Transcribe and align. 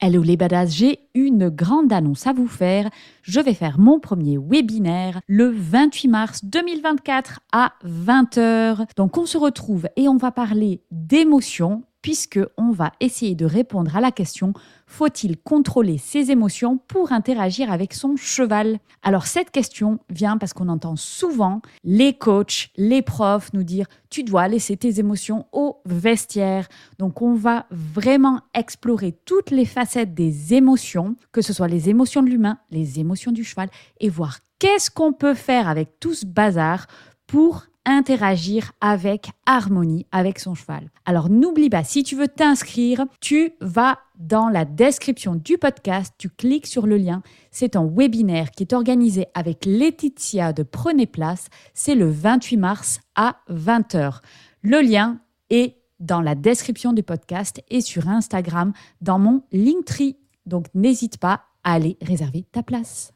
Hello 0.00 0.22
les 0.22 0.36
badass, 0.36 0.76
j'ai 0.76 1.00
une 1.16 1.48
grande 1.48 1.92
annonce 1.92 2.28
à 2.28 2.32
vous 2.32 2.46
faire. 2.46 2.88
Je 3.22 3.40
vais 3.40 3.52
faire 3.52 3.80
mon 3.80 3.98
premier 3.98 4.38
webinaire 4.38 5.20
le 5.26 5.48
28 5.48 6.06
mars 6.06 6.44
2024 6.44 7.40
à 7.50 7.72
20h. 7.84 8.86
Donc 8.96 9.18
on 9.18 9.26
se 9.26 9.36
retrouve 9.36 9.88
et 9.96 10.06
on 10.08 10.16
va 10.16 10.30
parler 10.30 10.82
d'émotions 10.92 11.82
puisque 12.08 12.40
on 12.56 12.70
va 12.70 12.92
essayer 13.00 13.34
de 13.34 13.44
répondre 13.44 13.94
à 13.94 14.00
la 14.00 14.10
question 14.10 14.54
faut-il 14.86 15.36
contrôler 15.36 15.98
ses 15.98 16.30
émotions 16.30 16.78
pour 16.78 17.12
interagir 17.12 17.70
avec 17.70 17.92
son 17.92 18.16
cheval? 18.16 18.78
Alors 19.02 19.26
cette 19.26 19.50
question 19.50 19.98
vient 20.08 20.38
parce 20.38 20.54
qu'on 20.54 20.70
entend 20.70 20.96
souvent 20.96 21.60
les 21.84 22.14
coachs, 22.14 22.70
les 22.78 23.02
profs 23.02 23.52
nous 23.52 23.62
dire 23.62 23.84
tu 24.08 24.22
dois 24.22 24.48
laisser 24.48 24.78
tes 24.78 24.98
émotions 25.00 25.48
au 25.52 25.82
vestiaire. 25.84 26.68
Donc 26.98 27.20
on 27.20 27.34
va 27.34 27.66
vraiment 27.70 28.40
explorer 28.54 29.12
toutes 29.26 29.50
les 29.50 29.66
facettes 29.66 30.14
des 30.14 30.54
émotions, 30.54 31.14
que 31.30 31.42
ce 31.42 31.52
soit 31.52 31.68
les 31.68 31.90
émotions 31.90 32.22
de 32.22 32.30
l'humain, 32.30 32.56
les 32.70 33.00
émotions 33.00 33.32
du 33.32 33.44
cheval 33.44 33.68
et 34.00 34.08
voir 34.08 34.38
qu'est-ce 34.58 34.90
qu'on 34.90 35.12
peut 35.12 35.34
faire 35.34 35.68
avec 35.68 36.00
tout 36.00 36.14
ce 36.14 36.24
bazar 36.24 36.86
pour 37.26 37.66
interagir 37.84 38.72
avec 38.80 39.30
harmonie 39.46 40.06
avec 40.12 40.38
son 40.38 40.54
cheval. 40.54 40.90
Alors 41.06 41.30
n'oublie 41.30 41.70
pas, 41.70 41.84
si 41.84 42.02
tu 42.02 42.16
veux 42.16 42.28
t'inscrire, 42.28 43.06
tu 43.20 43.52
vas 43.60 43.98
dans 44.18 44.48
la 44.48 44.64
description 44.64 45.34
du 45.34 45.58
podcast, 45.58 46.14
tu 46.18 46.28
cliques 46.28 46.66
sur 46.66 46.86
le 46.86 46.96
lien. 46.96 47.22
C'est 47.50 47.76
un 47.76 47.86
webinaire 47.86 48.50
qui 48.50 48.64
est 48.64 48.72
organisé 48.72 49.26
avec 49.34 49.64
Laetitia 49.64 50.52
de 50.52 50.62
Prenez 50.62 51.06
Place. 51.06 51.48
C'est 51.74 51.94
le 51.94 52.10
28 52.10 52.56
mars 52.56 53.00
à 53.14 53.36
20h. 53.50 54.20
Le 54.62 54.80
lien 54.80 55.20
est 55.50 55.76
dans 56.00 56.20
la 56.20 56.34
description 56.34 56.92
du 56.92 57.02
podcast 57.02 57.62
et 57.70 57.80
sur 57.80 58.08
Instagram 58.08 58.72
dans 59.00 59.18
mon 59.18 59.42
Linktree. 59.52 60.16
Donc 60.46 60.66
n'hésite 60.74 61.18
pas 61.18 61.42
à 61.64 61.74
aller 61.74 61.96
réserver 62.02 62.44
ta 62.52 62.62
place. 62.62 63.12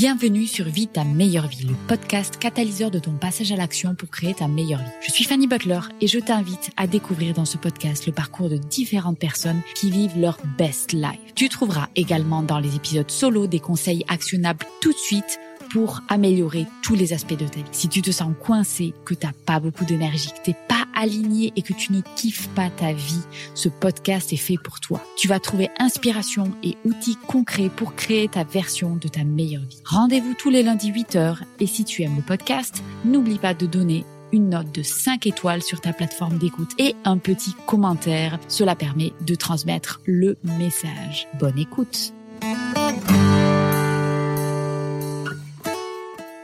Bienvenue 0.00 0.46
sur 0.46 0.66
Vie 0.66 0.86
ta 0.86 1.02
meilleure 1.02 1.48
vie, 1.48 1.64
le 1.64 1.74
podcast 1.88 2.36
catalyseur 2.38 2.92
de 2.92 3.00
ton 3.00 3.14
passage 3.14 3.50
à 3.50 3.56
l'action 3.56 3.96
pour 3.96 4.08
créer 4.08 4.32
ta 4.32 4.46
meilleure 4.46 4.78
vie. 4.78 4.92
Je 5.04 5.10
suis 5.10 5.24
Fanny 5.24 5.48
Butler 5.48 5.80
et 6.00 6.06
je 6.06 6.20
t'invite 6.20 6.70
à 6.76 6.86
découvrir 6.86 7.34
dans 7.34 7.44
ce 7.44 7.56
podcast 7.56 8.06
le 8.06 8.12
parcours 8.12 8.48
de 8.48 8.58
différentes 8.58 9.18
personnes 9.18 9.60
qui 9.74 9.90
vivent 9.90 10.16
leur 10.16 10.38
best 10.56 10.92
life. 10.92 11.34
Tu 11.34 11.48
trouveras 11.48 11.88
également 11.96 12.44
dans 12.44 12.60
les 12.60 12.76
épisodes 12.76 13.10
solo 13.10 13.48
des 13.48 13.58
conseils 13.58 14.04
actionnables 14.06 14.64
tout 14.80 14.92
de 14.92 14.98
suite 14.98 15.40
pour 15.72 16.00
améliorer 16.08 16.66
tous 16.84 16.94
les 16.94 17.12
aspects 17.12 17.36
de 17.36 17.48
ta 17.48 17.58
vie. 17.58 17.64
Si 17.72 17.88
tu 17.88 18.00
te 18.00 18.12
sens 18.12 18.32
coincé, 18.40 18.94
que 19.04 19.14
t'as 19.14 19.32
pas 19.46 19.58
beaucoup 19.58 19.84
d'énergie, 19.84 20.28
que 20.28 20.44
t'es 20.44 20.56
pas 20.68 20.77
aligné 20.98 21.52
et 21.56 21.62
que 21.62 21.72
tu 21.72 21.92
ne 21.92 22.02
kiffes 22.16 22.48
pas 22.48 22.68
ta 22.68 22.92
vie, 22.92 23.22
ce 23.54 23.68
podcast 23.68 24.32
est 24.32 24.36
fait 24.36 24.58
pour 24.58 24.80
toi. 24.80 25.00
Tu 25.16 25.28
vas 25.28 25.40
trouver 25.40 25.70
inspiration 25.78 26.52
et 26.62 26.76
outils 26.84 27.16
concrets 27.26 27.70
pour 27.74 27.94
créer 27.94 28.28
ta 28.28 28.44
version 28.44 28.96
de 28.96 29.08
ta 29.08 29.24
meilleure 29.24 29.62
vie. 29.62 29.80
Rendez-vous 29.84 30.34
tous 30.34 30.50
les 30.50 30.62
lundis 30.62 30.92
8h 30.92 31.38
et 31.60 31.66
si 31.66 31.84
tu 31.84 32.02
aimes 32.02 32.16
le 32.16 32.22
podcast, 32.22 32.82
n'oublie 33.04 33.38
pas 33.38 33.54
de 33.54 33.66
donner 33.66 34.04
une 34.32 34.50
note 34.50 34.74
de 34.74 34.82
5 34.82 35.26
étoiles 35.26 35.62
sur 35.62 35.80
ta 35.80 35.92
plateforme 35.92 36.38
d'écoute 36.38 36.72
et 36.78 36.94
un 37.04 37.16
petit 37.16 37.54
commentaire. 37.66 38.38
Cela 38.48 38.74
permet 38.74 39.12
de 39.26 39.34
transmettre 39.34 40.00
le 40.04 40.36
message. 40.42 41.28
Bonne 41.38 41.58
écoute. 41.58 42.12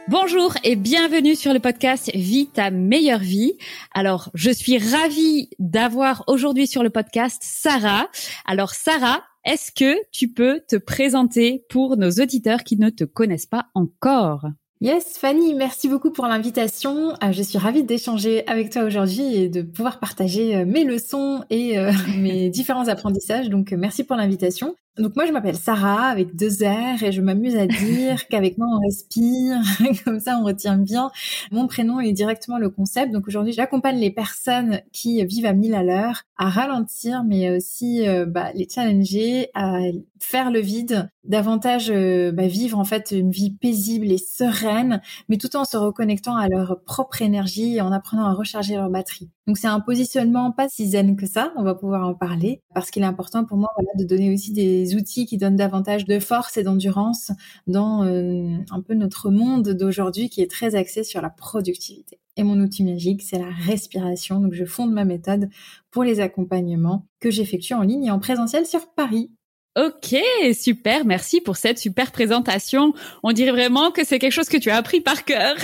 Bonjour 0.09 0.53
et 0.65 0.77
bienvenue 0.77 1.35
sur 1.35 1.55
le 1.55 1.61
podcast 1.61 2.11
Vie 2.15 2.47
ta 2.47 2.71
meilleure 2.71 3.21
vie. 3.21 3.55
Alors, 3.95 4.29
je 4.35 4.51
suis 4.51 4.77
ravie 4.77 5.49
d'avoir 5.59 6.25
aujourd'hui 6.27 6.67
sur 6.67 6.83
le 6.83 6.91
podcast 6.91 7.41
Sarah. 7.43 8.09
Alors, 8.45 8.75
Sarah, 8.75 9.23
est-ce 9.47 9.73
que 9.73 9.97
tu 10.13 10.29
peux 10.29 10.61
te 10.69 10.77
présenter 10.77 11.65
pour 11.71 11.97
nos 11.97 12.11
auditeurs 12.11 12.65
qui 12.65 12.77
ne 12.77 12.91
te 12.91 13.05
connaissent 13.05 13.47
pas 13.47 13.69
encore? 13.75 14.45
Yes, 14.83 15.17
Fanny, 15.17 15.55
merci 15.55 15.89
beaucoup 15.89 16.11
pour 16.11 16.27
l'invitation. 16.27 17.15
Euh, 17.23 17.33
je 17.33 17.43
suis 17.43 17.57
ravie 17.57 17.83
d'échanger 17.83 18.47
avec 18.47 18.69
toi 18.71 18.83
aujourd'hui 18.83 19.37
et 19.37 19.49
de 19.49 19.63
pouvoir 19.63 20.01
partager 20.01 20.55
euh, 20.55 20.67
mes 20.67 20.85
leçons 20.85 21.43
et 21.49 21.79
euh, 21.79 21.91
mes 22.19 22.51
différents 22.51 22.89
apprentissages. 22.89 23.49
Donc, 23.49 23.73
merci 23.73 24.05
pour 24.05 24.17
l'invitation. 24.17 24.75
Donc 24.97 25.17
moi 25.17 25.27
je 25.27 25.33
m'appelle 25.33 25.57
Sarah 25.57 26.07
avec 26.07 26.37
deux 26.37 26.65
R 26.65 27.03
et 27.03 27.11
je 27.11 27.21
m'amuse 27.21 27.57
à 27.57 27.67
dire 27.67 28.29
qu'avec 28.31 28.59
moi 28.59 28.69
on 28.71 28.79
respire, 28.79 29.57
comme 30.05 30.21
ça 30.21 30.39
on 30.39 30.45
retient 30.45 30.77
bien. 30.77 31.11
Mon 31.51 31.67
prénom 31.67 31.99
est 31.99 32.13
directement 32.13 32.59
le 32.59 32.71
concept. 32.71 33.11
Donc 33.11 33.27
aujourd'hui 33.27 33.53
j'accompagne 33.53 33.99
les 33.99 34.13
personnes 34.13 34.83
qui 34.93 35.25
vivent 35.25 35.47
à 35.47 35.53
1000 35.53 35.75
à 35.75 35.83
l'heure 35.83 36.23
à 36.37 36.49
ralentir, 36.49 37.25
mais 37.25 37.57
aussi 37.57 38.07
euh, 38.07 38.25
bah, 38.25 38.53
les 38.55 38.69
challenger, 38.69 39.51
à 39.55 39.79
faire 40.21 40.53
le 40.53 40.61
vide, 40.61 41.11
davantage 41.25 41.91
euh, 41.91 42.31
bah, 42.31 42.47
vivre 42.47 42.79
en 42.79 42.85
fait 42.85 43.11
une 43.11 43.31
vie 43.31 43.51
paisible 43.51 44.13
et 44.13 44.19
sereine, 44.19 45.01
mais 45.29 45.39
tout 45.39 45.57
en 45.57 45.65
se 45.65 45.77
reconnectant 45.77 46.37
à 46.37 46.49
leur 46.49 46.81
propre 46.85 47.21
énergie 47.21 47.77
et 47.77 47.81
en 47.81 47.91
apprenant 47.91 48.27
à 48.27 48.33
recharger 48.33 48.77
leur 48.77 48.91
batterie. 48.91 49.31
Donc 49.47 49.59
c'est 49.59 49.67
un 49.67 49.81
positionnement 49.81 50.53
pas 50.53 50.69
si 50.69 50.89
zen 50.89 51.17
que 51.17 51.27
ça, 51.27 51.53
on 51.57 51.63
va 51.63 51.75
pouvoir 51.75 52.07
en 52.07 52.15
parler, 52.15 52.63
parce 52.75 52.91
qu'il 52.91 53.03
est 53.03 53.07
important 53.07 53.45
pour 53.45 53.59
moi 53.59 53.69
voilà, 53.77 53.91
de 53.99 54.05
donner 54.05 54.33
aussi 54.33 54.53
des 54.53 54.95
outils 54.95 55.27
qui 55.27 55.37
donnent 55.37 55.57
davantage 55.57 56.07
de 56.07 56.19
force 56.19 56.57
et 56.57 56.63
d'endurance 56.63 57.31
dans 57.67 58.05
euh, 58.05 58.57
un 58.71 58.81
peu 58.81 58.95
notre 58.95 59.31
monde 59.31 59.71
d'aujourd'hui 59.71 60.31
qui 60.31 60.41
est 60.41 60.51
très 60.51 60.75
axé 60.75 61.05
sur 61.05 61.21
la 61.21 61.31
productivité. 61.31 62.19
Et 62.37 62.43
mon 62.43 62.59
outil 62.59 62.85
magique, 62.85 63.23
c'est 63.23 63.39
la 63.39 63.51
respiration. 63.51 64.41
Donc 64.41 64.55
je 64.55 64.65
fonde 64.65 64.93
ma 64.93 65.05
méthode 65.05 65.49
pour 65.91 66.05
les 66.05 66.21
accompagnements 66.21 67.07
que 67.21 67.31
j'effectue 67.31 67.75
en 67.75 67.83
ligne 67.83 68.05
et 68.05 68.11
en 68.11 68.19
présentiel 68.19 68.67
sur 68.67 68.93
Paris. 68.95 69.31
Ok, 69.77 70.15
super, 70.53 71.05
merci 71.05 71.41
pour 71.41 71.57
cette 71.57 71.79
super 71.79 72.13
présentation. 72.13 72.95
On 73.25 73.33
dirait 73.33 73.51
vraiment 73.51 73.91
que 73.91 74.05
c'est 74.05 74.21
quelque 74.21 74.33
chose 74.33 74.49
que 74.49 74.57
tu 74.57 74.71
as 74.71 74.77
appris 74.77 75.01
par 75.01 75.25
cœur. 75.25 75.57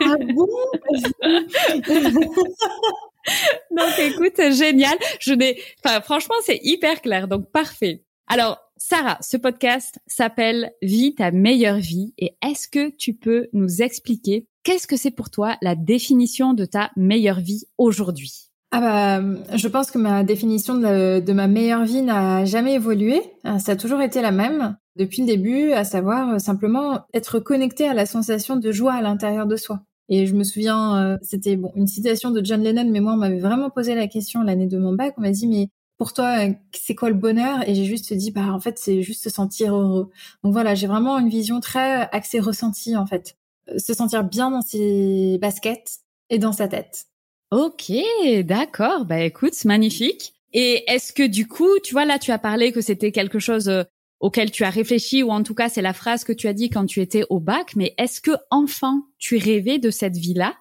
Ah 0.00 0.16
bon? 0.34 0.46
Donc 3.70 3.98
écoute, 3.98 4.40
génial. 4.52 4.96
Je 5.20 5.34
n'ai, 5.34 5.60
enfin 5.84 6.00
franchement, 6.00 6.34
c'est 6.44 6.60
hyper 6.62 7.00
clair. 7.00 7.28
Donc 7.28 7.50
parfait. 7.50 8.04
Alors 8.26 8.58
Sarah, 8.76 9.18
ce 9.20 9.36
podcast 9.36 9.98
s'appelle 10.06 10.72
Vie 10.82 11.14
ta 11.14 11.30
meilleure 11.30 11.78
vie. 11.78 12.12
Et 12.18 12.36
est-ce 12.46 12.68
que 12.68 12.90
tu 12.90 13.14
peux 13.14 13.48
nous 13.52 13.82
expliquer 13.82 14.46
qu'est-ce 14.64 14.86
que 14.86 14.96
c'est 14.96 15.10
pour 15.10 15.30
toi 15.30 15.56
la 15.62 15.74
définition 15.74 16.52
de 16.52 16.64
ta 16.64 16.90
meilleure 16.96 17.40
vie 17.40 17.64
aujourd'hui? 17.78 18.50
Ah 18.72 18.80
bah, 18.80 19.56
je 19.56 19.68
pense 19.68 19.90
que 19.90 19.98
ma 19.98 20.24
définition 20.24 20.74
de, 20.74 21.20
de 21.20 21.32
ma 21.32 21.46
meilleure 21.46 21.84
vie 21.84 22.02
n'a 22.02 22.44
jamais 22.44 22.74
évolué. 22.74 23.20
Ça 23.58 23.72
a 23.72 23.76
toujours 23.76 24.02
été 24.02 24.20
la 24.20 24.32
même 24.32 24.76
depuis 24.96 25.20
le 25.20 25.26
début, 25.26 25.72
à 25.72 25.84
savoir 25.84 26.34
euh, 26.34 26.38
simplement 26.38 27.06
être 27.14 27.38
connecté 27.38 27.86
à 27.86 27.94
la 27.94 28.06
sensation 28.06 28.56
de 28.56 28.72
joie 28.72 28.94
à 28.94 29.02
l'intérieur 29.02 29.46
de 29.46 29.56
soi. 29.56 29.80
Et 30.08 30.26
je 30.26 30.34
me 30.34 30.44
souviens, 30.44 30.96
euh, 30.96 31.18
c'était 31.22 31.56
bon 31.56 31.72
une 31.74 31.86
citation 31.86 32.30
de 32.30 32.44
John 32.44 32.62
Lennon, 32.62 32.88
mais 32.90 33.00
moi 33.00 33.14
on 33.14 33.16
m'avait 33.16 33.40
vraiment 33.40 33.70
posé 33.70 33.94
la 33.94 34.06
question 34.06 34.42
l'année 34.42 34.66
de 34.66 34.78
mon 34.78 34.92
bac. 34.92 35.14
On 35.18 35.22
m'a 35.22 35.30
dit 35.30 35.46
mais 35.46 35.68
pour 35.98 36.12
toi 36.12 36.38
c'est 36.72 36.94
quoi 36.94 37.08
le 37.08 37.16
bonheur? 37.16 37.68
Et 37.68 37.74
j'ai 37.74 37.84
juste 37.84 38.12
dit 38.12 38.30
bah 38.30 38.52
en 38.52 38.60
fait 38.60 38.78
c'est 38.78 39.02
juste 39.02 39.24
se 39.24 39.30
sentir 39.30 39.74
heureux. 39.74 40.10
Donc 40.44 40.52
voilà, 40.52 40.74
j'ai 40.74 40.86
vraiment 40.86 41.18
une 41.18 41.28
vision 41.28 41.60
très 41.60 42.08
axée 42.12 42.40
ressenti 42.40 42.96
en 42.96 43.06
fait, 43.06 43.36
euh, 43.70 43.78
se 43.78 43.94
sentir 43.94 44.24
bien 44.24 44.50
dans 44.50 44.62
ses 44.62 45.38
baskets 45.40 46.00
et 46.30 46.38
dans 46.38 46.52
sa 46.52 46.68
tête. 46.68 47.06
Ok, 47.50 47.92
d'accord. 48.44 49.04
Bah 49.04 49.20
écoute, 49.20 49.64
magnifique. 49.64 50.34
Et 50.52 50.84
est-ce 50.90 51.12
que 51.12 51.26
du 51.26 51.46
coup, 51.46 51.78
tu 51.82 51.92
vois 51.92 52.04
là, 52.04 52.18
tu 52.18 52.32
as 52.32 52.38
parlé 52.38 52.72
que 52.72 52.80
c'était 52.80 53.12
quelque 53.12 53.38
chose 53.38 53.68
euh, 53.68 53.82
auquel 54.20 54.50
tu 54.50 54.64
as 54.64 54.70
réfléchi, 54.70 55.22
ou 55.22 55.30
en 55.30 55.42
tout 55.42 55.54
cas 55.54 55.68
c'est 55.68 55.82
la 55.82 55.92
phrase 55.92 56.24
que 56.24 56.32
tu 56.32 56.48
as 56.48 56.52
dit 56.52 56.70
quand 56.70 56.86
tu 56.86 57.00
étais 57.00 57.24
au 57.30 57.40
bac, 57.40 57.74
mais 57.76 57.94
est-ce 57.98 58.20
que 58.20 58.32
enfin 58.50 59.02
tu 59.18 59.36
rêvais 59.36 59.78
de 59.78 59.90
cette 59.90 60.16
vie-là? 60.16 60.54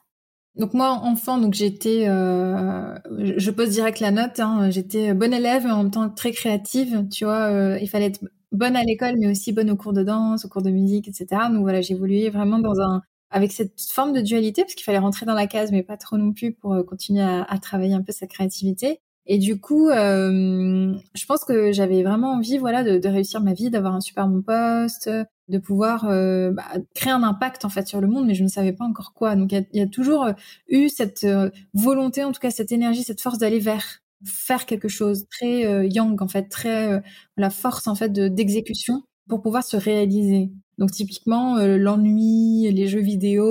Donc 0.56 0.74
moi, 0.74 0.92
enfant, 1.04 1.38
donc 1.38 1.54
j'étais, 1.54 2.08
euh, 2.08 2.96
je 3.20 3.52
pose 3.52 3.70
direct 3.72 4.00
la 4.00 4.12
note. 4.12 4.40
Hein, 4.40 4.70
j'étais 4.70 5.14
bonne 5.14 5.34
élève, 5.34 5.66
en 5.66 5.84
même 5.84 5.92
temps 5.92 6.10
très 6.10 6.32
créative. 6.32 7.08
Tu 7.12 7.26
vois, 7.26 7.52
euh, 7.52 7.78
il 7.82 7.90
fallait 7.90 8.06
être 8.06 8.22
bonne 8.54 8.78
à 8.78 8.84
l'école, 8.84 9.16
mais 9.20 9.28
aussi 9.28 9.52
bonne 9.52 9.70
au 9.70 9.76
cours 9.76 9.92
de 9.92 10.04
danse, 10.04 10.46
au 10.46 10.50
cours 10.50 10.62
de 10.62 10.70
musique, 10.70 11.10
etc. 11.10 11.28
Donc 11.52 11.62
voilà, 11.64 11.80
évolué 11.80 12.30
vraiment 12.30 12.60
dans 12.60 12.80
un, 12.80 13.02
avec 13.32 13.52
cette 13.52 13.82
forme 13.82 14.14
de 14.14 14.22
dualité, 14.22 14.62
parce 14.64 14.76
qu'il 14.76 14.86
fallait 14.86 14.98
rentrer 15.00 15.26
dans 15.26 15.34
la 15.34 15.48
case, 15.48 15.72
mais 15.74 15.84
pas 15.84 15.98
trop 15.98 16.18
non 16.18 16.32
plus 16.32 16.54
pour 16.54 16.74
euh, 16.74 16.84
continuer 16.84 17.24
à 17.24 17.60
travailler 17.62 17.94
un 17.94 18.02
peu 18.02 18.14
sa 18.14 18.26
créativité. 18.26 19.02
Et 19.28 19.40
du 19.40 19.60
coup, 19.60 19.90
euh, 19.90 20.94
je 21.14 21.26
pense 21.26 21.44
que 21.44 21.72
j'avais 21.72 22.04
vraiment 22.04 22.34
envie, 22.34 22.58
voilà, 22.58 22.84
de, 22.84 22.98
de 22.98 23.10
réussir 23.10 23.42
ma 23.42 23.54
vie, 23.54 23.70
d'avoir 23.70 23.96
un 23.96 24.02
super 24.02 24.28
bon 24.28 24.42
poste, 24.42 25.10
de 25.48 25.58
pouvoir 25.60 26.06
euh, 26.06 26.52
bah, 26.52 26.64
créer 26.94 27.14
un 27.14 27.24
impact 27.24 27.66
en 27.66 27.70
fait 27.70 27.88
sur 27.88 28.02
le 28.02 28.08
monde, 28.08 28.26
mais 28.26 28.34
je 28.34 28.44
ne 28.44 28.48
savais 28.48 28.74
pas 28.74 28.86
encore 28.86 29.14
quoi. 29.14 29.36
Donc 29.36 29.52
il 29.52 29.66
y, 29.74 29.82
a 29.82 29.88
toujours 29.88 30.24
euh, 30.24 30.34
eu 30.68 30.90
cette 30.90 31.24
euh, 31.24 31.50
volonté, 31.74 32.24
en 32.24 32.32
tout 32.32 32.40
cas 32.40 32.52
cette 32.52 32.72
énergie, 32.72 33.04
cette 33.04 33.22
force 33.22 33.38
d'aller 33.38 33.60
vers 33.60 34.02
faire 34.26 34.66
quelque 34.66 34.88
chose 34.88 35.28
très 35.30 35.88
yang 35.90 36.20
en 36.22 36.28
fait, 36.28 36.50
très 36.50 37.04
la 37.38 37.50
force 37.50 37.88
en 37.88 37.96
fait 37.96 38.10
de 38.10 38.28
d'exécution 38.28 39.04
pour 39.30 39.42
pouvoir 39.42 39.64
se 39.64 39.78
réaliser. 39.78 40.52
Donc 40.80 40.92
typiquement 40.92 41.58
l'ennui, 41.58 42.72
les 42.72 42.88
jeux 42.88 43.02
vidéo, 43.02 43.46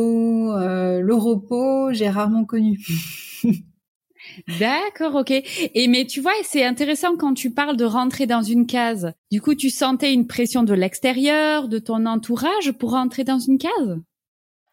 le 0.56 1.14
repos, 1.14 1.92
j'ai 1.92 2.08
rarement 2.08 2.44
connu. 2.44 2.80
D'accord, 4.58 5.14
ok. 5.14 5.30
Et 5.30 5.88
mais 5.88 6.06
tu 6.06 6.20
vois, 6.20 6.32
c'est 6.42 6.64
intéressant 6.64 7.16
quand 7.16 7.34
tu 7.34 7.50
parles 7.50 7.76
de 7.76 7.84
rentrer 7.84 8.26
dans 8.26 8.42
une 8.42 8.66
case. 8.66 9.12
Du 9.30 9.40
coup, 9.40 9.54
tu 9.54 9.70
sentais 9.70 10.12
une 10.12 10.26
pression 10.26 10.62
de 10.62 10.74
l'extérieur, 10.74 11.68
de 11.68 11.78
ton 11.78 12.06
entourage 12.06 12.72
pour 12.78 12.92
rentrer 12.92 13.24
dans 13.24 13.38
une 13.38 13.58
case? 13.58 13.98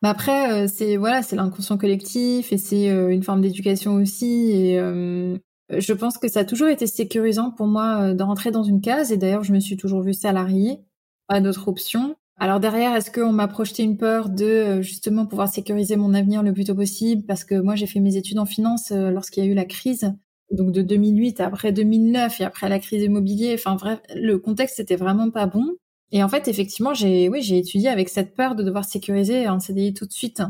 Bah 0.01 0.09
après, 0.09 0.51
euh, 0.51 0.67
c'est 0.67 0.97
voilà, 0.97 1.21
c'est 1.21 1.35
l'inconscient 1.35 1.77
collectif 1.77 2.51
et 2.51 2.57
c'est 2.57 2.89
euh, 2.89 3.09
une 3.09 3.21
forme 3.23 3.41
d'éducation 3.41 3.95
aussi. 3.95 4.51
Et 4.51 4.79
euh, 4.79 5.37
je 5.69 5.93
pense 5.93 6.17
que 6.17 6.27
ça 6.27 6.39
a 6.39 6.45
toujours 6.45 6.69
été 6.69 6.87
sécurisant 6.87 7.51
pour 7.51 7.67
moi 7.67 8.13
de 8.13 8.23
rentrer 8.23 8.51
dans 8.51 8.63
une 8.63 8.81
case. 8.81 9.11
Et 9.11 9.17
d'ailleurs, 9.17 9.43
je 9.43 9.53
me 9.53 9.59
suis 9.59 9.77
toujours 9.77 10.01
vue 10.01 10.13
salariée, 10.13 10.79
pas 11.27 11.39
d'autre 11.39 11.67
option. 11.67 12.15
Alors 12.41 12.59
derrière, 12.59 12.95
est-ce 12.95 13.11
qu'on 13.11 13.31
m'a 13.31 13.47
projeté 13.47 13.83
une 13.83 13.97
peur 13.97 14.27
de 14.27 14.81
justement 14.81 15.27
pouvoir 15.27 15.47
sécuriser 15.47 15.95
mon 15.95 16.15
avenir 16.15 16.41
le 16.41 16.51
plus 16.53 16.63
tôt 16.63 16.73
possible? 16.73 17.23
Parce 17.27 17.43
que 17.43 17.53
moi, 17.53 17.75
j'ai 17.75 17.85
fait 17.85 17.99
mes 17.99 18.17
études 18.17 18.39
en 18.39 18.47
finance 18.47 18.89
lorsqu'il 18.89 19.43
y 19.45 19.47
a 19.47 19.49
eu 19.51 19.53
la 19.53 19.65
crise, 19.65 20.11
donc 20.49 20.71
de 20.71 20.81
2008 20.81 21.39
après 21.39 21.71
2009 21.71 22.41
et 22.41 22.43
après 22.43 22.67
la 22.67 22.79
crise 22.79 23.03
immobilière. 23.03 23.59
Enfin 23.67 23.99
le 24.15 24.39
contexte 24.39 24.79
était 24.79 24.95
vraiment 24.95 25.29
pas 25.29 25.45
bon. 25.45 25.67
Et 26.11 26.23
en 26.23 26.29
fait, 26.29 26.47
effectivement, 26.47 26.95
j'ai 26.95 27.29
oui, 27.29 27.43
j'ai 27.43 27.59
étudié 27.59 27.89
avec 27.89 28.09
cette 28.09 28.33
peur 28.33 28.55
de 28.55 28.63
devoir 28.63 28.85
sécuriser 28.85 29.45
un 29.45 29.59
CDI 29.59 29.93
tout 29.93 30.07
de 30.07 30.11
suite. 30.11 30.41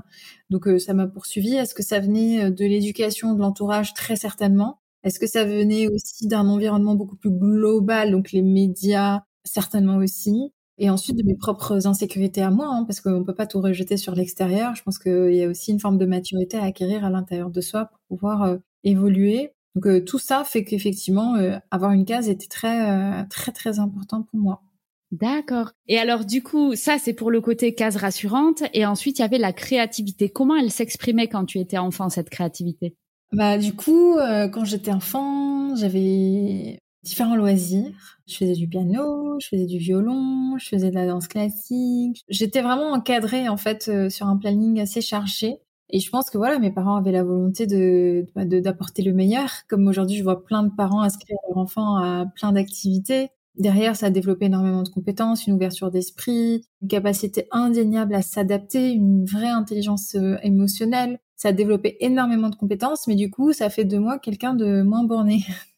Donc 0.49 0.69
ça 0.79 0.93
m'a 0.93 1.07
poursuivi. 1.07 1.55
Est-ce 1.55 1.75
que 1.75 1.83
ça 1.83 1.99
venait 1.99 2.51
de 2.51 2.65
l'éducation, 2.65 3.33
de 3.33 3.41
l'entourage? 3.41 3.93
Très 3.95 4.15
certainement. 4.15 4.79
Est-ce 5.03 5.19
que 5.19 5.27
ça 5.27 5.43
venait 5.43 5.89
aussi 5.89 6.27
d'un 6.27 6.47
environnement 6.47 6.95
beaucoup 6.95 7.17
plus 7.17 7.31
global, 7.31 8.11
donc 8.11 8.31
les 8.31 8.43
médias 8.43 9.23
Certainement 9.43 9.97
aussi 9.97 10.53
et 10.81 10.89
ensuite 10.89 11.15
de 11.15 11.23
mes 11.23 11.35
propres 11.35 11.85
insécurités 11.85 12.41
à 12.41 12.49
moi, 12.49 12.67
hein, 12.67 12.85
parce 12.85 13.01
qu'on 13.01 13.19
ne 13.19 13.23
peut 13.23 13.35
pas 13.35 13.45
tout 13.45 13.61
rejeter 13.61 13.97
sur 13.97 14.15
l'extérieur. 14.15 14.73
Je 14.73 14.81
pense 14.81 14.97
qu'il 14.97 15.35
y 15.35 15.43
a 15.43 15.47
aussi 15.47 15.71
une 15.71 15.79
forme 15.79 15.99
de 15.99 16.07
maturité 16.07 16.57
à 16.57 16.63
acquérir 16.63 17.05
à 17.05 17.11
l'intérieur 17.11 17.51
de 17.51 17.61
soi 17.61 17.85
pour 17.85 18.17
pouvoir 18.17 18.41
euh, 18.41 18.57
évoluer. 18.83 19.51
Donc 19.75 19.85
euh, 19.85 20.03
tout 20.03 20.17
ça 20.17 20.43
fait 20.43 20.63
qu'effectivement, 20.63 21.35
euh, 21.35 21.59
avoir 21.69 21.91
une 21.91 22.03
case 22.03 22.29
était 22.29 22.47
très 22.47 23.27
très 23.27 23.51
très 23.51 23.77
important 23.77 24.23
pour 24.23 24.39
moi. 24.39 24.63
D'accord. 25.11 25.69
Et 25.87 25.99
alors 25.99 26.25
du 26.25 26.41
coup, 26.41 26.75
ça 26.75 26.97
c'est 26.97 27.13
pour 27.13 27.29
le 27.29 27.41
côté 27.41 27.75
case 27.75 27.97
rassurante. 27.97 28.63
Et 28.73 28.83
ensuite, 28.83 29.19
il 29.19 29.21
y 29.21 29.25
avait 29.25 29.37
la 29.37 29.53
créativité. 29.53 30.29
Comment 30.29 30.55
elle 30.55 30.71
s'exprimait 30.71 31.27
quand 31.27 31.45
tu 31.45 31.59
étais 31.59 31.77
enfant, 31.77 32.09
cette 32.09 32.31
créativité? 32.31 32.95
Bah 33.33 33.59
du 33.59 33.75
coup, 33.75 34.15
quand 34.51 34.65
j'étais 34.65 34.91
enfant, 34.91 35.75
j'avais 35.75 36.79
différents 37.03 37.35
loisirs. 37.35 38.19
Je 38.27 38.35
faisais 38.35 38.53
du 38.53 38.67
piano, 38.67 39.39
je 39.39 39.47
faisais 39.47 39.65
du 39.65 39.77
violon, 39.77 40.57
je 40.57 40.67
faisais 40.67 40.89
de 40.89 40.95
la 40.95 41.07
danse 41.07 41.27
classique. 41.27 42.23
J'étais 42.29 42.61
vraiment 42.61 42.91
encadrée 42.91 43.49
en 43.49 43.57
fait 43.57 43.87
euh, 43.89 44.09
sur 44.09 44.27
un 44.27 44.37
planning 44.37 44.79
assez 44.79 45.01
chargé. 45.01 45.59
Et 45.89 45.99
je 45.99 46.09
pense 46.09 46.29
que 46.29 46.37
voilà, 46.37 46.57
mes 46.59 46.71
parents 46.71 46.95
avaient 46.95 47.11
la 47.11 47.23
volonté 47.23 47.67
de 47.67 48.25
bah, 48.35 48.45
d'apporter 48.45 49.01
le 49.03 49.13
meilleur. 49.13 49.49
Comme 49.67 49.87
aujourd'hui, 49.87 50.17
je 50.17 50.23
vois 50.23 50.43
plein 50.43 50.63
de 50.63 50.69
parents 50.73 51.01
inscrire 51.01 51.37
leurs 51.49 51.57
enfants 51.57 51.97
à 51.97 52.25
plein 52.35 52.53
d'activités. 52.53 53.29
Derrière, 53.55 53.97
ça 53.97 54.05
a 54.05 54.09
développé 54.09 54.45
énormément 54.45 54.83
de 54.83 54.89
compétences, 54.89 55.45
une 55.45 55.53
ouverture 55.53 55.91
d'esprit, 55.91 56.63
une 56.81 56.87
capacité 56.87 57.47
indéniable 57.51 58.15
à 58.15 58.21
s'adapter, 58.21 58.91
une 58.91 59.25
vraie 59.25 59.49
intelligence 59.49 60.15
euh, 60.15 60.37
émotionnelle. 60.43 61.19
Ça 61.35 61.49
a 61.49 61.51
développé 61.51 61.97
énormément 61.99 62.49
de 62.49 62.55
compétences, 62.55 63.07
mais 63.07 63.15
du 63.15 63.29
coup, 63.29 63.51
ça 63.51 63.69
fait 63.69 63.83
de 63.83 63.97
moi 63.97 64.19
quelqu'un 64.19 64.53
de 64.53 64.83
moins 64.83 65.03
borné. 65.03 65.43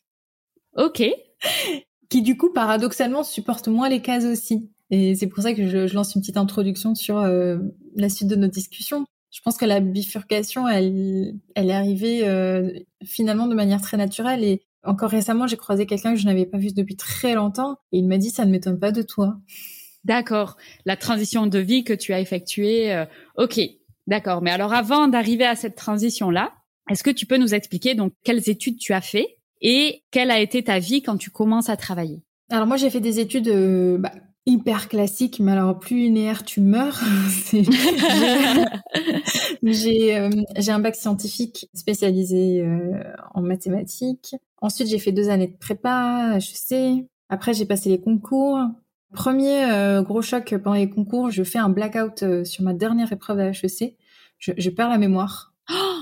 Ok. 0.76 1.04
qui 2.10 2.22
du 2.22 2.38
coup, 2.38 2.52
paradoxalement, 2.54 3.24
supporte 3.24 3.68
moins 3.68 3.90
les 3.90 4.02
cases 4.02 4.26
aussi. 4.26 4.70
Et 4.92 5.16
c'est 5.16 5.28
pour 5.28 5.42
ça 5.44 5.54
que 5.54 5.68
je, 5.68 5.94
lance 5.94 6.14
une 6.14 6.22
petite 6.22 6.38
introduction 6.38 6.94
sur 6.94 7.18
euh, 7.18 7.58
la 7.96 8.10
suite 8.10 8.28
de 8.28 8.36
nos 8.36 8.48
discussions. 8.48 9.06
Je 9.32 9.42
pense 9.42 9.58
que 9.58 9.66
la 9.66 9.80
bifurcation, 9.80 10.68
elle, 10.68 11.34
elle 11.56 11.70
est 11.72 11.74
arrivée 11.74 12.28
euh, 12.28 12.72
finalement 13.04 13.48
de 13.48 13.56
manière 13.56 13.82
très 13.82 13.98
naturelle. 13.98 14.44
Et 14.44 14.62
encore 14.84 15.10
récemment, 15.10 15.48
j'ai 15.48 15.58
croisé 15.58 15.88
quelqu'un 15.88 16.14
que 16.14 16.20
je 16.20 16.26
n'avais 16.26 16.46
pas 16.46 16.60
vu 16.60 16.72
depuis 16.72 16.96
très 16.96 17.34
longtemps. 17.34 17.78
Et 17.92 17.98
il 17.98 18.08
m'a 18.08 18.20
dit, 18.20 18.30
ça 18.30 18.46
ne 18.46 18.52
m'étonne 18.52 18.80
pas 18.80 18.92
de 18.92 19.02
toi. 19.02 19.38
D'accord. 20.04 20.58
La 20.86 20.98
transition 20.98 21.48
de 21.48 21.58
vie 21.58 21.84
que 21.84 21.94
tu 21.94 22.14
as 22.14 22.20
effectuée. 22.20 22.94
Euh, 22.94 23.06
ok. 23.38 23.60
D'accord. 24.06 24.44
Mais 24.44 24.52
alors, 24.52 24.74
avant 24.74 25.08
d'arriver 25.08 25.46
à 25.46 25.56
cette 25.56 25.76
transition-là, 25.76 26.54
est-ce 26.92 27.04
que 27.04 27.10
tu 27.10 27.26
peux 27.26 27.38
nous 27.38 27.56
expliquer 27.56 27.96
donc 27.96 28.14
quelles 28.24 28.50
études 28.50 28.78
tu 28.78 28.94
as 28.94 29.02
fait 29.02 29.38
et 29.64 30.04
quelle 30.12 30.30
a 30.30 30.40
été 30.40 30.64
ta 30.64 30.78
vie 30.78 31.02
quand 31.02 31.18
tu 31.18 31.32
commences 31.32 31.70
à 31.70 31.78
travailler? 31.78 32.22
Alors 32.52 32.68
moi 32.68 32.78
j'ai 32.78 32.90
fait 32.90 33.00
des 33.00 33.20
études 33.20 33.48
euh, 33.48 33.98
bah, 33.98 34.12
hyper 34.46 34.90
classiques, 34.90 35.40
mais 35.40 35.54
alors 35.54 35.80
plus 35.80 35.96
linéaire 35.96 36.44
tu 36.44 36.60
meurs. 36.60 37.00
j'ai 39.64 40.18
euh, 40.18 40.30
j'ai 40.58 40.72
un 40.72 40.80
bac 40.80 40.96
scientifique 40.96 41.70
spécialisé 41.74 42.62
euh, 42.62 43.02
en 43.34 43.42
mathématiques. 43.42 44.36
Ensuite 44.62 44.90
j'ai 44.90 45.00
fait 45.00 45.14
deux 45.14 45.30
années 45.30 45.48
de 45.48 45.58
prépa, 45.58 46.38
HEC. 46.38 47.06
Après 47.30 47.54
j'ai 47.54 47.66
passé 47.66 47.90
les 47.90 48.02
concours. 48.02 48.60
Premier 49.14 50.02
gros 50.04 50.24
choc 50.24 50.56
pendant 50.58 50.76
les 50.76 50.90
concours, 50.90 51.30
je 51.30 51.44
fais 51.44 51.60
un 51.60 51.70
blackout 51.70 52.44
sur 52.46 52.64
ma 52.64 52.74
dernière 52.74 53.12
épreuve 53.12 53.40
à 53.40 53.50
HEC. 53.50 53.96
Je, 54.40 54.54
je 54.58 54.70
perds 54.72 54.90
la 54.90 54.98
mémoire. 54.98 55.54
Oh 55.72 55.93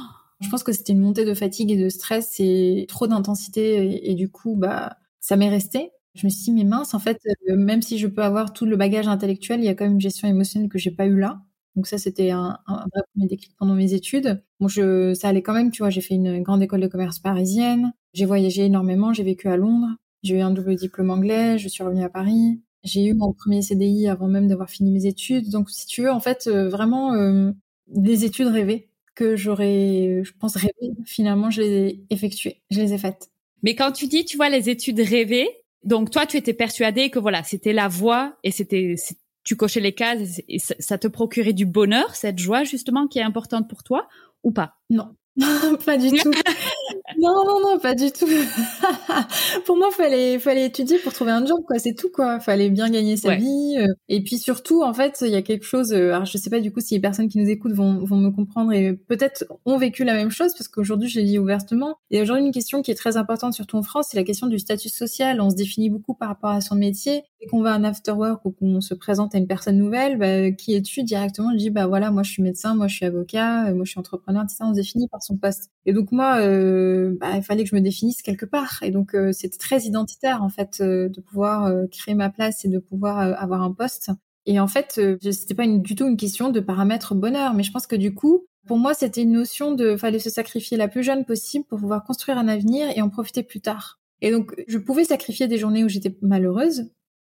je 0.42 0.50
pense 0.50 0.64
que 0.64 0.72
c'était 0.72 0.94
une 0.94 1.02
montée 1.02 1.26
de 1.26 1.34
fatigue 1.34 1.72
et 1.72 1.78
de 1.78 1.90
stress 1.90 2.40
et 2.40 2.86
trop 2.90 3.08
d'intensité 3.08 4.10
et, 4.10 4.16
du 4.16 4.30
coup, 4.30 4.56
bah, 4.56 4.98
ça 5.20 5.36
m'est 5.36 5.50
resté. 5.50 5.92
Je 6.16 6.26
me 6.26 6.30
suis 6.30 6.46
dit, 6.46 6.52
mais 6.52 6.64
mince, 6.64 6.94
en 6.94 7.00
fait, 7.00 7.20
euh, 7.50 7.56
même 7.56 7.82
si 7.82 7.98
je 7.98 8.08
peux 8.08 8.24
avoir 8.24 8.52
tout 8.54 8.66
le 8.66 8.76
bagage 8.76 9.08
intellectuel, 9.08 9.62
il 9.62 9.66
y 9.66 9.70
a 9.70 9.76
quand 9.76 9.86
même 9.86 9.94
une 9.94 10.02
gestion 10.02 10.28
émotionnelle 10.28 10.70
que 10.70 10.80
j'ai 10.80 10.92
pas 10.92 11.06
eu 11.06 11.18
là. 11.18 11.42
Donc 11.76 11.88
ça, 11.88 11.98
c'était 11.98 12.32
un, 12.32 12.60
un, 12.68 12.76
vrai 12.94 13.02
premier 13.14 13.28
déclic 13.28 13.56
pendant 13.58 13.76
mes 13.76 13.94
études. 13.94 14.44
Bon, 14.60 14.68
je, 14.68 15.14
ça 15.14 15.30
allait 15.30 15.42
quand 15.42 15.54
même, 15.54 15.72
tu 15.72 15.84
vois, 15.84 15.90
j'ai 15.90 16.02
fait 16.02 16.16
une 16.16 16.42
grande 16.42 16.62
école 16.62 16.82
de 16.82 16.88
commerce 16.88 17.20
parisienne, 17.20 17.94
j'ai 18.14 18.26
voyagé 18.26 18.66
énormément, 18.66 19.14
j'ai 19.14 19.24
vécu 19.24 19.48
à 19.48 19.56
Londres, 19.56 19.88
j'ai 20.24 20.36
eu 20.38 20.42
un 20.42 20.52
double 20.52 20.76
diplôme 20.76 21.12
anglais, 21.12 21.58
je 21.58 21.70
suis 21.70 21.84
revenue 21.84 22.04
à 22.04 22.10
Paris, 22.10 22.62
j'ai 22.84 23.06
eu 23.06 23.14
mon 23.14 23.32
premier 23.32 23.62
CDI 23.62 24.08
avant 24.10 24.28
même 24.28 24.48
d'avoir 24.48 24.70
fini 24.70 24.92
mes 24.92 25.06
études. 25.06 25.50
Donc 25.50 25.70
si 25.70 25.86
tu 25.88 26.02
veux, 26.02 26.12
en 26.12 26.20
fait, 26.20 26.48
euh, 26.48 26.68
vraiment, 26.68 27.14
euh, 27.14 27.52
des 27.88 28.26
études 28.26 28.48
rêvées 28.48 28.91
que 29.16 29.36
j'aurais, 29.36 30.22
je 30.24 30.32
pense, 30.40 30.56
rêvé. 30.56 30.94
Finalement, 31.06 31.50
je 31.50 31.62
les 31.62 31.88
ai 31.88 32.06
effectuées, 32.10 32.62
je 32.70 32.80
les 32.80 32.94
ai 32.94 32.98
faites. 32.98 33.30
Mais 33.64 33.76
quand 33.76 33.92
tu 33.92 34.08
dis, 34.08 34.26
tu 34.26 34.38
vois, 34.38 34.50
les 34.50 34.70
études 34.70 35.00
rêvées, 35.00 35.50
donc 35.84 36.12
toi, 36.12 36.26
tu 36.26 36.38
étais 36.38 36.54
persuadé 36.54 37.10
que 37.10 37.20
voilà, 37.20 37.44
c'était 37.44 37.74
la 37.74 37.88
voie 37.88 38.38
et 38.44 38.52
c'était, 38.52 38.96
tu 39.44 39.56
cochais 39.56 39.80
les 39.80 39.94
cases 39.94 40.42
et 40.48 40.60
ça 40.60 40.98
te 40.98 41.08
procurait 41.08 41.54
du 41.54 41.66
bonheur, 41.66 42.16
cette 42.16 42.40
joie 42.40 42.64
justement 42.64 43.08
qui 43.08 43.20
est 43.20 43.24
importante 43.24 43.68
pour 43.70 43.84
toi 43.84 44.08
ou 44.44 44.52
pas? 44.52 44.76
Non, 44.90 45.16
pas 45.86 45.98
du 45.98 46.12
tout. 46.12 46.32
non, 47.22 47.46
non, 47.46 47.60
non, 47.62 47.80
pas 47.80 47.94
du 47.94 48.12
tout. 48.12 48.28
pour 49.66 49.78
moi, 49.78 49.92
fallait, 49.92 50.40
fallait 50.40 50.66
étudier 50.66 50.98
pour 50.98 51.14
trouver 51.14 51.32
un 51.32 51.46
job, 51.46 51.60
quoi. 51.68 51.78
C'est 51.78 51.94
tout, 51.94 52.10
quoi. 52.10 52.40
Fallait 52.40 52.70
bien 52.70 52.90
gagner 52.90 53.16
sa 53.16 53.36
vie. 53.36 53.78
Euh. 53.78 53.88
Et 54.10 54.24
puis 54.24 54.40
surtout, 54.40 54.82
en 54.82 54.94
fait, 54.94 55.20
il 55.22 55.30
y 55.30 55.36
a 55.36 55.44
quelque 55.44 55.66
chose. 55.66 55.94
Euh, 55.94 56.14
alors, 56.14 56.26
je 56.26 56.38
sais 56.38 56.50
pas 56.50 56.60
du 56.60 56.72
coup 56.72 56.80
si 56.80 56.96
les 56.96 57.00
personnes 57.00 57.30
qui 57.30 57.38
nous 57.38 57.48
écoutent 57.48 57.74
vont, 57.74 58.04
vont 58.04 58.18
me 58.18 58.32
comprendre 58.32 58.74
et 58.74 58.94
peut-être 58.94 59.46
ont 59.66 59.78
vécu 59.78 60.04
la 60.04 60.14
même 60.14 60.32
chose 60.32 60.54
parce 60.54 60.68
qu'aujourd'hui, 60.68 61.10
je 61.10 61.20
l'ai 61.20 61.26
dit 61.26 61.40
ouvertement. 61.40 61.98
Et 62.10 62.22
aujourd'hui, 62.22 62.46
une 62.46 62.52
question 62.52 62.82
qui 62.82 62.90
est 62.90 62.96
très 62.96 63.18
importante, 63.18 63.54
surtout 63.54 63.78
en 63.78 63.84
France, 63.84 64.08
c'est 64.10 64.18
la 64.18 64.24
question 64.24 64.48
du 64.48 64.58
statut 64.58 64.90
social. 64.90 65.40
On 65.42 65.52
se 65.52 65.56
définit 65.56 65.92
beaucoup 65.92 66.16
par 66.16 66.30
rapport 66.30 66.50
à 66.50 66.62
son 66.62 66.76
métier. 66.76 67.24
Et 67.44 67.48
qu'on 67.48 67.62
va 67.62 67.74
à 67.74 67.76
un 67.76 67.84
after 67.84 68.12
work 68.12 68.46
ou 68.46 68.52
qu'on 68.52 68.82
se 68.82 68.94
présente 68.94 69.34
à 69.34 69.40
une 69.40 69.48
personne 69.48 69.78
nouvelle, 69.78 70.18
bah, 70.18 70.52
qui 70.52 70.76
es-tu 70.76 71.04
directement, 71.04 71.52
je 71.52 71.58
dis 71.58 71.70
bah 71.72 71.88
voilà, 71.88 72.12
moi 72.12 72.22
je 72.22 72.32
suis 72.32 72.44
médecin, 72.44 72.76
moi 72.76 72.88
je 72.88 72.96
suis 72.96 73.06
avocat, 73.06 73.68
euh, 73.68 73.74
moi 73.74 73.84
je 73.84 73.90
suis 73.92 74.00
entrepreneur, 74.00 74.44
etc. 74.44 74.58
On 74.62 74.74
se 74.74 74.76
définit 74.76 75.08
par 75.08 75.24
son 75.24 75.38
poste. 75.38 75.72
Et 75.88 75.94
donc 75.94 76.12
moi, 76.12 76.40
euh, 76.40 77.18
bah, 77.20 77.36
il 77.36 77.44
fallait 77.44 77.64
que 77.64 77.70
je 77.70 77.76
me 77.76 77.82
définisse 77.82 78.22
quelque 78.22 78.46
part. 78.46 78.80
Et 78.84 78.92
donc 78.92 79.16
euh, 79.16 79.32
c'était 79.32 79.58
très 79.58 79.80
identitaire 79.82 80.44
en 80.44 80.50
fait 80.50 80.78
euh, 80.82 81.10
de 81.10 81.20
pouvoir 81.20 81.72
créer 81.92 82.14
ma 82.14 82.30
place 82.30 82.64
et 82.66 82.70
de 82.70 82.78
pouvoir 82.80 83.20
avoir 83.20 83.64
un 83.64 83.72
poste. 83.72 84.12
Et 84.46 84.60
en 84.60 84.68
fait, 84.68 85.00
c'était 85.32 85.54
pas 85.54 85.64
une, 85.64 85.82
du 85.82 85.96
tout 85.96 86.08
une 86.08 86.18
question 86.18 86.50
de 86.50 86.60
paramètre 86.60 87.14
bonheur, 87.14 87.54
mais 87.54 87.64
je 87.64 87.72
pense 87.72 87.86
que 87.86 87.96
du 87.96 88.14
coup, 88.14 88.46
pour 88.68 88.78
moi, 88.78 88.94
c'était 88.94 89.22
une 89.24 89.32
notion 89.32 89.74
de 89.74 89.96
fallait 89.96 90.20
se 90.20 90.30
sacrifier 90.30 90.78
la 90.78 90.88
plus 90.88 91.04
jeune 91.04 91.26
possible 91.26 91.66
pour 91.66 91.80
pouvoir 91.80 92.04
construire 92.04 92.38
un 92.38 92.48
avenir 92.48 92.88
et 92.96 93.02
en 93.02 93.10
profiter 93.10 93.44
plus 93.44 93.62
tard. 93.62 94.00
Et 94.22 94.32
donc, 94.32 94.54
je 94.68 94.78
pouvais 94.78 95.04
sacrifier 95.04 95.48
des 95.48 95.58
journées 95.58 95.84
où 95.84 95.90
j'étais 95.90 96.16
malheureuse 96.22 96.92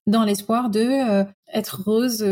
dans 0.09 0.25
l'espoir 0.25 0.71
de 0.71 1.25
être 1.55 1.83
heureuse 1.87 2.25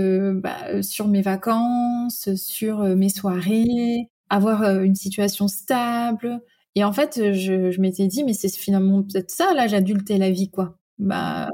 bah, 0.42 0.82
sur 0.82 1.06
mes 1.06 1.22
vacances, 1.22 2.34
sur 2.34 2.82
mes 2.82 3.08
soirées, 3.08 4.10
avoir 4.30 4.62
euh, 4.62 4.82
une 4.82 4.94
situation 4.94 5.48
stable. 5.48 6.40
Et 6.74 6.84
en 6.84 6.92
fait, 6.92 7.32
je, 7.32 7.80
m'étais 7.80 8.06
dit, 8.06 8.24
mais 8.24 8.34
c'est 8.34 8.54
finalement 8.54 9.02
peut-être 9.02 9.30
ça, 9.30 9.54
l'âge 9.54 9.74
adulte 9.74 10.10
et 10.10 10.18
la 10.18 10.30
vie, 10.30 10.50
quoi. 10.50 10.78
Bah, 10.98 11.50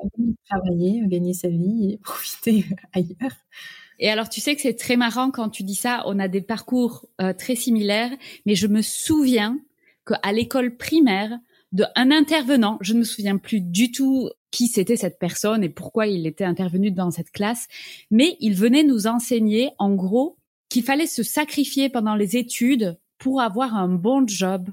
travailler, 0.48 1.02
gagner 1.06 1.34
sa 1.34 1.48
vie 1.48 1.92
et 1.92 1.98
profiter 2.02 2.64
ailleurs. 2.92 3.36
Et 3.98 4.10
alors, 4.10 4.28
tu 4.28 4.40
sais 4.40 4.56
que 4.56 4.62
c'est 4.62 4.74
très 4.74 4.96
marrant 4.96 5.30
quand 5.30 5.48
tu 5.48 5.62
dis 5.62 5.74
ça. 5.74 6.02
On 6.06 6.18
a 6.18 6.28
des 6.28 6.40
parcours 6.40 7.06
euh, 7.20 7.32
très 7.32 7.54
similaires, 7.54 8.10
mais 8.46 8.54
je 8.54 8.66
me 8.66 8.82
souviens 8.82 9.60
qu'à 10.06 10.32
l'école 10.32 10.76
primaire, 10.76 11.38
de 11.70 11.84
un 11.94 12.10
intervenant, 12.10 12.78
je 12.80 12.92
ne 12.92 12.98
me 12.98 13.04
souviens 13.04 13.38
plus 13.38 13.60
du 13.60 13.92
tout 13.92 14.28
qui 14.52 14.68
c'était 14.68 14.96
cette 14.96 15.18
personne 15.18 15.64
et 15.64 15.68
pourquoi 15.68 16.06
il 16.06 16.26
était 16.26 16.44
intervenu 16.44 16.92
dans 16.92 17.10
cette 17.10 17.32
classe, 17.32 17.66
mais 18.12 18.36
il 18.38 18.54
venait 18.54 18.84
nous 18.84 19.08
enseigner 19.08 19.70
en 19.78 19.92
gros 19.94 20.36
qu'il 20.68 20.84
fallait 20.84 21.06
se 21.06 21.24
sacrifier 21.24 21.88
pendant 21.88 22.14
les 22.14 22.36
études 22.36 22.96
pour 23.18 23.40
avoir 23.40 23.74
un 23.74 23.88
bon 23.88 24.26
job. 24.26 24.68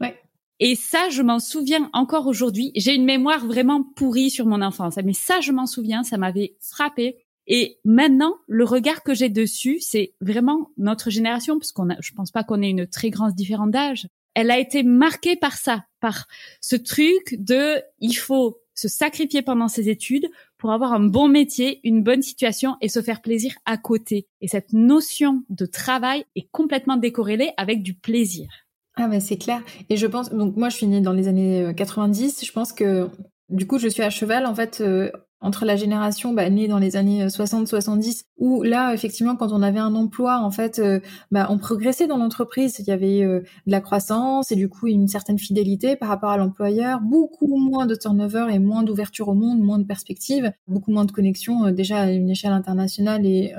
Ouais. 0.00 0.16
Et 0.60 0.76
ça, 0.76 1.10
je 1.10 1.22
m'en 1.22 1.40
souviens 1.40 1.90
encore 1.92 2.26
aujourd'hui. 2.26 2.72
J'ai 2.74 2.94
une 2.94 3.04
mémoire 3.04 3.44
vraiment 3.44 3.82
pourrie 3.82 4.30
sur 4.30 4.46
mon 4.46 4.62
enfance, 4.62 4.96
mais 5.04 5.12
ça, 5.12 5.40
je 5.40 5.52
m'en 5.52 5.66
souviens, 5.66 6.02
ça 6.02 6.16
m'avait 6.16 6.56
frappé. 6.60 7.16
Et 7.46 7.78
maintenant, 7.84 8.36
le 8.46 8.64
regard 8.64 9.02
que 9.02 9.14
j'ai 9.14 9.28
dessus, 9.28 9.78
c'est 9.80 10.14
vraiment 10.20 10.70
notre 10.78 11.10
génération, 11.10 11.58
parce 11.58 11.72
qu'on 11.72 11.90
a, 11.90 11.96
je 12.00 12.12
pense 12.12 12.30
pas 12.30 12.44
qu'on 12.44 12.62
ait 12.62 12.70
une 12.70 12.86
très 12.86 13.10
grande 13.10 13.34
différence 13.34 13.70
d'âge. 13.70 14.08
Elle 14.34 14.50
a 14.50 14.58
été 14.58 14.82
marquée 14.82 15.36
par 15.36 15.56
ça, 15.56 15.84
par 16.00 16.26
ce 16.60 16.76
truc 16.76 17.36
de, 17.38 17.82
il 18.00 18.14
faut 18.14 18.58
se 18.74 18.88
sacrifier 18.88 19.42
pendant 19.42 19.68
ses 19.68 19.88
études 19.88 20.28
pour 20.58 20.72
avoir 20.72 20.92
un 20.92 21.00
bon 21.00 21.28
métier, 21.28 21.80
une 21.84 22.02
bonne 22.02 22.22
situation 22.22 22.76
et 22.80 22.88
se 22.88 23.02
faire 23.02 23.22
plaisir 23.22 23.54
à 23.64 23.76
côté. 23.76 24.26
Et 24.40 24.48
cette 24.48 24.72
notion 24.72 25.44
de 25.48 25.66
travail 25.66 26.24
est 26.36 26.48
complètement 26.50 26.96
décorrélée 26.96 27.52
avec 27.56 27.82
du 27.82 27.94
plaisir. 27.94 28.48
Ah 28.96 29.08
bah 29.08 29.20
c'est 29.20 29.38
clair. 29.38 29.62
Et 29.88 29.96
je 29.96 30.06
pense, 30.06 30.32
donc 30.32 30.56
moi 30.56 30.68
je 30.68 30.76
suis 30.76 30.86
née 30.86 31.00
dans 31.00 31.12
les 31.12 31.28
années 31.28 31.72
90, 31.76 32.42
euh, 32.42 32.46
je 32.46 32.52
pense 32.52 32.72
que 32.72 33.08
du 33.48 33.66
coup 33.66 33.78
je 33.78 33.88
suis 33.88 34.02
à 34.02 34.10
cheval 34.10 34.46
en 34.46 34.54
fait 34.54 34.80
euh, 34.80 35.10
entre 35.44 35.66
la 35.66 35.76
génération 35.76 36.32
bah, 36.32 36.48
née 36.48 36.68
dans 36.68 36.78
les 36.78 36.96
années 36.96 37.26
60-70, 37.26 38.08
euh, 38.08 38.22
où 38.38 38.62
là, 38.62 38.94
effectivement, 38.94 39.36
quand 39.36 39.52
on 39.52 39.60
avait 39.60 39.78
un 39.78 39.94
emploi, 39.94 40.38
en 40.38 40.50
fait, 40.50 40.78
euh, 40.78 41.00
bah, 41.30 41.48
on 41.50 41.58
progressait 41.58 42.06
dans 42.06 42.16
l'entreprise. 42.16 42.78
Il 42.78 42.86
y 42.86 42.90
avait 42.90 43.22
euh, 43.22 43.40
de 43.66 43.70
la 43.70 43.82
croissance 43.82 44.50
et 44.50 44.56
du 44.56 44.70
coup 44.70 44.86
une 44.86 45.06
certaine 45.06 45.38
fidélité 45.38 45.96
par 45.96 46.08
rapport 46.08 46.30
à 46.30 46.38
l'employeur, 46.38 47.00
beaucoup 47.02 47.58
moins 47.58 47.84
de 47.84 47.94
turnover 47.94 48.46
et 48.50 48.58
moins 48.58 48.82
d'ouverture 48.82 49.28
au 49.28 49.34
monde, 49.34 49.60
moins 49.60 49.78
de 49.78 49.84
perspectives, 49.84 50.50
beaucoup 50.66 50.90
moins 50.90 51.04
de 51.04 51.12
connexions 51.12 51.70
déjà 51.70 52.00
à 52.00 52.10
une 52.10 52.30
échelle 52.30 52.52
internationale 52.52 53.26
et, 53.26 53.52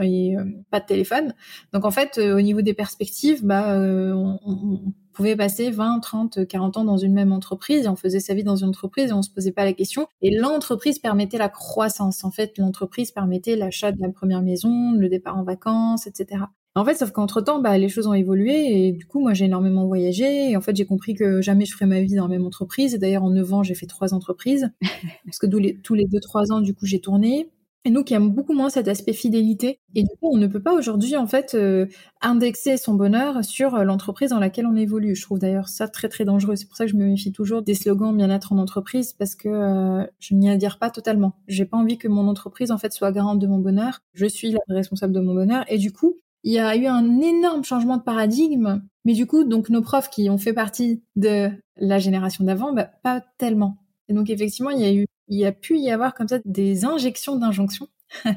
pas 0.71 0.79
de 0.79 0.85
téléphone. 0.85 1.35
Donc 1.71 1.85
en 1.85 1.91
fait, 1.91 2.17
au 2.17 2.41
niveau 2.41 2.61
des 2.61 2.73
perspectives, 2.73 3.45
bah, 3.45 3.77
on, 3.77 4.39
on 4.43 4.79
pouvait 5.15 5.35
passer 5.35 5.71
20, 5.71 5.99
30, 5.99 6.47
40 6.47 6.77
ans 6.77 6.83
dans 6.83 6.97
une 6.97 7.13
même 7.13 7.31
entreprise 7.31 7.85
et 7.85 7.87
on 7.87 7.95
faisait 7.95 8.19
sa 8.19 8.33
vie 8.33 8.43
dans 8.43 8.55
une 8.55 8.69
entreprise 8.69 9.09
et 9.09 9.13
on 9.13 9.21
se 9.21 9.29
posait 9.29 9.51
pas 9.51 9.65
la 9.65 9.73
question. 9.73 10.07
Et 10.21 10.35
l'entreprise 10.35 10.99
permettait 10.99 11.37
la 11.37 11.49
croissance. 11.49 12.23
En 12.23 12.31
fait, 12.31 12.57
l'entreprise 12.57 13.11
permettait 13.11 13.55
l'achat 13.55 13.91
de 13.91 14.01
la 14.01 14.09
première 14.09 14.41
maison, 14.41 14.91
le 14.91 15.09
départ 15.09 15.37
en 15.37 15.43
vacances, 15.43 16.05
etc. 16.05 16.43
En 16.77 16.83
fait, 16.83 16.95
sauf 16.95 17.11
qu'entre 17.11 17.39
temps, 17.39 17.61
bah, 17.61 17.77
les 17.77 17.87
choses 17.87 18.05
ont 18.05 18.13
évolué 18.13 18.87
et 18.87 18.91
du 18.91 19.05
coup, 19.05 19.21
moi, 19.21 19.33
j'ai 19.33 19.45
énormément 19.45 19.87
voyagé 19.87 20.51
et 20.51 20.57
en 20.57 20.61
fait, 20.61 20.75
j'ai 20.75 20.85
compris 20.85 21.13
que 21.13 21.41
jamais 21.41 21.65
je 21.65 21.71
ferais 21.73 21.85
ma 21.85 22.01
vie 22.01 22.15
dans 22.15 22.27
la 22.27 22.29
même 22.29 22.45
entreprise. 22.45 22.93
Et 22.93 22.97
d'ailleurs, 22.97 23.23
en 23.23 23.29
9 23.29 23.53
ans, 23.53 23.63
j'ai 23.63 23.75
fait 23.75 23.85
trois 23.85 24.13
entreprises 24.13 24.69
parce 25.25 25.39
que 25.39 25.47
tous 25.47 25.93
les 25.93 26.05
deux, 26.05 26.19
trois 26.19 26.51
ans, 26.51 26.59
du 26.59 26.75
coup, 26.75 26.85
j'ai 26.85 26.99
tourné. 26.99 27.49
Et 27.87 27.91
nous 27.91 28.03
qui 28.03 28.15
aimons 28.15 28.29
beaucoup 28.29 28.53
moins 28.53 28.71
cet 28.71 28.87
aspect 28.87 29.13
fidélité. 29.13 29.79
Et 29.93 30.01
du 30.01 30.09
coup, 30.19 30.31
on 30.33 30.37
ne 30.37 30.47
peut 30.47 30.59
pas 30.59 30.73
aujourd'hui, 30.73 31.15
en 31.15 31.27
fait, 31.27 31.53
euh, 31.53 31.85
indexer 32.19 32.77
son 32.77 32.95
bonheur 32.95 33.45
sur 33.45 33.75
euh, 33.75 33.83
l'entreprise 33.83 34.31
dans 34.31 34.39
laquelle 34.39 34.65
on 34.65 34.75
évolue. 34.75 35.15
Je 35.15 35.21
trouve 35.21 35.37
d'ailleurs 35.37 35.69
ça 35.69 35.87
très, 35.87 36.09
très 36.09 36.25
dangereux. 36.25 36.55
C'est 36.55 36.65
pour 36.65 36.77
ça 36.77 36.85
que 36.85 36.91
je 36.91 36.97
me 36.97 37.05
méfie 37.05 37.31
toujours 37.31 37.61
des 37.61 37.75
slogans 37.75 38.17
bien-être 38.17 38.51
en 38.53 38.57
entreprise 38.57 39.13
parce 39.13 39.35
que 39.35 39.49
euh, 39.49 40.03
je 40.17 40.33
n'y 40.33 40.49
adhère 40.49 40.79
pas 40.79 40.89
totalement. 40.89 41.33
J'ai 41.47 41.65
pas 41.65 41.77
envie 41.77 41.99
que 41.99 42.07
mon 42.07 42.27
entreprise, 42.27 42.71
en 42.71 42.79
fait, 42.79 42.91
soit 42.91 43.11
garante 43.11 43.37
de 43.37 43.45
mon 43.45 43.59
bonheur. 43.59 44.01
Je 44.15 44.25
suis 44.25 44.49
la 44.49 44.59
responsable 44.69 45.13
de 45.13 45.19
mon 45.19 45.35
bonheur. 45.35 45.63
Et 45.67 45.77
du 45.77 45.93
coup, 45.93 46.17
il 46.43 46.53
y 46.53 46.59
a 46.59 46.75
eu 46.75 46.87
un 46.87 47.21
énorme 47.21 47.63
changement 47.63 47.97
de 47.97 48.03
paradigme. 48.03 48.81
Mais 49.05 49.13
du 49.13 49.27
coup, 49.27 49.43
donc, 49.43 49.69
nos 49.69 49.83
profs 49.83 50.09
qui 50.09 50.27
ont 50.31 50.39
fait 50.39 50.53
partie 50.53 51.03
de 51.15 51.51
la 51.77 51.99
génération 51.99 52.45
d'avant, 52.45 52.73
bah, 52.73 52.89
pas 53.03 53.23
tellement. 53.37 53.77
Et 54.09 54.13
donc, 54.13 54.31
effectivement, 54.31 54.71
il 54.71 54.81
y 54.81 54.85
a 54.85 54.93
eu 54.93 55.05
il 55.27 55.39
y 55.39 55.45
a 55.45 55.51
pu 55.51 55.77
y 55.77 55.91
avoir 55.91 56.13
comme 56.13 56.27
ça 56.27 56.39
des 56.45 56.85
injections 56.85 57.35
d'injonctions. 57.37 57.87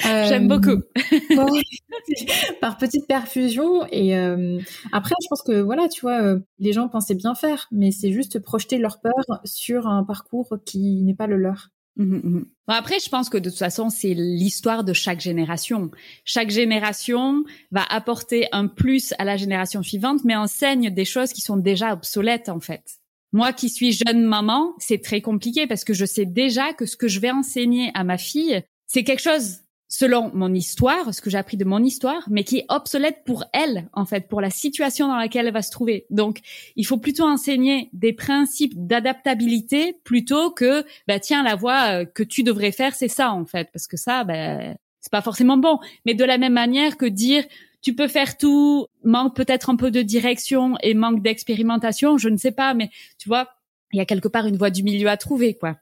J'aime 0.00 0.48
beaucoup. 0.48 0.82
par 2.60 2.76
petite 2.76 3.06
perfusion 3.06 3.86
et 3.90 4.16
euh, 4.16 4.58
après 4.92 5.14
je 5.22 5.28
pense 5.28 5.42
que 5.42 5.60
voilà 5.60 5.88
tu 5.88 6.00
vois 6.02 6.20
euh, 6.22 6.40
les 6.58 6.72
gens 6.72 6.88
pensaient 6.88 7.14
bien 7.14 7.34
faire 7.34 7.68
mais 7.70 7.92
c'est 7.92 8.12
juste 8.12 8.40
projeter 8.40 8.78
leur 8.78 9.00
peur 9.00 9.12
sur 9.44 9.86
un 9.86 10.04
parcours 10.04 10.56
qui 10.64 11.02
n'est 11.02 11.14
pas 11.14 11.26
le 11.26 11.36
leur. 11.36 11.68
Mmh, 11.96 12.16
mmh. 12.16 12.44
après, 12.68 12.98
je 13.00 13.10
pense 13.10 13.28
que 13.28 13.36
de 13.36 13.50
toute 13.50 13.58
façon, 13.58 13.90
c'est 13.90 14.14
l'histoire 14.14 14.82
de 14.82 14.94
chaque 14.94 15.20
génération. 15.20 15.90
Chaque 16.24 16.48
génération 16.48 17.44
va 17.70 17.82
apporter 17.82 18.48
un 18.52 18.66
plus 18.66 19.12
à 19.18 19.24
la 19.24 19.36
génération 19.36 19.82
suivante, 19.82 20.20
mais 20.24 20.34
enseigne 20.34 20.88
des 20.88 21.04
choses 21.04 21.34
qui 21.34 21.42
sont 21.42 21.58
déjà 21.58 21.92
obsolètes 21.92 22.48
en 22.48 22.60
fait. 22.60 23.01
Moi 23.32 23.52
qui 23.52 23.68
suis 23.68 23.92
jeune 23.92 24.24
maman, 24.24 24.74
c'est 24.78 25.02
très 25.02 25.20
compliqué 25.20 25.66
parce 25.66 25.84
que 25.84 25.94
je 25.94 26.04
sais 26.04 26.26
déjà 26.26 26.72
que 26.74 26.86
ce 26.86 26.96
que 26.96 27.08
je 27.08 27.20
vais 27.20 27.30
enseigner 27.30 27.90
à 27.94 28.04
ma 28.04 28.18
fille, 28.18 28.62
c'est 28.86 29.04
quelque 29.04 29.22
chose 29.22 29.62
selon 29.92 30.30
mon 30.32 30.54
histoire, 30.54 31.12
ce 31.12 31.20
que 31.20 31.28
j'ai 31.28 31.36
appris 31.36 31.58
de 31.58 31.66
mon 31.66 31.84
histoire, 31.84 32.26
mais 32.30 32.44
qui 32.44 32.58
est 32.58 32.66
obsolète 32.70 33.24
pour 33.26 33.44
elle, 33.52 33.90
en 33.92 34.06
fait, 34.06 34.26
pour 34.26 34.40
la 34.40 34.48
situation 34.48 35.06
dans 35.06 35.16
laquelle 35.16 35.46
elle 35.46 35.52
va 35.52 35.60
se 35.60 35.70
trouver. 35.70 36.06
Donc, 36.08 36.40
il 36.76 36.86
faut 36.86 36.96
plutôt 36.96 37.24
enseigner 37.24 37.90
des 37.92 38.14
principes 38.14 38.72
d'adaptabilité 38.74 39.98
plutôt 40.02 40.50
que, 40.50 40.82
bah, 41.06 41.20
tiens, 41.20 41.42
la 41.42 41.56
voie 41.56 42.00
euh, 42.00 42.04
que 42.06 42.22
tu 42.22 42.42
devrais 42.42 42.72
faire, 42.72 42.94
c'est 42.94 43.08
ça, 43.08 43.32
en 43.32 43.44
fait, 43.44 43.68
parce 43.70 43.86
que 43.86 43.98
ça, 43.98 44.24
bah, 44.24 44.74
c'est 45.02 45.12
pas 45.12 45.20
forcément 45.20 45.58
bon. 45.58 45.78
Mais 46.06 46.14
de 46.14 46.24
la 46.24 46.38
même 46.38 46.54
manière 46.54 46.96
que 46.96 47.04
dire, 47.04 47.44
tu 47.82 47.94
peux 47.94 48.08
faire 48.08 48.38
tout, 48.38 48.86
manque 49.04 49.36
peut-être 49.36 49.68
un 49.68 49.76
peu 49.76 49.90
de 49.90 50.00
direction 50.00 50.76
et 50.82 50.94
manque 50.94 51.22
d'expérimentation, 51.22 52.16
je 52.16 52.30
ne 52.30 52.38
sais 52.38 52.52
pas, 52.52 52.72
mais 52.72 52.88
tu 53.18 53.28
vois, 53.28 53.48
il 53.92 53.98
y 53.98 54.00
a 54.00 54.06
quelque 54.06 54.28
part 54.28 54.46
une 54.46 54.56
voie 54.56 54.70
du 54.70 54.82
milieu 54.82 55.08
à 55.08 55.18
trouver, 55.18 55.54
quoi. 55.54 55.76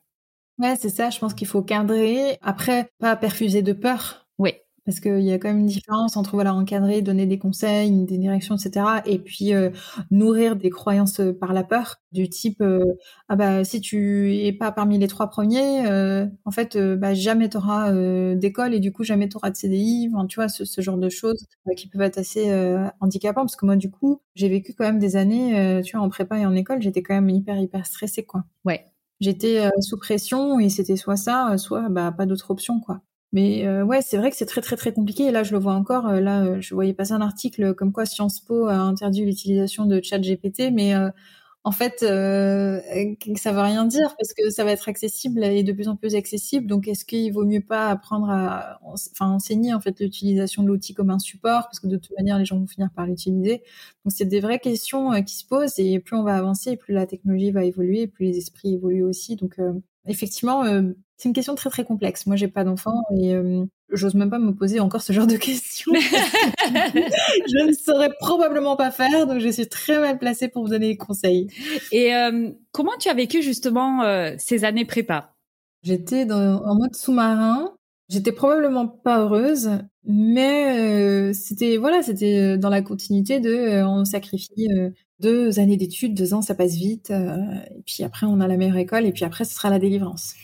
Ouais, 0.58 0.76
c'est 0.76 0.90
ça. 0.90 1.10
Je 1.10 1.18
pense 1.18 1.32
qu'il 1.32 1.46
faut 1.46 1.62
cadrer. 1.62 2.38
Après, 2.42 2.90
pas 2.98 3.16
perfuser 3.16 3.62
de 3.62 3.72
peur. 3.72 4.26
Oui. 4.38 4.54
Parce 4.86 5.00
qu'il 5.00 5.20
y 5.20 5.32
a 5.32 5.38
quand 5.38 5.48
même 5.48 5.58
une 5.60 5.66
différence 5.66 6.16
entre 6.16 6.32
voilà 6.32 6.54
encadrer, 6.54 7.02
donner 7.02 7.26
des 7.26 7.38
conseils, 7.38 7.90
des 8.04 8.18
directions, 8.18 8.56
etc. 8.56 8.86
Et 9.06 9.18
puis 9.18 9.52
euh, 9.54 9.70
nourrir 10.10 10.56
des 10.56 10.70
croyances 10.70 11.20
euh, 11.20 11.32
par 11.32 11.52
la 11.52 11.64
peur, 11.64 11.96
du 12.12 12.28
type 12.28 12.60
euh, 12.60 12.84
ah 13.28 13.36
bah 13.36 13.62
si 13.64 13.80
tu 13.80 14.34
es 14.36 14.52
pas 14.52 14.72
parmi 14.72 14.98
les 14.98 15.06
trois 15.06 15.28
premiers, 15.28 15.86
en 16.44 16.50
fait 16.50 16.76
bah 16.76 17.14
jamais 17.14 17.48
t'auras 17.48 17.92
d'école 18.34 18.74
et 18.74 18.80
du 18.80 18.92
coup 18.92 19.04
jamais 19.04 19.28
t'auras 19.28 19.50
de 19.50 19.56
CDI. 19.56 20.10
Enfin, 20.12 20.26
tu 20.26 20.36
vois 20.36 20.48
ce, 20.48 20.64
ce 20.64 20.80
genre 20.80 20.98
de 20.98 21.08
choses 21.08 21.46
qui 21.76 21.88
peuvent 21.88 22.02
être 22.02 22.18
assez 22.18 22.50
handicapants 23.00 23.42
parce 23.42 23.56
que 23.56 23.66
moi 23.66 23.76
du 23.76 23.90
coup 23.90 24.20
j'ai 24.34 24.48
vécu 24.48 24.74
quand 24.74 24.84
même 24.84 24.98
des 24.98 25.16
années, 25.16 25.80
tu 25.84 25.96
vois 25.96 26.04
en 26.04 26.08
prépa 26.08 26.38
et 26.38 26.46
en 26.46 26.54
école, 26.54 26.82
j'étais 26.82 27.02
quand 27.02 27.14
même 27.14 27.28
hyper 27.28 27.58
hyper 27.58 27.86
stressée 27.86 28.24
quoi. 28.24 28.44
Ouais. 28.64 28.84
J'étais 29.20 29.68
sous 29.80 29.98
pression 29.98 30.58
et 30.60 30.70
c'était 30.70 30.96
soit 30.96 31.16
ça, 31.16 31.56
soit 31.58 31.88
bah 31.90 32.12
pas 32.16 32.26
d'autre 32.26 32.50
option 32.50 32.80
quoi. 32.80 33.02
Mais 33.32 33.64
euh, 33.66 33.84
ouais, 33.84 34.02
c'est 34.02 34.16
vrai 34.16 34.30
que 34.30 34.36
c'est 34.36 34.46
très 34.46 34.60
très 34.60 34.76
très 34.76 34.92
compliqué. 34.92 35.24
Et 35.26 35.30
là, 35.30 35.42
je 35.44 35.52
le 35.52 35.58
vois 35.58 35.74
encore. 35.74 36.06
Euh, 36.08 36.20
là, 36.20 36.42
euh, 36.44 36.60
je 36.60 36.74
voyais 36.74 36.94
passer 36.94 37.12
un 37.12 37.20
article 37.20 37.74
comme 37.74 37.92
quoi 37.92 38.04
Sciences 38.06 38.40
Po 38.40 38.66
a 38.66 38.74
interdit 38.74 39.24
l'utilisation 39.24 39.86
de 39.86 40.00
ChatGPT, 40.02 40.70
mais 40.72 40.94
en 41.62 41.72
fait, 41.72 42.02
euh, 42.02 42.80
ça 43.36 43.52
veut 43.52 43.60
rien 43.60 43.84
dire 43.84 44.14
parce 44.18 44.32
que 44.32 44.48
ça 44.50 44.64
va 44.64 44.72
être 44.72 44.88
accessible 44.88 45.44
et 45.44 45.62
de 45.62 45.72
plus 45.74 45.88
en 45.88 45.96
plus 45.96 46.14
accessible. 46.14 46.66
Donc, 46.66 46.88
est-ce 46.88 47.04
qu'il 47.04 47.32
vaut 47.34 47.44
mieux 47.44 47.60
pas 47.60 47.88
apprendre 47.90 48.30
à, 48.30 48.80
enfin, 48.82 49.28
enseigner 49.28 49.74
en 49.74 49.80
fait 49.80 50.00
l'utilisation 50.00 50.62
de 50.62 50.68
l'outil 50.68 50.94
comme 50.94 51.10
un 51.10 51.18
support? 51.18 51.64
Parce 51.64 51.78
que 51.80 51.86
de 51.86 51.98
toute 51.98 52.16
manière, 52.16 52.38
les 52.38 52.46
gens 52.46 52.58
vont 52.58 52.66
finir 52.66 52.88
par 52.96 53.06
l'utiliser. 53.06 53.58
Donc, 54.04 54.12
c'est 54.16 54.24
des 54.24 54.40
vraies 54.40 54.58
questions 54.58 55.22
qui 55.22 55.34
se 55.36 55.44
posent 55.46 55.78
et 55.78 56.00
plus 56.00 56.16
on 56.16 56.22
va 56.22 56.36
avancer, 56.36 56.76
plus 56.78 56.94
la 56.94 57.06
technologie 57.06 57.50
va 57.50 57.64
évoluer, 57.64 58.06
plus 58.06 58.24
les 58.26 58.38
esprits 58.38 58.74
évoluent 58.74 59.04
aussi. 59.04 59.36
Donc, 59.36 59.58
effectivement, 60.06 60.64
c'est 61.20 61.28
une 61.28 61.34
question 61.34 61.54
très 61.54 61.68
très 61.68 61.84
complexe. 61.84 62.24
Moi, 62.26 62.36
j'ai 62.36 62.48
pas 62.48 62.64
d'enfant 62.64 63.02
et 63.14 63.34
euh, 63.34 63.66
j'ose 63.90 64.14
même 64.14 64.30
pas 64.30 64.38
me 64.38 64.54
poser 64.54 64.80
encore 64.80 65.02
ce 65.02 65.12
genre 65.12 65.26
de 65.26 65.36
questions. 65.36 65.92
je 65.94 67.66
ne 67.66 67.72
saurais 67.74 68.08
probablement 68.20 68.74
pas 68.74 68.90
faire, 68.90 69.26
donc 69.26 69.38
je 69.38 69.50
suis 69.50 69.68
très 69.68 70.00
mal 70.00 70.18
placée 70.18 70.48
pour 70.48 70.62
vous 70.62 70.70
donner 70.70 70.88
des 70.88 70.96
conseils. 70.96 71.48
Et 71.92 72.14
euh, 72.14 72.48
comment 72.72 72.96
tu 72.98 73.10
as 73.10 73.14
vécu 73.14 73.42
justement 73.42 74.02
euh, 74.02 74.34
ces 74.38 74.64
années 74.64 74.86
prépa? 74.86 75.34
J'étais 75.82 76.26
en 76.32 76.74
mode 76.74 76.96
sous-marin. 76.96 77.74
J'étais 78.08 78.32
probablement 78.32 78.88
pas 78.88 79.20
heureuse, 79.20 79.72
mais 80.04 81.32
c'était 81.34 81.76
voilà, 81.76 82.02
c'était 82.02 82.56
dans 82.58 82.70
la 82.70 82.82
continuité 82.82 83.40
de 83.40 83.82
on 83.84 84.04
sacrifie 84.04 84.68
deux 85.20 85.58
années 85.60 85.76
d'études, 85.76 86.14
deux 86.14 86.34
ans, 86.34 86.42
ça 86.42 86.54
passe 86.54 86.74
vite, 86.74 87.10
et 87.10 87.82
puis 87.86 88.02
après 88.02 88.26
on 88.26 88.40
a 88.40 88.48
la 88.48 88.56
meilleure 88.56 88.78
école, 88.78 89.06
et 89.06 89.12
puis 89.12 89.24
après 89.24 89.44
ce 89.44 89.54
sera 89.54 89.70
la 89.70 89.78
délivrance. 89.78 90.34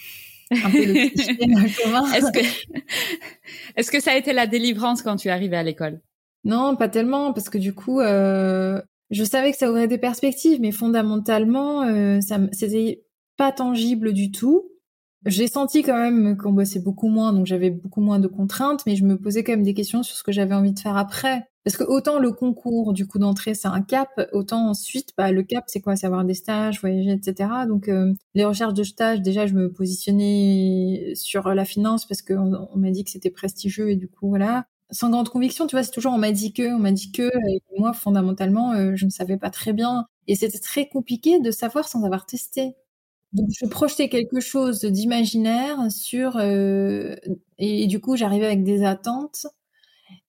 Est-ce 0.51 2.31
que, 2.31 2.39
est-ce 3.77 3.91
que 3.91 4.01
ça 4.01 4.13
a 4.13 4.17
été 4.17 4.33
la 4.33 4.47
délivrance 4.47 5.03
quand 5.03 5.17
tu 5.17 5.27
es 5.29 5.31
arrivée 5.33 5.57
à 5.57 5.65
l'école? 5.65 6.01
Non, 6.45 6.77
pas 6.77 6.89
tellement, 6.89 7.33
parce 7.33 7.49
que 7.51 7.59
du 7.59 7.75
coup, 7.75 8.01
euh, 8.01 8.81
je 9.11 9.25
savais 9.25 9.51
que 9.51 9.59
ça 9.59 9.69
ouvrait 9.69 9.89
des 9.89 9.99
perspectives, 9.99 10.61
mais 10.61 10.71
fondamentalement, 10.71 11.83
euh, 11.83 12.21
ça, 12.21 12.39
c'était 12.53 13.03
pas 13.37 13.51
tangible 13.51 14.13
du 14.13 14.31
tout. 14.31 14.71
J'ai 15.25 15.49
senti 15.49 15.83
quand 15.83 15.97
même 15.97 16.37
qu'on 16.37 16.53
bossait 16.53 16.79
beaucoup 16.79 17.09
moins, 17.09 17.33
donc 17.33 17.47
j'avais 17.47 17.71
beaucoup 17.71 18.01
moins 18.01 18.19
de 18.19 18.29
contraintes, 18.29 18.85
mais 18.87 18.97
je 18.97 19.05
me 19.05 19.19
posais 19.19 19.43
quand 19.43 19.53
même 19.53 19.65
des 19.65 19.75
questions 19.75 20.03
sur 20.03 20.17
ce 20.17 20.23
que 20.23 20.31
j'avais 20.33 20.55
envie 20.55 20.73
de 20.73 20.79
faire 20.79 20.97
après. 20.97 21.49
Parce 21.65 21.77
que 21.77 21.83
autant 21.83 22.21
le 22.21 22.31
concours 22.31 22.93
du 22.93 23.09
coup 23.09 23.19
d'entrée 23.19 23.55
c'est 23.55 23.67
un 23.67 23.83
cap, 23.83 24.09
autant 24.33 24.69
ensuite 24.69 25.11
bah, 25.19 25.33
le 25.33 25.43
cap 25.43 25.65
c'est 25.67 25.81
quoi? 25.81 25.97
C'est 25.97 26.07
avoir 26.07 26.25
des 26.25 26.35
stages, 26.35 26.81
voyager, 26.81 27.11
etc. 27.11 27.51
Donc 27.67 27.89
euh, 27.89 28.13
les 28.35 28.45
recherches 28.45 28.75
de 28.75 28.85
stage, 28.85 29.21
déjà 29.21 29.49
je 29.49 29.55
me 29.55 29.73
positionnais 29.73 31.13
sur 31.17 31.49
la 31.53 31.65
finance 31.65 32.07
parce 32.07 32.23
qu'on 32.23 32.55
on, 32.73 32.77
m'a 32.79 32.93
dit 32.93 33.03
que 33.03 33.11
c'était 33.11 33.31
prestigieux 33.31 33.91
et 33.91 33.97
du 33.97 34.07
coup 34.09 34.29
voilà. 34.29 34.67
Sans 34.93 35.11
grande 35.11 35.29
conviction, 35.29 35.67
tu 35.67 35.75
vois, 35.75 35.83
c'est 35.83 35.91
toujours 35.91 36.13
on 36.13 36.19
m'a 36.19 36.31
dit 36.31 36.53
que, 36.53 36.73
on 36.73 36.79
m'a 36.79 36.93
dit 36.93 37.11
que, 37.11 37.25
et 37.49 37.61
moi 37.77 37.93
fondamentalement 37.93 38.73
euh, 38.75 38.93
je 38.95 39.05
ne 39.05 39.11
savais 39.11 39.37
pas 39.37 39.51
très 39.51 39.73
bien 39.73 40.07
et 40.29 40.37
c'était 40.37 40.61
très 40.61 40.89
compliqué 40.89 41.41
de 41.41 41.51
savoir 41.51 41.89
sans 41.89 42.05
avoir 42.05 42.27
testé. 42.27 42.77
Donc 43.33 43.49
je 43.59 43.67
projetais 43.67 44.09
quelque 44.09 44.41
chose 44.41 44.81
d'imaginaire 44.81 45.91
sur 45.91 46.37
euh, 46.37 47.17
et, 47.59 47.87
du 47.87 48.01
coup 48.01 48.17
j'arrivais 48.17 48.47
avec 48.47 48.65
des 48.65 48.85
attentes 48.85 49.47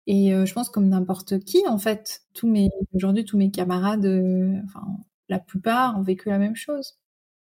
et 0.08 0.34
euh, 0.34 0.46
je 0.46 0.54
pense 0.54 0.70
comme 0.70 0.88
n'importe 0.88 1.40
qui, 1.40 1.68
en 1.68 1.78
fait, 1.78 2.22
tous 2.34 2.48
mes 2.48 2.70
aujourd'hui 2.94 3.26
tous 3.26 3.38
mes 3.38 3.52
camarades, 3.52 4.06
euh, 4.06 4.54
enfin 4.66 4.86
la 5.30 5.40
plupart 5.40 5.98
ont 5.98 6.02
vécu 6.02 6.30
la 6.30 6.38
même 6.38 6.56
chose. 6.56 6.98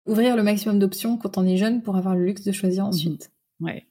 Ouvrir 0.08 0.36
le 0.36 0.44
maximum 0.44 0.80
d'options 0.80 1.18
quand 1.18 1.38
on 1.38 1.46
est 1.46 1.58
jeune 1.58 1.82
pour 1.82 1.96
avoir 1.96 2.16
le 2.16 2.26
luxe 2.26 2.44
de 2.44 2.52
choisir 2.52 2.86
mmh 2.86 2.88
ensuite. 2.88 3.32
Ouais. 3.60 3.86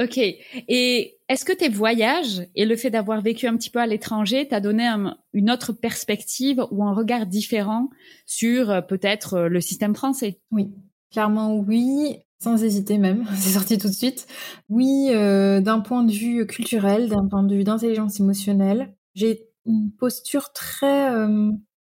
Ok. 0.00 0.18
Et 0.18 1.18
est-ce 1.28 1.44
que 1.44 1.52
tes 1.52 1.68
voyages 1.68 2.46
et 2.54 2.64
le 2.64 2.76
fait 2.76 2.90
d'avoir 2.90 3.20
vécu 3.20 3.46
un 3.46 3.56
petit 3.56 3.70
peu 3.70 3.78
à 3.78 3.86
l'étranger 3.86 4.46
t'a 4.48 4.60
donné 4.60 4.88
une 5.32 5.50
autre 5.50 5.72
perspective 5.72 6.64
ou 6.70 6.84
un 6.84 6.92
regard 6.92 7.26
différent 7.26 7.90
sur 8.26 8.70
euh, 8.70 8.80
peut-être 8.80 9.40
le 9.42 9.60
système 9.60 9.94
français? 9.94 10.40
Oui, 10.50 10.70
clairement 11.10 11.56
oui 11.56 12.18
sans 12.44 12.62
hésiter 12.62 12.98
même, 12.98 13.24
c'est 13.36 13.50
sorti 13.50 13.78
tout 13.78 13.88
de 13.88 13.94
suite. 13.94 14.26
Oui, 14.68 15.08
euh, 15.10 15.60
d'un 15.60 15.80
point 15.80 16.04
de 16.04 16.12
vue 16.12 16.46
culturel, 16.46 17.08
d'un 17.08 17.26
point 17.26 17.42
de 17.42 17.54
vue 17.54 17.64
d'intelligence 17.64 18.20
émotionnelle, 18.20 18.94
j'ai 19.14 19.48
une 19.66 19.90
posture 19.90 20.52
très... 20.52 21.10
Euh, 21.10 21.50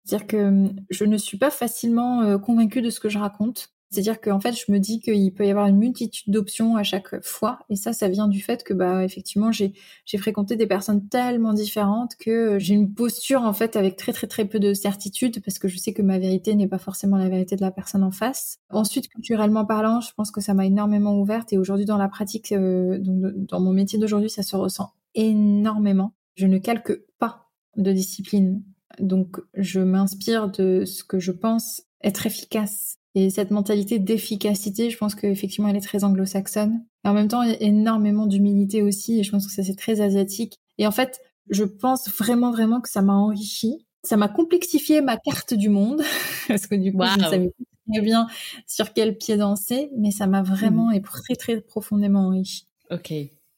c'est-à-dire 0.05 0.27
que 0.27 0.69
je 0.89 1.03
ne 1.03 1.17
suis 1.17 1.37
pas 1.37 1.51
facilement 1.51 2.21
euh, 2.21 2.37
convaincue 2.37 2.81
de 2.81 2.89
ce 2.89 3.01
que 3.01 3.09
je 3.09 3.19
raconte. 3.19 3.73
C'est-à-dire 3.89 4.19
qu'en 4.19 4.39
fait, 4.39 4.53
je 4.53 4.71
me 4.71 4.79
dis 4.79 4.99
qu'il 4.99 5.33
peut 5.33 5.45
y 5.45 5.49
avoir 5.49 5.67
une 5.67 5.77
multitude 5.77 6.31
d'options 6.31 6.75
à 6.75 6.83
chaque 6.83 7.23
fois, 7.23 7.59
et 7.69 7.75
ça, 7.75 7.93
ça 7.93 8.09
vient 8.09 8.27
du 8.27 8.41
fait 8.41 8.63
que, 8.63 8.73
bah, 8.73 9.03
effectivement, 9.03 9.51
j'ai 9.51 9.73
fréquenté 10.17 10.55
des 10.55 10.67
personnes 10.67 11.07
tellement 11.07 11.53
différentes 11.53 12.15
que 12.15 12.59
j'ai 12.59 12.73
une 12.73 12.93
posture 12.93 13.43
en 13.43 13.53
fait 13.53 13.75
avec 13.75 13.95
très 13.95 14.13
très 14.13 14.27
très 14.27 14.45
peu 14.45 14.59
de 14.59 14.73
certitude 14.73 15.41
parce 15.43 15.59
que 15.59 15.67
je 15.67 15.77
sais 15.77 15.93
que 15.93 16.01
ma 16.01 16.19
vérité 16.19 16.55
n'est 16.55 16.67
pas 16.67 16.77
forcément 16.77 17.17
la 17.17 17.29
vérité 17.29 17.55
de 17.55 17.61
la 17.61 17.71
personne 17.71 18.03
en 18.03 18.11
face. 18.11 18.57
Ensuite, 18.69 19.07
culturellement 19.07 19.65
parlant, 19.65 20.01
je 20.01 20.11
pense 20.15 20.31
que 20.31 20.41
ça 20.41 20.53
m'a 20.53 20.65
énormément 20.65 21.19
ouverte 21.19 21.53
et 21.53 21.57
aujourd'hui 21.57 21.85
dans 21.85 21.97
la 21.97 22.07
pratique, 22.07 22.51
euh, 22.51 22.97
dans 23.01 23.59
mon 23.59 23.71
métier 23.71 23.99
d'aujourd'hui, 23.99 24.29
ça 24.29 24.43
se 24.43 24.55
ressent 24.55 24.91
énormément. 25.15 26.13
Je 26.35 26.45
ne 26.45 26.57
calque 26.57 26.99
pas 27.19 27.47
de 27.75 27.91
discipline, 27.91 28.63
donc 28.99 29.37
je 29.55 29.79
m'inspire 29.79 30.49
de 30.49 30.83
ce 30.85 31.03
que 31.03 31.19
je 31.19 31.31
pense 31.31 31.83
être 32.03 32.25
efficace 32.25 32.97
et 33.19 33.31
cette 33.31 33.49
mentalité 33.49 33.97
d'efficacité, 33.97 34.91
je 34.91 34.97
pense 34.97 35.15
qu'effectivement, 35.15 35.67
elle 35.69 35.75
est 35.75 35.81
très 35.81 36.03
anglo-saxonne. 36.03 36.85
Et 37.03 37.07
en 37.07 37.13
même 37.15 37.27
temps, 37.27 37.41
il 37.41 37.49
y 37.49 37.53
a 37.53 37.61
énormément 37.63 38.27
d'humilité 38.27 38.83
aussi. 38.83 39.19
Et 39.19 39.23
je 39.23 39.31
pense 39.31 39.47
que 39.47 39.51
ça, 39.51 39.63
c'est 39.63 39.75
très 39.75 40.01
asiatique. 40.01 40.59
Et 40.77 40.85
en 40.85 40.91
fait, 40.91 41.19
je 41.49 41.63
pense 41.63 42.07
vraiment, 42.11 42.51
vraiment 42.51 42.79
que 42.79 42.89
ça 42.89 43.01
m'a 43.01 43.13
enrichi. 43.13 43.87
Ça 44.03 44.17
m'a 44.17 44.27
complexifié 44.27 45.01
ma 45.01 45.17
carte 45.17 45.55
du 45.55 45.69
monde. 45.69 46.03
parce 46.47 46.67
que 46.67 46.75
du 46.75 46.93
coup, 46.93 47.03
je 47.03 47.17
ne 47.17 47.23
savais 47.23 47.47
pas 47.47 47.91
très 47.91 48.01
bien 48.01 48.27
sur 48.67 48.93
quel 48.93 49.17
pied 49.17 49.35
danser. 49.35 49.89
Mais 49.97 50.11
ça 50.11 50.27
m'a 50.27 50.43
vraiment 50.43 50.91
et 50.91 51.01
très, 51.01 51.35
très 51.35 51.59
profondément 51.59 52.27
enrichi. 52.27 52.67
Ok. 52.91 53.11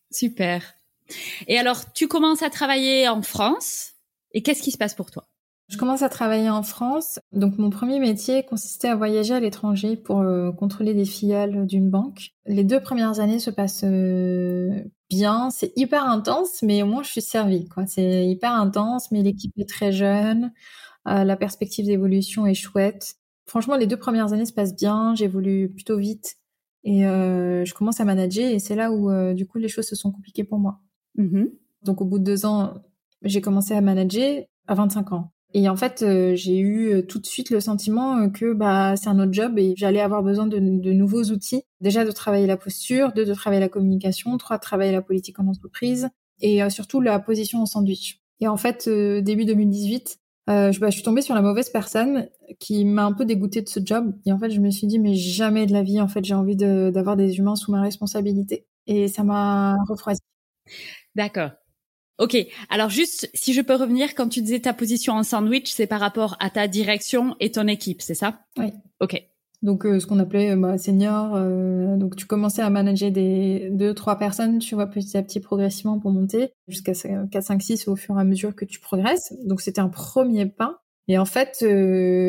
Super. 0.09 0.63
Et 1.47 1.59
alors, 1.59 1.91
tu 1.91 2.07
commences 2.07 2.43
à 2.43 2.49
travailler 2.49 3.09
en 3.09 3.21
France. 3.21 3.95
Et 4.31 4.41
qu'est-ce 4.41 4.63
qui 4.63 4.71
se 4.71 4.77
passe 4.77 4.95
pour 4.95 5.11
toi? 5.11 5.28
Je 5.69 5.77
commence 5.77 6.01
à 6.01 6.09
travailler 6.09 6.49
en 6.49 6.63
France. 6.63 7.19
Donc 7.31 7.59
mon 7.59 7.69
premier 7.69 7.99
métier 7.99 8.43
consistait 8.43 8.87
à 8.87 8.95
voyager 8.95 9.35
à 9.35 9.39
l'étranger 9.39 9.95
pour 9.95 10.21
euh, 10.21 10.51
contrôler 10.51 10.95
des 10.95 11.05
filiales 11.05 11.67
d'une 11.67 11.91
banque. 11.91 12.31
Les 12.47 12.63
deux 12.63 12.79
premières 12.79 13.19
années 13.19 13.37
se 13.37 13.51
passent 13.51 13.83
euh, 13.83 14.83
bien. 15.11 15.51
C'est 15.51 15.71
hyper 15.75 16.03
intense, 16.05 16.63
mais 16.63 16.81
au 16.81 16.87
moins 16.87 17.03
je 17.03 17.11
suis 17.11 17.21
servie. 17.21 17.67
Quoi. 17.69 17.85
C'est 17.85 18.25
hyper 18.25 18.51
intense, 18.51 19.11
mais 19.11 19.21
l'équipe 19.21 19.53
est 19.57 19.69
très 19.69 19.91
jeune. 19.91 20.51
Euh, 21.07 21.23
la 21.23 21.35
perspective 21.37 21.85
d'évolution 21.85 22.47
est 22.47 22.55
chouette. 22.55 23.15
Franchement, 23.45 23.75
les 23.75 23.85
deux 23.85 23.97
premières 23.97 24.33
années 24.33 24.45
se 24.45 24.53
passent 24.53 24.75
bien. 24.75 25.13
J'évolue 25.13 25.69
plutôt 25.69 25.97
vite 25.97 26.37
et 26.83 27.01
je 27.01 27.73
commence 27.73 27.99
à 27.99 28.05
manager. 28.05 28.49
Et 28.51 28.59
c'est 28.59 28.75
là 28.75 28.91
où 28.91 29.11
du 29.33 29.47
coup 29.47 29.57
les 29.57 29.67
choses 29.67 29.87
se 29.87 29.95
sont 29.95 30.11
compliquées 30.11 30.43
pour 30.43 30.59
moi. 30.59 30.79
Mmh 31.15 31.45
Donc 31.83 32.01
au 32.01 32.05
bout 32.05 32.19
de 32.19 32.23
deux 32.23 32.45
ans, 32.45 32.75
j'ai 33.23 33.41
commencé 33.41 33.73
à 33.73 33.81
manager 33.81 34.43
à 34.67 34.75
25 34.75 35.13
ans. 35.13 35.31
Et 35.53 35.67
en 35.67 35.75
fait, 35.75 36.03
euh, 36.03 36.35
j'ai 36.35 36.57
eu 36.59 36.93
euh, 36.93 37.01
tout 37.01 37.19
de 37.19 37.25
suite 37.25 37.49
le 37.49 37.59
sentiment 37.59 38.17
euh, 38.17 38.27
que 38.29 38.53
bah 38.53 38.95
c'est 38.95 39.09
un 39.09 39.19
autre 39.19 39.33
job 39.33 39.57
et 39.57 39.73
j'allais 39.75 40.01
avoir 40.01 40.21
besoin 40.21 40.45
de, 40.45 40.59
de, 40.59 40.91
nouveaux 40.91 41.23
outils. 41.23 41.63
Déjà 41.81 42.05
de 42.05 42.11
travailler 42.11 42.45
la 42.45 42.57
posture, 42.57 43.13
deux 43.13 43.25
de 43.25 43.33
travailler 43.33 43.59
la 43.59 43.69
communication, 43.69 44.37
trois 44.37 44.57
de 44.57 44.61
travailler 44.61 44.91
la 44.91 45.01
politique 45.01 45.39
en 45.39 45.47
entreprise 45.47 46.09
et 46.41 46.61
surtout 46.69 47.01
la 47.01 47.19
position 47.19 47.61
en 47.61 47.65
sandwich. 47.65 48.21
Et 48.39 48.47
en 48.47 48.55
fait, 48.55 48.87
début 48.87 49.43
2018, 49.43 50.19
euh, 50.49 50.71
je, 50.71 50.79
bah, 50.79 50.89
je 50.89 50.95
suis 50.95 51.03
tombée 51.03 51.21
sur 51.21 51.35
la 51.35 51.41
mauvaise 51.41 51.69
personne 51.69 52.27
qui 52.59 52.83
m'a 52.83 53.05
un 53.05 53.13
peu 53.13 53.25
dégoûtée 53.25 53.61
de 53.61 53.69
ce 53.69 53.79
job. 53.83 54.13
Et 54.25 54.31
en 54.31 54.39
fait, 54.39 54.49
je 54.49 54.59
me 54.59 54.71
suis 54.71 54.87
dit 54.87 54.97
mais 54.99 55.13
jamais 55.13 55.65
de 55.67 55.73
la 55.73 55.83
vie, 55.83 56.01
en 56.01 56.07
fait, 56.07 56.25
j'ai 56.25 56.33
envie 56.33 56.55
d'avoir 56.55 57.15
des 57.15 57.37
humains 57.37 57.55
sous 57.55 57.71
ma 57.71 57.81
responsabilité. 57.81 58.65
Et 58.87 59.07
ça 59.07 59.23
m'a 59.23 59.75
refroidi. 59.87 60.19
D'accord. 61.15 61.51
Ok, 62.19 62.35
alors 62.69 62.89
juste 62.89 63.29
si 63.33 63.53
je 63.53 63.61
peux 63.61 63.75
revenir, 63.75 64.13
quand 64.13 64.27
tu 64.27 64.41
disais 64.41 64.59
ta 64.59 64.73
position 64.73 65.13
en 65.13 65.23
sandwich, 65.23 65.71
c'est 65.71 65.87
par 65.87 66.01
rapport 66.01 66.35
à 66.41 66.49
ta 66.49 66.67
direction 66.67 67.35
et 67.39 67.51
ton 67.51 67.67
équipe, 67.67 68.01
c'est 68.01 68.13
ça? 68.13 68.41
Oui. 68.57 68.73
Ok. 68.99 69.23
Donc 69.61 69.85
euh, 69.85 69.99
ce 69.99 70.07
qu'on 70.07 70.19
appelait 70.19 70.51
euh, 70.51 70.55
bah, 70.55 70.77
senior, 70.77 71.35
euh, 71.35 71.97
donc 71.97 72.15
tu 72.15 72.25
commençais 72.25 72.61
à 72.61 72.69
manager 72.69 73.11
des 73.11 73.69
deux 73.71 73.93
trois 73.93 74.17
personnes, 74.17 74.59
tu 74.59 74.75
vois 74.75 74.87
petit 74.87 75.17
à 75.17 75.23
petit 75.23 75.39
progressivement 75.39 75.99
pour 75.99 76.11
monter 76.11 76.51
jusqu'à 76.67 76.93
4 76.93 77.43
5 77.43 77.61
6 77.61 77.87
au 77.87 77.95
fur 77.95 78.17
et 78.17 78.21
à 78.21 78.23
mesure 78.23 78.55
que 78.55 78.65
tu 78.65 78.79
progresses. 78.79 79.33
Donc 79.45 79.61
c'était 79.61 79.81
un 79.81 79.89
premier 79.89 80.45
pas. 80.45 80.81
Et 81.07 81.17
en 81.17 81.25
fait, 81.25 81.65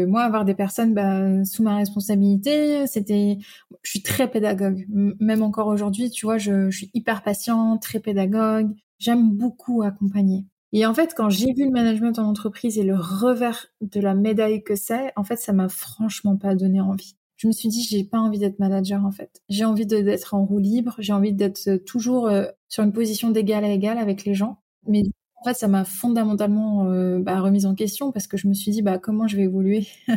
moi, 0.08 0.22
avoir 0.22 0.46
des 0.46 0.54
personnes 0.54 0.94
bah, 0.94 1.44
sous 1.44 1.62
ma 1.62 1.76
responsabilité, 1.76 2.86
c'était, 2.86 3.36
je 3.82 3.90
suis 3.90 4.02
très 4.02 4.26
pédagogue. 4.26 4.86
Même 4.88 5.42
encore 5.42 5.66
aujourd'hui, 5.66 6.10
tu 6.10 6.24
vois, 6.24 6.38
je, 6.38 6.70
je, 6.70 6.76
suis 6.78 6.90
hyper 6.94 7.22
patiente, 7.22 7.82
très 7.82 8.00
pédagogue. 8.00 8.70
J'aime 9.00 9.32
beaucoup 9.32 9.82
accompagner. 9.82 10.46
Et 10.72 10.86
en 10.86 10.94
fait, 10.94 11.14
quand 11.16 11.30
j'ai 11.30 11.52
vu 11.52 11.64
le 11.64 11.70
management 11.70 12.18
en 12.18 12.28
entreprise 12.28 12.78
et 12.78 12.84
le 12.84 12.94
revers 12.94 13.66
de 13.80 14.00
la 14.00 14.14
médaille 14.14 14.62
que 14.62 14.76
c'est, 14.76 15.12
en 15.16 15.24
fait, 15.24 15.36
ça 15.36 15.52
m'a 15.52 15.68
franchement 15.68 16.36
pas 16.36 16.54
donné 16.54 16.80
envie. 16.80 17.16
Je 17.40 17.48
me 17.48 17.52
suis 17.52 17.70
dit, 17.70 17.82
j'ai 17.82 18.04
pas 18.04 18.18
envie 18.18 18.38
d'être 18.38 18.58
manager 18.58 19.04
en 19.04 19.10
fait. 19.10 19.42
J'ai 19.48 19.64
envie 19.64 19.86
d'être 19.86 20.34
en 20.34 20.44
roue 20.44 20.58
libre. 20.58 20.96
J'ai 20.98 21.14
envie 21.14 21.32
d'être 21.32 21.68
euh, 21.68 21.78
toujours 21.78 22.28
euh, 22.28 22.44
sur 22.68 22.84
une 22.84 22.92
position 22.92 23.30
d'égal 23.30 23.64
à 23.64 23.70
égal 23.70 23.96
avec 23.96 24.26
les 24.26 24.34
gens. 24.34 24.60
Mais 24.86 25.04
en 25.36 25.44
fait, 25.44 25.54
ça 25.54 25.66
m'a 25.66 25.86
fondamentalement 25.86 26.84
euh, 26.90 27.18
bah, 27.18 27.40
remise 27.40 27.64
en 27.64 27.74
question 27.74 28.12
parce 28.12 28.26
que 28.26 28.36
je 28.36 28.46
me 28.46 28.52
suis 28.52 28.70
dit, 28.72 28.82
bah 28.82 28.98
comment 28.98 29.26
je 29.26 29.38
vais 29.38 29.44
évoluer 29.44 29.88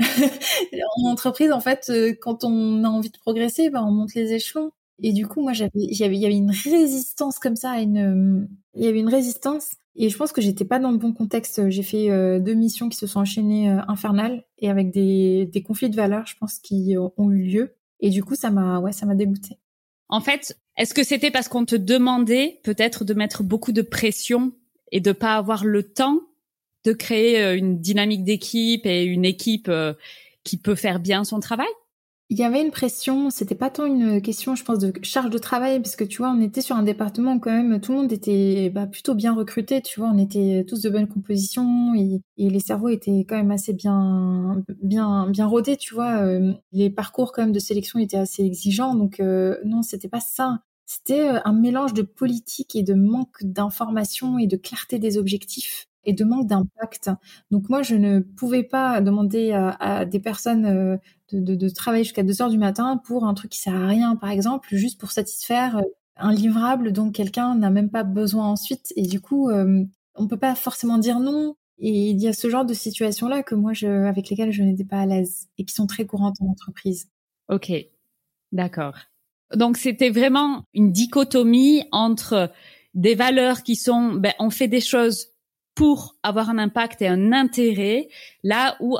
en 0.00 1.10
entreprise 1.10 1.50
En 1.50 1.60
fait, 1.60 1.90
quand 2.20 2.44
on 2.44 2.84
a 2.84 2.88
envie 2.88 3.10
de 3.10 3.18
progresser, 3.18 3.68
bah, 3.68 3.82
on 3.84 3.90
monte 3.90 4.14
les 4.14 4.32
échelons. 4.32 4.70
Et 5.00 5.12
du 5.12 5.26
coup, 5.26 5.42
moi, 5.42 5.52
j'avais, 5.52 5.70
il 5.74 5.96
y 5.96 6.04
avait 6.04 6.36
une 6.36 6.50
résistance 6.50 7.38
comme 7.38 7.56
ça, 7.56 7.80
une, 7.80 8.48
il 8.74 8.84
y 8.84 8.88
avait 8.88 9.00
une 9.00 9.08
résistance. 9.08 9.70
Et 9.94 10.08
je 10.08 10.16
pense 10.16 10.32
que 10.32 10.40
j'étais 10.40 10.64
pas 10.64 10.78
dans 10.78 10.90
le 10.90 10.96
bon 10.96 11.12
contexte. 11.12 11.68
J'ai 11.68 11.82
fait 11.82 12.10
euh, 12.10 12.38
deux 12.38 12.54
missions 12.54 12.88
qui 12.88 12.96
se 12.96 13.06
sont 13.06 13.20
enchaînées 13.20 13.70
euh, 13.70 13.80
infernales 13.88 14.44
et 14.58 14.70
avec 14.70 14.90
des, 14.90 15.46
des 15.46 15.62
conflits 15.62 15.90
de 15.90 15.96
valeurs, 15.96 16.26
je 16.26 16.36
pense, 16.38 16.58
qui 16.58 16.94
ont 16.98 17.30
eu 17.30 17.42
lieu. 17.42 17.74
Et 18.00 18.10
du 18.10 18.24
coup, 18.24 18.34
ça 18.34 18.50
m'a, 18.50 18.78
ouais, 18.78 18.92
ça 18.92 19.04
m'a 19.04 19.14
dégoûté. 19.14 19.58
En 20.08 20.20
fait, 20.20 20.58
est-ce 20.76 20.94
que 20.94 21.04
c'était 21.04 21.30
parce 21.30 21.48
qu'on 21.48 21.66
te 21.66 21.76
demandait 21.76 22.60
peut-être 22.64 23.04
de 23.04 23.14
mettre 23.14 23.42
beaucoup 23.42 23.72
de 23.72 23.82
pression 23.82 24.52
et 24.92 25.00
de 25.00 25.12
pas 25.12 25.36
avoir 25.36 25.64
le 25.64 25.82
temps 25.82 26.20
de 26.84 26.92
créer 26.92 27.42
euh, 27.42 27.56
une 27.56 27.78
dynamique 27.78 28.24
d'équipe 28.24 28.86
et 28.86 29.04
une 29.04 29.24
équipe 29.24 29.70
qui 30.42 30.56
peut 30.56 30.74
faire 30.74 31.00
bien 31.00 31.24
son 31.24 31.40
travail? 31.40 31.68
Il 32.32 32.38
y 32.38 32.44
avait 32.44 32.62
une 32.62 32.70
pression, 32.70 33.28
c'était 33.28 33.54
pas 33.54 33.68
tant 33.68 33.84
une 33.84 34.22
question, 34.22 34.54
je 34.54 34.64
pense, 34.64 34.78
de 34.78 34.90
charge 35.02 35.28
de 35.28 35.36
travail, 35.36 35.80
parce 35.82 35.96
que 35.96 36.04
tu 36.04 36.16
vois, 36.16 36.30
on 36.30 36.40
était 36.40 36.62
sur 36.62 36.74
un 36.76 36.82
département 36.82 37.34
où 37.34 37.38
quand 37.38 37.52
même 37.52 37.78
tout 37.78 37.92
le 37.92 37.98
monde 37.98 38.10
était 38.10 38.70
bah, 38.70 38.86
plutôt 38.86 39.14
bien 39.14 39.34
recruté, 39.34 39.82
tu 39.82 40.00
vois, 40.00 40.08
on 40.08 40.16
était 40.16 40.64
tous 40.66 40.80
de 40.80 40.88
bonne 40.88 41.08
composition 41.08 41.94
et, 41.94 42.22
les 42.38 42.60
cerveaux 42.60 42.88
étaient 42.88 43.26
quand 43.28 43.36
même 43.36 43.50
assez 43.50 43.74
bien, 43.74 44.64
bien, 44.82 45.28
bien 45.28 45.46
rodés, 45.46 45.76
tu 45.76 45.92
vois. 45.92 46.22
Euh, 46.22 46.54
les 46.72 46.88
parcours 46.88 47.32
quand 47.32 47.42
même 47.42 47.52
de 47.52 47.58
sélection 47.58 47.98
étaient 47.98 48.16
assez 48.16 48.42
exigeants, 48.42 48.94
donc 48.94 49.20
euh, 49.20 49.58
non, 49.66 49.82
c'était 49.82 50.08
pas 50.08 50.20
ça. 50.20 50.60
C'était 50.86 51.28
euh, 51.28 51.40
un 51.44 51.52
mélange 51.52 51.92
de 51.92 52.00
politique 52.00 52.74
et 52.76 52.82
de 52.82 52.94
manque 52.94 53.42
d'information 53.42 54.38
et 54.38 54.46
de 54.46 54.56
clarté 54.56 54.98
des 54.98 55.18
objectifs 55.18 55.86
et 56.04 56.14
de 56.14 56.24
manque 56.24 56.46
d'impact. 56.46 57.10
Donc 57.50 57.68
moi, 57.68 57.82
je 57.82 57.94
ne 57.94 58.20
pouvais 58.20 58.62
pas 58.62 59.02
demander 59.02 59.52
à, 59.52 60.04
des 60.06 60.18
personnes 60.18 60.98
de, 61.32 61.68
travailler 61.68 62.04
jusqu'à 62.04 62.22
2 62.22 62.42
heures 62.42 62.50
du 62.50 62.58
matin 62.58 63.00
pour 63.04 63.24
un 63.24 63.34
truc 63.34 63.50
qui 63.50 63.60
sert 63.60 63.74
à 63.74 63.86
rien, 63.86 64.16
par 64.16 64.30
exemple, 64.30 64.68
juste 64.72 65.00
pour 65.00 65.10
satisfaire 65.10 65.78
euh, 65.78 65.82
un 66.16 66.32
livrable 66.32 66.92
dont 66.92 67.10
quelqu'un 67.10 67.54
n'a 67.54 67.70
même 67.70 67.90
pas 67.90 68.02
besoin 68.02 68.46
ensuite. 68.48 68.92
Et 68.96 69.06
du 69.06 69.20
coup, 69.20 69.50
euh, 69.50 69.84
on 70.14 70.28
peut 70.28 70.38
pas 70.38 70.54
forcément 70.54 70.98
dire 70.98 71.20
non. 71.20 71.56
Et 71.78 72.10
il 72.10 72.20
y 72.20 72.28
a 72.28 72.32
ce 72.32 72.48
genre 72.48 72.64
de 72.64 72.74
situation-là 72.74 73.42
que 73.42 73.54
moi, 73.54 73.72
je, 73.72 73.86
avec 73.86 74.28
lesquelles 74.28 74.52
je 74.52 74.62
n'étais 74.62 74.84
pas 74.84 75.00
à 75.00 75.06
l'aise 75.06 75.48
et 75.58 75.64
qui 75.64 75.74
sont 75.74 75.86
très 75.86 76.06
courantes 76.06 76.36
en 76.40 76.46
entreprise. 76.46 77.08
Ok, 77.48 77.72
d'accord. 78.52 78.94
Donc 79.54 79.76
c'était 79.76 80.10
vraiment 80.10 80.64
une 80.74 80.92
dichotomie 80.92 81.84
entre 81.90 82.50
des 82.94 83.14
valeurs 83.14 83.62
qui 83.62 83.76
sont, 83.76 84.12
ben, 84.14 84.32
on 84.38 84.50
fait 84.50 84.68
des 84.68 84.80
choses 84.80 85.28
pour 85.74 86.16
avoir 86.22 86.50
un 86.50 86.58
impact 86.58 87.02
et 87.02 87.08
un 87.08 87.32
intérêt, 87.32 88.08
là 88.42 88.76
où 88.80 88.98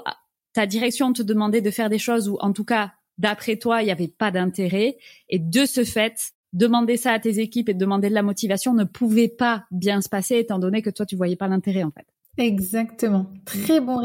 ta 0.52 0.66
direction 0.66 1.12
te 1.12 1.22
demandait 1.22 1.60
de 1.60 1.70
faire 1.70 1.90
des 1.90 1.98
choses 1.98 2.28
où, 2.28 2.36
en 2.40 2.52
tout 2.52 2.64
cas, 2.64 2.92
d'après 3.18 3.56
toi, 3.56 3.82
il 3.82 3.86
n'y 3.86 3.92
avait 3.92 4.08
pas 4.08 4.30
d'intérêt. 4.30 4.96
Et 5.28 5.38
de 5.38 5.64
ce 5.64 5.84
fait, 5.84 6.32
demander 6.52 6.96
ça 6.96 7.12
à 7.12 7.18
tes 7.18 7.38
équipes 7.38 7.68
et 7.68 7.74
demander 7.74 8.08
de 8.08 8.14
la 8.14 8.22
motivation 8.22 8.74
ne 8.74 8.84
pouvait 8.84 9.28
pas 9.28 9.64
bien 9.70 10.00
se 10.00 10.08
passer 10.08 10.36
étant 10.36 10.58
donné 10.58 10.82
que 10.82 10.90
toi, 10.90 11.06
tu 11.06 11.16
voyais 11.16 11.36
pas 11.36 11.48
l'intérêt, 11.48 11.84
en 11.84 11.90
fait. 11.90 12.06
Exactement. 12.38 13.26
Très 13.44 13.80
bon, 13.80 14.00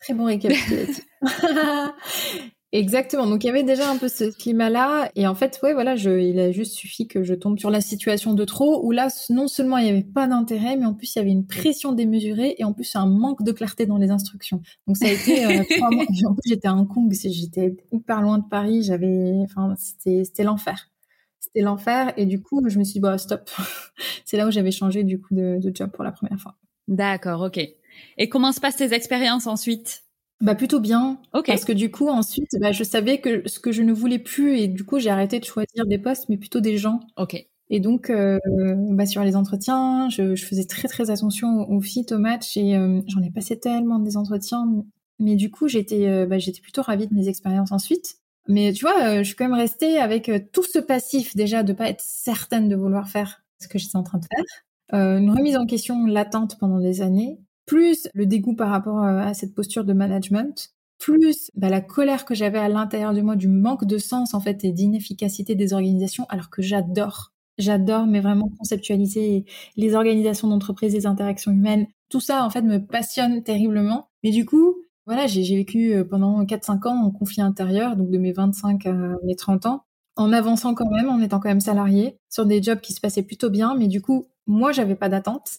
très 0.00 0.14
bon 0.14 0.24
récapitulatif. 0.24 1.06
Exactement. 2.72 3.26
Donc 3.26 3.44
il 3.44 3.46
y 3.46 3.50
avait 3.50 3.62
déjà 3.62 3.90
un 3.90 3.96
peu 3.96 4.08
ce 4.08 4.24
climat-là, 4.24 5.10
et 5.16 5.26
en 5.26 5.34
fait, 5.34 5.58
ouais, 5.62 5.72
voilà, 5.72 5.96
je, 5.96 6.10
il 6.10 6.38
a 6.38 6.52
juste 6.52 6.74
suffi 6.74 7.08
que 7.08 7.22
je 7.22 7.32
tombe 7.32 7.58
sur 7.58 7.70
la 7.70 7.80
situation 7.80 8.34
de 8.34 8.44
trop, 8.44 8.84
où 8.84 8.90
là, 8.92 9.08
non 9.30 9.48
seulement 9.48 9.78
il 9.78 9.84
n'y 9.84 9.90
avait 9.90 10.02
pas 10.02 10.26
d'intérêt, 10.26 10.76
mais 10.76 10.84
en 10.84 10.92
plus 10.92 11.14
il 11.14 11.18
y 11.18 11.22
avait 11.22 11.30
une 11.30 11.46
pression 11.46 11.92
démesurée, 11.92 12.56
et 12.58 12.64
en 12.64 12.74
plus 12.74 12.94
un 12.94 13.06
manque 13.06 13.42
de 13.42 13.52
clarté 13.52 13.86
dans 13.86 13.96
les 13.96 14.10
instructions. 14.10 14.60
Donc 14.86 14.98
ça 14.98 15.06
a 15.06 15.12
été 15.12 15.46
euh, 15.46 15.62
trois 15.76 15.90
mois. 15.90 16.04
En 16.26 16.34
plus 16.34 16.48
j'étais 16.48 16.68
à 16.68 16.74
Hong 16.74 16.86
Kong, 16.86 17.10
j'étais 17.10 17.74
hyper 17.90 18.20
loin 18.20 18.38
de 18.38 18.44
Paris, 18.48 18.82
j'avais, 18.82 19.32
enfin, 19.44 19.74
c'était, 19.78 20.24
c'était 20.24 20.44
l'enfer. 20.44 20.90
C'était 21.40 21.62
l'enfer, 21.62 22.12
et 22.18 22.26
du 22.26 22.42
coup, 22.42 22.62
je 22.68 22.78
me 22.78 22.84
suis 22.84 22.94
dit, 22.94 23.00
bah 23.00 23.16
stop. 23.16 23.48
C'est 24.26 24.36
là 24.36 24.46
où 24.46 24.50
j'avais 24.50 24.72
changé 24.72 25.04
du 25.04 25.18
coup 25.18 25.34
de, 25.34 25.58
de 25.58 25.74
job 25.74 25.90
pour 25.90 26.04
la 26.04 26.12
première 26.12 26.38
fois. 26.38 26.56
D'accord, 26.86 27.40
ok. 27.40 27.60
Et 28.18 28.28
comment 28.28 28.52
se 28.52 28.60
passent 28.60 28.76
tes 28.76 28.92
expériences 28.92 29.46
ensuite? 29.46 30.02
Bah 30.40 30.54
plutôt 30.54 30.78
bien, 30.78 31.20
parce 31.32 31.64
que 31.64 31.72
du 31.72 31.90
coup 31.90 32.08
ensuite, 32.08 32.56
bah, 32.60 32.70
je 32.70 32.84
savais 32.84 33.18
que 33.18 33.48
ce 33.48 33.58
que 33.58 33.72
je 33.72 33.82
ne 33.82 33.92
voulais 33.92 34.20
plus 34.20 34.58
et 34.58 34.68
du 34.68 34.84
coup 34.84 35.00
j'ai 35.00 35.10
arrêté 35.10 35.40
de 35.40 35.44
choisir 35.44 35.84
des 35.84 35.98
postes, 35.98 36.28
mais 36.28 36.36
plutôt 36.36 36.60
des 36.60 36.78
gens. 36.78 37.00
Ok. 37.16 37.44
Et 37.70 37.80
donc 37.80 38.08
euh, 38.08 38.38
bah, 38.90 39.04
sur 39.04 39.24
les 39.24 39.34
entretiens, 39.34 40.08
je, 40.10 40.36
je, 40.36 40.44
faisais 40.44 40.64
très 40.64 40.86
très 40.86 41.10
attention 41.10 41.68
aux 41.68 41.80
fit, 41.80 42.06
au 42.12 42.18
match 42.18 42.56
et 42.56 42.76
euh, 42.76 43.00
j'en 43.08 43.20
ai 43.22 43.30
passé 43.30 43.58
tellement 43.58 43.98
des 43.98 44.16
entretiens, 44.16 44.64
mais 45.18 45.34
du 45.34 45.50
coup 45.50 45.66
j'étais 45.66 46.06
euh, 46.06 46.24
bah, 46.24 46.38
j'étais 46.38 46.60
plutôt 46.60 46.82
ravie 46.82 47.08
de 47.08 47.14
mes 47.14 47.28
expériences 47.28 47.72
ensuite. 47.72 48.18
Mais 48.46 48.72
tu 48.72 48.86
vois, 48.86 49.18
je 49.18 49.24
suis 49.24 49.36
quand 49.36 49.44
même 49.44 49.58
restée 49.58 49.98
avec 49.98 50.30
tout 50.52 50.62
ce 50.62 50.78
passif 50.78 51.36
déjà 51.36 51.62
de 51.62 51.74
pas 51.74 51.90
être 51.90 52.00
certaine 52.00 52.70
de 52.70 52.76
vouloir 52.76 53.06
faire 53.08 53.42
ce 53.60 53.68
que 53.68 53.78
j'étais 53.78 53.96
en 53.96 54.02
train 54.02 54.18
de 54.18 54.24
faire, 54.24 54.98
une 55.18 55.30
remise 55.30 55.58
en 55.58 55.66
question 55.66 56.06
latente 56.06 56.56
pendant 56.58 56.80
des 56.80 57.02
années 57.02 57.38
plus 57.68 58.08
le 58.14 58.26
dégoût 58.26 58.56
par 58.56 58.70
rapport 58.70 59.04
euh, 59.04 59.20
à 59.20 59.34
cette 59.34 59.54
posture 59.54 59.84
de 59.84 59.92
management, 59.92 60.72
plus 60.98 61.52
bah, 61.54 61.68
la 61.68 61.80
colère 61.80 62.24
que 62.24 62.34
j'avais 62.34 62.58
à 62.58 62.68
l'intérieur 62.68 63.14
de 63.14 63.20
moi 63.20 63.36
du 63.36 63.46
manque 63.46 63.84
de 63.84 63.98
sens 63.98 64.34
en 64.34 64.40
fait 64.40 64.64
et 64.64 64.72
d'inefficacité 64.72 65.54
des 65.54 65.72
organisations, 65.74 66.26
alors 66.30 66.50
que 66.50 66.62
j'adore, 66.62 67.32
j'adore, 67.58 68.06
mais 68.06 68.20
vraiment 68.20 68.50
conceptualiser 68.58 69.44
les 69.76 69.94
organisations 69.94 70.48
d'entreprise, 70.48 70.94
les 70.94 71.06
interactions 71.06 71.52
humaines, 71.52 71.86
tout 72.08 72.20
ça 72.20 72.44
en 72.44 72.50
fait 72.50 72.62
me 72.62 72.78
passionne 72.84 73.44
terriblement. 73.44 74.08
Mais 74.24 74.30
du 74.30 74.44
coup, 74.46 74.74
voilà, 75.06 75.26
j'ai 75.26 75.42
vécu 75.42 75.92
euh, 75.92 76.04
pendant 76.04 76.42
4-5 76.44 76.88
ans 76.88 77.04
en 77.04 77.10
conflit 77.10 77.42
intérieur, 77.42 77.96
donc 77.96 78.10
de 78.10 78.18
mes 78.18 78.32
25 78.32 78.86
à 78.86 78.94
mes 79.24 79.36
30 79.36 79.66
ans, 79.66 79.82
en 80.16 80.32
avançant 80.32 80.74
quand 80.74 80.90
même, 80.90 81.10
en 81.10 81.20
étant 81.20 81.38
quand 81.38 81.50
même 81.50 81.60
salarié, 81.60 82.18
sur 82.30 82.46
des 82.46 82.62
jobs 82.62 82.80
qui 82.80 82.94
se 82.94 83.00
passaient 83.00 83.22
plutôt 83.22 83.50
bien, 83.50 83.76
mais 83.76 83.88
du 83.88 84.00
coup, 84.00 84.26
moi, 84.46 84.72
j'avais 84.72 84.96
pas 84.96 85.10
d'attente. 85.10 85.50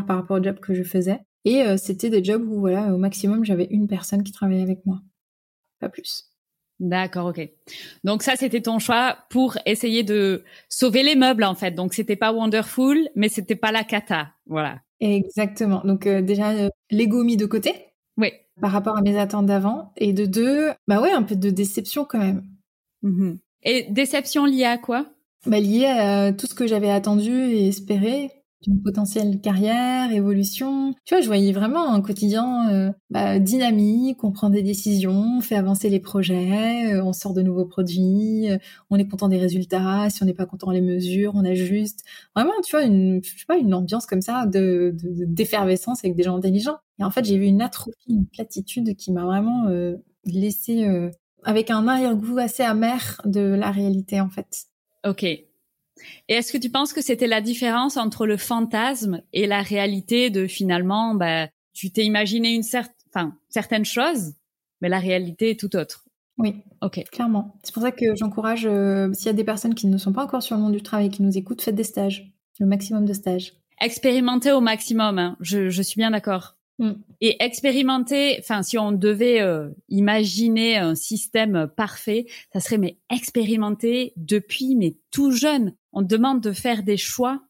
Par 0.00 0.16
rapport 0.16 0.38
au 0.38 0.42
job 0.42 0.58
que 0.60 0.74
je 0.74 0.82
faisais. 0.82 1.20
Et 1.44 1.62
euh, 1.62 1.76
c'était 1.76 2.10
des 2.10 2.22
jobs 2.22 2.46
où, 2.48 2.60
voilà, 2.60 2.94
au 2.94 2.98
maximum, 2.98 3.44
j'avais 3.44 3.66
une 3.70 3.88
personne 3.88 4.22
qui 4.22 4.32
travaillait 4.32 4.62
avec 4.62 4.86
moi. 4.86 5.00
Pas 5.80 5.88
plus. 5.88 6.28
D'accord, 6.78 7.26
ok. 7.26 7.48
Donc 8.04 8.22
ça, 8.22 8.36
c'était 8.36 8.62
ton 8.62 8.78
choix 8.78 9.18
pour 9.30 9.56
essayer 9.66 10.02
de 10.02 10.44
sauver 10.68 11.02
les 11.02 11.16
meubles, 11.16 11.44
en 11.44 11.54
fait. 11.54 11.72
Donc 11.72 11.94
c'était 11.94 12.16
pas 12.16 12.32
wonderful, 12.32 13.08
mais 13.14 13.28
c'était 13.28 13.56
pas 13.56 13.72
la 13.72 13.84
cata, 13.84 14.30
voilà. 14.46 14.80
Exactement. 15.00 15.82
Donc 15.84 16.06
euh, 16.06 16.22
déjà, 16.22 16.50
euh, 16.52 16.68
l'ego 16.90 17.24
mis 17.24 17.36
de 17.36 17.46
côté. 17.46 17.74
Oui. 18.16 18.32
Par 18.60 18.70
rapport 18.70 18.96
à 18.96 19.02
mes 19.02 19.18
attentes 19.18 19.46
d'avant. 19.46 19.92
Et 19.96 20.12
de 20.12 20.26
deux, 20.26 20.70
bah 20.86 21.00
ouais, 21.00 21.10
un 21.10 21.22
peu 21.22 21.36
de 21.36 21.50
déception 21.50 22.04
quand 22.04 22.18
même. 22.18 22.44
Mm-hmm. 23.02 23.38
Et 23.64 23.86
déception 23.90 24.44
liée 24.44 24.64
à 24.64 24.78
quoi? 24.78 25.06
Bah 25.46 25.58
liée 25.58 25.86
à 25.86 26.32
tout 26.32 26.46
ce 26.46 26.54
que 26.54 26.66
j'avais 26.66 26.90
attendu 26.90 27.32
et 27.32 27.68
espéré 27.68 28.30
d'une 28.62 28.80
potentielle 28.80 29.40
carrière, 29.40 30.12
évolution. 30.12 30.94
Tu 31.04 31.14
vois, 31.14 31.20
je 31.20 31.26
voyais 31.26 31.52
vraiment 31.52 31.92
un 31.92 32.00
quotidien 32.00 32.70
euh, 32.70 32.92
bah, 33.10 33.38
dynamique, 33.38 34.22
on 34.22 34.30
prend 34.30 34.50
des 34.50 34.62
décisions, 34.62 35.38
on 35.38 35.40
fait 35.40 35.56
avancer 35.56 35.90
les 35.90 36.00
projets, 36.00 36.94
euh, 36.94 37.04
on 37.04 37.12
sort 37.12 37.34
de 37.34 37.42
nouveaux 37.42 37.64
produits, 37.64 38.50
euh, 38.50 38.58
on 38.90 38.96
est 38.98 39.08
content 39.08 39.28
des 39.28 39.38
résultats, 39.38 40.08
si 40.10 40.22
on 40.22 40.26
n'est 40.26 40.34
pas 40.34 40.46
content 40.46 40.70
les 40.70 40.80
mesures, 40.80 41.32
on 41.34 41.44
ajuste. 41.44 42.04
Vraiment, 42.36 42.52
tu 42.64 42.76
vois, 42.76 42.84
une, 42.84 43.20
je 43.22 43.30
sais 43.30 43.46
pas, 43.46 43.58
une 43.58 43.74
ambiance 43.74 44.06
comme 44.06 44.22
ça 44.22 44.46
de, 44.46 44.94
d'effervescence 45.02 46.04
avec 46.04 46.16
des 46.16 46.22
gens 46.22 46.36
intelligents. 46.36 46.78
Et 47.00 47.04
en 47.04 47.10
fait, 47.10 47.24
j'ai 47.24 47.38
vu 47.38 47.46
une 47.46 47.62
atrophie, 47.62 47.96
une 48.08 48.26
platitude 48.26 48.94
qui 48.96 49.10
m'a 49.12 49.24
vraiment 49.24 49.66
laissé 50.24 50.86
avec 51.42 51.70
un 51.70 51.88
arrière-goût 51.88 52.38
assez 52.38 52.62
amer 52.62 53.20
de 53.24 53.40
la 53.40 53.70
réalité, 53.70 54.20
en 54.20 54.28
fait. 54.28 54.66
Ok, 55.04 55.26
et 56.28 56.34
est-ce 56.34 56.52
que 56.52 56.58
tu 56.58 56.70
penses 56.70 56.92
que 56.92 57.02
c'était 57.02 57.26
la 57.26 57.40
différence 57.40 57.96
entre 57.96 58.26
le 58.26 58.36
fantasme 58.36 59.22
et 59.32 59.46
la 59.46 59.62
réalité 59.62 60.30
de 60.30 60.46
finalement, 60.46 61.14
bah, 61.14 61.48
tu 61.72 61.90
t'es 61.90 62.04
imaginé 62.04 62.54
une 62.54 62.62
certaine, 62.62 62.94
enfin, 63.14 63.36
certaines 63.48 63.84
choses, 63.84 64.34
mais 64.80 64.88
la 64.88 64.98
réalité 64.98 65.50
est 65.50 65.60
tout 65.60 65.74
autre? 65.76 66.04
Oui, 66.38 66.56
ok, 66.80 67.04
clairement. 67.10 67.58
C'est 67.62 67.74
pour 67.74 67.82
ça 67.82 67.92
que 67.92 68.14
j'encourage, 68.16 68.66
euh, 68.66 69.12
s'il 69.12 69.26
y 69.26 69.30
a 69.30 69.34
des 69.34 69.44
personnes 69.44 69.74
qui 69.74 69.86
ne 69.86 69.98
sont 69.98 70.12
pas 70.12 70.24
encore 70.24 70.42
sur 70.42 70.56
le 70.56 70.62
monde 70.62 70.72
du 70.72 70.82
travail, 70.82 71.10
qui 71.10 71.22
nous 71.22 71.36
écoutent, 71.36 71.62
faites 71.62 71.74
des 71.74 71.84
stages, 71.84 72.32
le 72.58 72.66
maximum 72.66 73.04
de 73.04 73.12
stages. 73.12 73.54
Expérimentez 73.80 74.52
au 74.52 74.60
maximum. 74.60 75.18
Hein. 75.18 75.36
Je, 75.40 75.68
je 75.68 75.82
suis 75.82 75.98
bien 75.98 76.10
d'accord. 76.10 76.56
Mm. 76.78 76.92
Et 77.20 77.42
expérimenter, 77.42 78.36
enfin, 78.40 78.62
si 78.62 78.78
on 78.78 78.92
devait 78.92 79.40
euh, 79.40 79.68
imaginer 79.88 80.76
un 80.76 80.94
système 80.94 81.68
parfait, 81.76 82.26
ça 82.52 82.60
serait 82.60 82.78
mais 82.78 82.98
expérimenter 83.10 84.12
depuis 84.16 84.74
mais 84.74 84.96
tout 85.10 85.30
jeune. 85.30 85.74
On 85.92 86.02
demande 86.02 86.40
de 86.40 86.52
faire 86.52 86.82
des 86.82 86.96
choix 86.96 87.42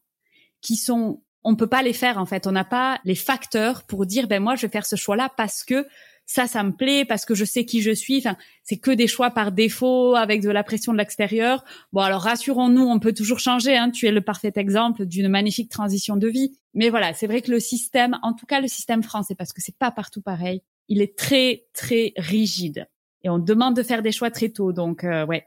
qui 0.61 0.75
sont, 0.75 1.21
on 1.43 1.55
peut 1.55 1.67
pas 1.67 1.83
les 1.83 1.93
faire 1.93 2.17
en 2.17 2.25
fait. 2.25 2.47
On 2.47 2.51
n'a 2.51 2.65
pas 2.65 2.99
les 3.03 3.15
facteurs 3.15 3.83
pour 3.83 4.05
dire 4.05 4.27
ben 4.27 4.41
moi 4.41 4.55
je 4.55 4.63
vais 4.65 4.71
faire 4.71 4.85
ce 4.85 4.95
choix-là 4.95 5.31
parce 5.35 5.63
que 5.63 5.87
ça, 6.25 6.47
ça 6.47 6.63
me 6.63 6.71
plaît 6.71 7.05
parce 7.05 7.25
que 7.25 7.35
je 7.35 7.45
sais 7.45 7.65
qui 7.65 7.81
je 7.81 7.91
suis. 7.91 8.17
Enfin, 8.17 8.37
c'est 8.63 8.77
que 8.77 8.91
des 8.91 9.07
choix 9.07 9.31
par 9.31 9.51
défaut 9.51 10.15
avec 10.15 10.41
de 10.41 10.49
la 10.49 10.63
pression 10.63 10.93
de 10.93 10.97
l'extérieur. 10.97 11.63
Bon, 11.91 12.01
alors 12.01 12.21
rassurons-nous, 12.21 12.83
on 12.83 12.99
peut 12.99 13.13
toujours 13.13 13.39
changer. 13.39 13.75
Hein. 13.75 13.91
Tu 13.91 14.07
es 14.07 14.11
le 14.11 14.21
parfait 14.21 14.53
exemple 14.55 15.05
d'une 15.05 15.27
magnifique 15.27 15.69
transition 15.69 16.15
de 16.15 16.27
vie. 16.27 16.57
Mais 16.73 16.89
voilà, 16.89 17.13
c'est 17.13 17.27
vrai 17.27 17.41
que 17.41 17.51
le 17.51 17.59
système, 17.59 18.17
en 18.23 18.33
tout 18.33 18.45
cas 18.45 18.61
le 18.61 18.67
système 18.67 19.03
français, 19.03 19.35
parce 19.35 19.51
que 19.53 19.61
c'est 19.61 19.77
pas 19.77 19.91
partout 19.91 20.21
pareil, 20.21 20.61
il 20.87 21.01
est 21.01 21.17
très 21.17 21.65
très 21.73 22.13
rigide 22.17 22.87
et 23.23 23.29
on 23.29 23.39
demande 23.39 23.75
de 23.75 23.83
faire 23.83 24.01
des 24.01 24.11
choix 24.11 24.31
très 24.31 24.49
tôt. 24.49 24.71
Donc 24.71 25.03
euh, 25.03 25.25
ouais, 25.25 25.45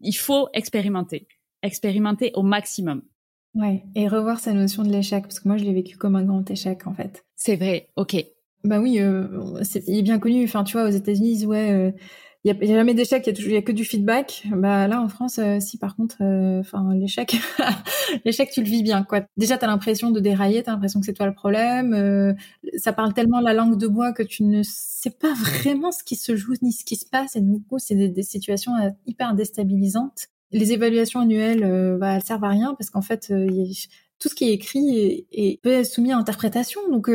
il 0.00 0.16
faut 0.16 0.48
expérimenter, 0.52 1.26
expérimenter 1.62 2.32
au 2.34 2.42
maximum. 2.42 3.02
Ouais, 3.54 3.84
et 3.94 4.08
revoir 4.08 4.40
sa 4.40 4.52
notion 4.52 4.82
de 4.82 4.90
l'échec 4.90 5.22
parce 5.24 5.40
que 5.40 5.48
moi 5.48 5.56
je 5.56 5.64
l'ai 5.64 5.72
vécu 5.72 5.96
comme 5.96 6.16
un 6.16 6.24
grand 6.24 6.48
échec 6.50 6.86
en 6.86 6.94
fait. 6.94 7.24
C'est 7.34 7.56
vrai. 7.56 7.88
Ok. 7.96 8.16
Bah 8.64 8.80
oui, 8.80 8.98
euh, 9.00 9.26
il 9.86 9.98
est 9.98 10.02
bien 10.02 10.18
connu. 10.18 10.44
Enfin, 10.44 10.64
tu 10.64 10.72
vois, 10.72 10.86
aux 10.86 10.90
États-Unis, 10.90 11.46
ouais, 11.46 11.70
euh, 11.70 11.90
il 12.44 12.52
y, 12.52 12.72
a, 12.72 12.76
jamais 12.76 12.94
d'échec, 12.94 13.24
il 13.26 13.52
y 13.52 13.56
a 13.56 13.62
que 13.62 13.72
du 13.72 13.84
feedback. 13.84 14.42
Bah 14.52 14.88
là, 14.88 15.00
en 15.00 15.08
France, 15.08 15.38
euh, 15.38 15.60
si 15.60 15.78
par 15.78 15.96
contre, 15.96 16.16
enfin, 16.60 16.92
l'échec, 16.94 17.36
l'échec, 18.24 18.50
tu 18.50 18.62
le 18.62 18.68
vis 18.68 18.82
bien, 18.82 19.04
quoi. 19.04 19.22
Déjà, 19.36 19.58
t'as 19.58 19.68
l'impression 19.68 20.10
de 20.10 20.20
dérailler, 20.20 20.62
t'as 20.62 20.72
l'impression 20.72 21.00
que 21.00 21.06
c'est 21.06 21.12
toi 21.12 21.26
le 21.26 21.34
problème. 21.34 22.36
ça 22.76 22.92
parle 22.92 23.14
tellement 23.14 23.40
la 23.40 23.54
langue 23.54 23.78
de 23.78 23.86
bois 23.86 24.12
que 24.12 24.22
tu 24.22 24.42
ne 24.42 24.62
sais 24.64 25.10
pas 25.10 25.34
vraiment 25.34 25.92
ce 25.92 26.02
qui 26.02 26.16
se 26.16 26.36
joue 26.36 26.54
ni 26.62 26.72
ce 26.72 26.84
qui 26.84 26.96
se 26.96 27.06
passe. 27.06 27.36
Et 27.36 27.40
du 27.40 27.62
coup, 27.62 27.78
c'est 27.78 27.94
des, 27.94 28.08
des, 28.08 28.22
situations 28.22 28.72
hyper 29.06 29.34
déstabilisantes. 29.34 30.28
Les 30.52 30.72
évaluations 30.72 31.20
annuelles, 31.20 31.96
bah, 32.00 32.14
elles 32.16 32.22
servent 32.22 32.44
à 32.44 32.48
rien 32.48 32.74
parce 32.78 32.90
qu'en 32.90 33.02
fait, 33.02 33.32
tout 34.18 34.28
ce 34.28 34.34
qui 34.34 34.48
est 34.48 34.52
écrit 34.52 34.98
est, 34.98 35.26
est, 35.32 35.60
peut 35.62 35.70
être 35.70 35.86
soumis 35.86 36.12
à 36.12 36.16
interprétation. 36.16 36.80
Donc 36.90 37.08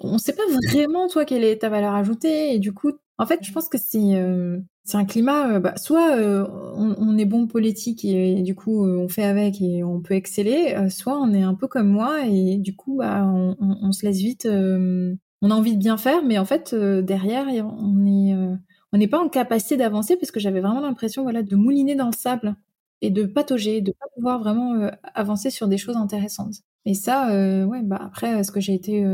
on 0.00 0.18
sait 0.18 0.34
pas 0.34 0.42
vraiment 0.68 1.08
toi 1.08 1.24
quelle 1.24 1.44
est 1.44 1.58
ta 1.58 1.68
valeur 1.68 1.94
ajoutée 1.94 2.54
et 2.54 2.58
du 2.58 2.72
coup 2.72 2.92
en 3.18 3.26
fait 3.26 3.40
je 3.42 3.52
pense 3.52 3.68
que 3.68 3.78
c'est 3.78 4.14
euh, 4.16 4.58
c'est 4.84 4.98
un 4.98 5.04
climat 5.04 5.54
euh, 5.54 5.60
bah, 5.60 5.76
soit 5.76 6.16
euh, 6.16 6.46
on, 6.74 7.16
est 7.18 7.24
bon 7.24 7.46
politique 7.46 8.04
et, 8.04 8.42
du 8.42 8.54
coup 8.54 8.84
on 8.84 9.08
fait 9.08 9.24
avec 9.24 9.60
et 9.62 9.82
on 9.84 10.00
peut 10.00 10.14
exceller 10.14 10.76
soit 10.90 11.18
on 11.18 11.32
est 11.32 11.42
un 11.42 11.54
peu 11.54 11.66
comme 11.66 11.88
moi 11.88 12.26
et 12.26 12.58
du 12.58 12.76
coup 12.76 12.98
bah, 12.98 13.24
on, 13.26 13.92
se 13.92 14.04
laisse 14.04 14.18
vite 14.18 14.46
on 14.46 15.50
a 15.50 15.54
envie 15.54 15.74
de 15.74 15.80
bien 15.80 15.96
faire 15.96 16.22
mais 16.24 16.38
en 16.38 16.44
fait 16.44 16.74
derrière 16.74 17.46
on 17.48 18.04
est 18.06 18.36
on 18.92 18.98
n'est 18.98 19.08
pas 19.08 19.20
en 19.20 19.28
capacité 19.28 19.76
d'avancer 19.76 20.16
parce 20.16 20.30
que 20.30 20.40
j'avais 20.40 20.60
vraiment 20.60 20.80
l'impression 20.80 21.22
voilà 21.22 21.42
de 21.42 21.56
mouliner 21.56 21.94
dans 21.94 22.06
le 22.06 22.16
sable 22.16 22.56
et 23.02 23.10
de 23.10 23.24
patauger 23.24 23.80
de 23.82 23.92
pas 23.92 24.06
pouvoir 24.14 24.40
vraiment 24.40 24.90
avancer 25.14 25.50
sur 25.50 25.68
des 25.68 25.78
choses 25.78 25.96
intéressantes 25.96 26.56
Et 26.84 26.94
ça, 26.94 27.28
ouais, 27.66 27.82
bah 27.82 27.98
après, 28.00 28.28
est-ce 28.40 28.52
que 28.52 28.60
j'ai 28.60 28.74
été 28.74 29.04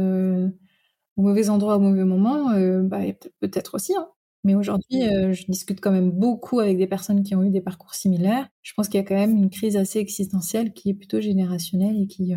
au 1.17 1.23
mauvais 1.23 1.49
endroit 1.51 1.77
au 1.77 1.81
mauvais 1.81 2.05
moment 2.05 2.51
bah, 2.83 3.01
Peut-être 3.41 3.75
aussi. 3.75 3.95
Hein. 3.97 4.09
Mais 4.45 4.55
aujourd'hui, 4.55 5.03
je 5.33 5.45
discute 5.47 5.81
quand 5.81 5.93
même 5.93 6.11
beaucoup 6.11 6.61
avec 6.61 6.77
des 6.79 6.87
personnes 6.87 7.23
qui 7.23 7.35
ont 7.35 7.43
eu 7.45 7.51
des 7.51 7.61
parcours 7.61 7.95
similaires. 7.95 8.49
Je 8.63 8.73
pense 8.75 8.89
qu'il 8.89 9.01
y 9.01 9.03
a 9.03 9.07
quand 9.07 9.15
même 9.15 9.37
une 9.37 9.51
crise 9.51 9.77
assez 9.77 9.99
existentielle 10.01 10.73
qui 10.73 10.91
est 10.91 10.95
plutôt 10.95 11.21
générationnelle 11.21 11.97
et 12.01 12.07
qui 12.07 12.35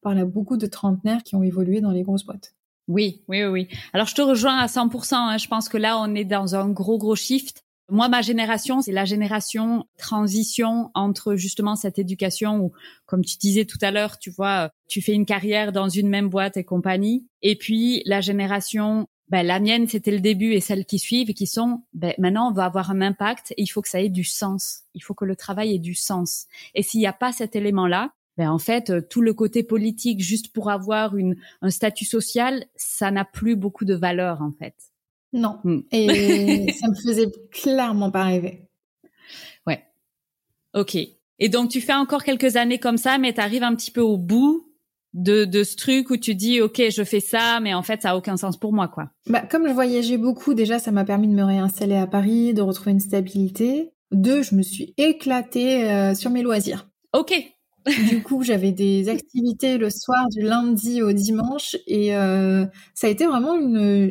parle 0.00 0.18
à 0.18 0.24
beaucoup 0.24 0.56
de 0.56 0.66
trentenaires 0.66 1.22
qui 1.22 1.36
ont 1.36 1.42
évolué 1.42 1.80
dans 1.80 1.90
les 1.92 2.02
grosses 2.02 2.24
boîtes. 2.24 2.54
Oui, 2.90 3.22
oui, 3.28 3.44
oui. 3.44 3.68
Alors 3.92 4.08
je 4.08 4.16
te 4.16 4.20
rejoins 4.20 4.58
à 4.58 4.66
100%. 4.66 5.14
Hein. 5.14 5.38
Je 5.38 5.46
pense 5.46 5.68
que 5.68 5.78
là, 5.78 5.96
on 6.00 6.12
est 6.16 6.24
dans 6.24 6.56
un 6.56 6.68
gros, 6.68 6.98
gros 6.98 7.14
shift. 7.14 7.62
Moi, 7.88 8.08
ma 8.08 8.20
génération, 8.20 8.82
c'est 8.82 8.90
la 8.90 9.04
génération 9.04 9.84
transition 9.96 10.90
entre 10.94 11.36
justement 11.36 11.76
cette 11.76 12.00
éducation 12.00 12.58
où, 12.58 12.72
comme 13.06 13.24
tu 13.24 13.36
disais 13.36 13.64
tout 13.64 13.78
à 13.80 13.92
l'heure, 13.92 14.18
tu 14.18 14.30
vois, 14.30 14.70
tu 14.88 15.02
fais 15.02 15.12
une 15.12 15.24
carrière 15.24 15.70
dans 15.70 15.88
une 15.88 16.08
même 16.08 16.28
boîte 16.28 16.56
et 16.56 16.64
compagnie. 16.64 17.28
Et 17.42 17.54
puis 17.54 18.02
la 18.06 18.20
génération, 18.20 19.06
ben, 19.28 19.46
la 19.46 19.60
mienne, 19.60 19.86
c'était 19.86 20.10
le 20.10 20.18
début 20.18 20.54
et 20.54 20.60
celles 20.60 20.84
qui 20.84 20.98
suivent, 20.98 21.32
qui 21.32 21.46
sont, 21.46 21.84
ben, 21.92 22.12
maintenant, 22.18 22.50
on 22.50 22.52
va 22.52 22.64
avoir 22.64 22.90
un 22.90 23.00
impact 23.02 23.52
et 23.52 23.62
il 23.62 23.68
faut 23.68 23.82
que 23.82 23.88
ça 23.88 24.00
ait 24.00 24.08
du 24.08 24.24
sens. 24.24 24.80
Il 24.94 25.04
faut 25.04 25.14
que 25.14 25.24
le 25.24 25.36
travail 25.36 25.76
ait 25.76 25.78
du 25.78 25.94
sens. 25.94 26.46
Et 26.74 26.82
s'il 26.82 26.98
n'y 26.98 27.06
a 27.06 27.12
pas 27.12 27.30
cet 27.30 27.54
élément-là, 27.54 28.10
ben 28.40 28.50
en 28.50 28.58
fait, 28.58 28.88
euh, 28.88 29.02
tout 29.02 29.20
le 29.20 29.34
côté 29.34 29.62
politique, 29.62 30.20
juste 30.20 30.50
pour 30.54 30.70
avoir 30.70 31.14
une, 31.14 31.36
un 31.60 31.68
statut 31.68 32.06
social, 32.06 32.64
ça 32.74 33.10
n'a 33.10 33.26
plus 33.26 33.54
beaucoup 33.54 33.84
de 33.84 33.92
valeur, 33.92 34.40
en 34.40 34.50
fait. 34.50 34.74
Non. 35.34 35.58
Hmm. 35.62 35.80
Et 35.92 36.72
ça 36.72 36.88
me 36.88 36.94
faisait 36.94 37.30
clairement 37.50 38.10
pas 38.10 38.24
rêver. 38.24 38.66
Ouais. 39.66 39.84
Ok. 40.72 40.96
Et 40.96 41.48
donc, 41.50 41.68
tu 41.68 41.82
fais 41.82 41.92
encore 41.92 42.24
quelques 42.24 42.56
années 42.56 42.78
comme 42.78 42.96
ça, 42.96 43.18
mais 43.18 43.34
tu 43.34 43.42
arrives 43.42 43.62
un 43.62 43.74
petit 43.74 43.90
peu 43.90 44.00
au 44.00 44.16
bout 44.16 44.72
de, 45.12 45.44
de 45.44 45.62
ce 45.62 45.76
truc 45.76 46.08
où 46.08 46.16
tu 46.16 46.34
dis, 46.34 46.62
OK, 46.62 46.80
je 46.90 47.04
fais 47.04 47.20
ça, 47.20 47.60
mais 47.60 47.74
en 47.74 47.82
fait, 47.82 48.00
ça 48.00 48.12
a 48.12 48.16
aucun 48.16 48.38
sens 48.38 48.56
pour 48.56 48.72
moi, 48.72 48.88
quoi. 48.88 49.10
Bah, 49.26 49.42
comme 49.42 49.68
je 49.68 49.74
voyageais 49.74 50.16
beaucoup, 50.16 50.54
déjà, 50.54 50.78
ça 50.78 50.92
m'a 50.92 51.04
permis 51.04 51.28
de 51.28 51.34
me 51.34 51.44
réinstaller 51.44 51.96
à 51.96 52.06
Paris, 52.06 52.54
de 52.54 52.62
retrouver 52.62 52.92
une 52.92 53.00
stabilité. 53.00 53.90
Deux, 54.12 54.42
je 54.42 54.54
me 54.54 54.62
suis 54.62 54.94
éclatée 54.96 55.84
euh, 55.90 56.14
sur 56.14 56.30
mes 56.30 56.40
loisirs. 56.40 56.88
Ok, 57.12 57.34
du 57.86 58.22
coup, 58.22 58.42
j'avais 58.42 58.72
des 58.72 59.08
activités 59.08 59.78
le 59.78 59.90
soir 59.90 60.28
du 60.30 60.42
lundi 60.42 61.02
au 61.02 61.12
dimanche 61.12 61.76
et 61.86 62.16
euh, 62.16 62.66
ça 62.94 63.06
a 63.06 63.10
été 63.10 63.26
vraiment 63.26 63.54
une, 63.54 64.10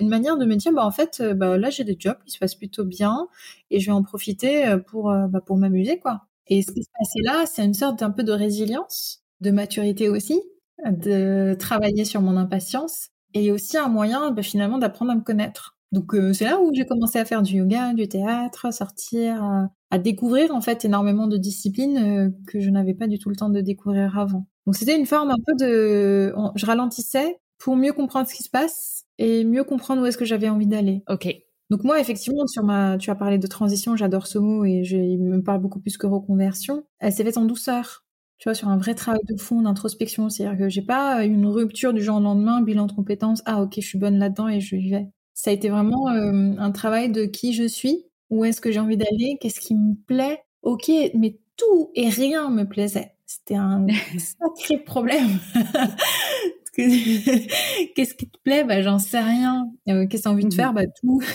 une, 0.00 0.08
manière 0.08 0.36
de 0.36 0.44
me 0.44 0.56
dire, 0.56 0.72
bah 0.72 0.84
en 0.84 0.90
fait, 0.90 1.18
euh, 1.20 1.34
bah, 1.34 1.58
là 1.58 1.70
j'ai 1.70 1.84
des 1.84 1.96
jobs 1.98 2.18
qui 2.24 2.32
se 2.32 2.38
passent 2.38 2.54
plutôt 2.54 2.84
bien 2.84 3.28
et 3.70 3.80
je 3.80 3.86
vais 3.86 3.92
en 3.92 4.02
profiter 4.02 4.66
euh, 4.66 4.78
pour 4.78 5.12
bah, 5.28 5.40
pour 5.44 5.56
m'amuser 5.56 5.98
quoi. 5.98 6.22
Et 6.46 6.62
ce 6.62 6.72
qui 6.72 6.82
se 6.82 6.90
passait 6.98 7.22
là, 7.22 7.44
c'est 7.46 7.64
une 7.64 7.74
sorte 7.74 8.00
d'un 8.00 8.10
peu 8.10 8.24
de 8.24 8.32
résilience, 8.32 9.22
de 9.40 9.50
maturité 9.50 10.08
aussi, 10.08 10.40
de 10.84 11.54
travailler 11.58 12.04
sur 12.04 12.22
mon 12.22 12.36
impatience 12.36 13.10
et 13.34 13.52
aussi 13.52 13.78
un 13.78 13.88
moyen 13.88 14.30
bah, 14.32 14.42
finalement 14.42 14.78
d'apprendre 14.78 15.12
à 15.12 15.14
me 15.14 15.22
connaître. 15.22 15.76
Donc 15.92 16.14
c'est 16.32 16.44
là 16.44 16.60
où 16.60 16.72
j'ai 16.72 16.86
commencé 16.86 17.18
à 17.18 17.24
faire 17.24 17.42
du 17.42 17.56
yoga, 17.56 17.94
du 17.94 18.08
théâtre, 18.08 18.72
sortir, 18.72 19.68
à 19.90 19.98
découvrir 19.98 20.54
en 20.54 20.60
fait 20.60 20.84
énormément 20.84 21.26
de 21.26 21.36
disciplines 21.36 21.98
euh, 21.98 22.30
que 22.46 22.60
je 22.60 22.70
n'avais 22.70 22.94
pas 22.94 23.08
du 23.08 23.18
tout 23.18 23.28
le 23.28 23.36
temps 23.36 23.50
de 23.50 23.60
découvrir 23.60 24.18
avant. 24.18 24.46
Donc 24.66 24.76
c'était 24.76 24.96
une 24.96 25.06
forme 25.06 25.30
un 25.30 25.36
peu 25.44 25.54
de, 25.58 26.32
je 26.54 26.66
ralentissais 26.66 27.40
pour 27.58 27.76
mieux 27.76 27.92
comprendre 27.92 28.28
ce 28.28 28.34
qui 28.34 28.42
se 28.42 28.50
passe 28.50 29.04
et 29.18 29.44
mieux 29.44 29.64
comprendre 29.64 30.02
où 30.02 30.06
est-ce 30.06 30.16
que 30.16 30.24
j'avais 30.24 30.48
envie 30.48 30.66
d'aller. 30.66 31.02
Ok. 31.08 31.28
Donc 31.70 31.84
moi 31.84 32.00
effectivement 32.00 32.46
sur 32.46 32.64
ma, 32.64 32.98
tu 32.98 33.10
as 33.10 33.14
parlé 33.14 33.38
de 33.38 33.46
transition, 33.46 33.96
j'adore 33.96 34.26
ce 34.26 34.38
mot 34.38 34.64
et 34.64 34.84
je, 34.84 34.96
il 34.96 35.18
me 35.18 35.42
parle 35.42 35.60
beaucoup 35.60 35.80
plus 35.80 35.96
que 35.96 36.06
reconversion. 36.06 36.84
Elle 37.00 37.12
s'est 37.12 37.24
faite 37.24 37.36
en 37.36 37.44
douceur. 37.44 38.04
Tu 38.38 38.48
vois, 38.48 38.54
sur 38.54 38.68
un 38.68 38.78
vrai 38.78 38.94
travail 38.94 39.20
de 39.28 39.36
fond, 39.38 39.60
d'introspection. 39.60 40.30
C'est-à-dire 40.30 40.58
que 40.58 40.68
j'ai 40.70 40.80
pas 40.80 41.24
une 41.26 41.44
rupture 41.46 41.92
du 41.92 42.02
jour 42.02 42.16
au 42.16 42.20
lendemain, 42.20 42.62
bilan 42.62 42.86
de 42.86 42.92
compétences. 42.92 43.42
Ah, 43.44 43.60
ok, 43.60 43.74
je 43.76 43.86
suis 43.86 43.98
bonne 43.98 44.18
là-dedans 44.18 44.48
et 44.48 44.60
je 44.60 44.76
y 44.76 44.88
vais. 44.88 45.08
Ça 45.40 45.50
a 45.50 45.54
été 45.54 45.70
vraiment 45.70 46.10
euh, 46.10 46.52
un 46.58 46.70
travail 46.70 47.10
de 47.10 47.24
qui 47.24 47.54
je 47.54 47.66
suis 47.66 48.04
où 48.28 48.44
est-ce 48.44 48.60
que 48.60 48.70
j'ai 48.70 48.78
envie 48.78 48.98
d'aller, 48.98 49.38
qu'est-ce 49.40 49.58
qui 49.58 49.74
me 49.74 49.94
plaît. 50.06 50.42
Ok, 50.60 50.90
mais 51.14 51.38
tout 51.56 51.90
et 51.94 52.10
rien 52.10 52.50
me 52.50 52.64
plaisait. 52.64 53.14
C'était 53.24 53.54
un 53.54 53.86
sacré 54.18 54.76
problème. 54.84 55.38
qu'est-ce 56.76 58.12
qui 58.12 58.28
te 58.28 58.36
plaît? 58.44 58.64
Bah, 58.64 58.82
j'en 58.82 58.98
sais 58.98 59.18
rien. 59.18 59.70
Euh, 59.88 60.06
qu'est-ce 60.06 60.24
que 60.24 60.28
t'as 60.28 60.30
envie 60.30 60.44
de 60.44 60.48
mmh 60.48 60.52
faire? 60.52 60.74
Bah, 60.74 60.86
tout. 61.00 61.22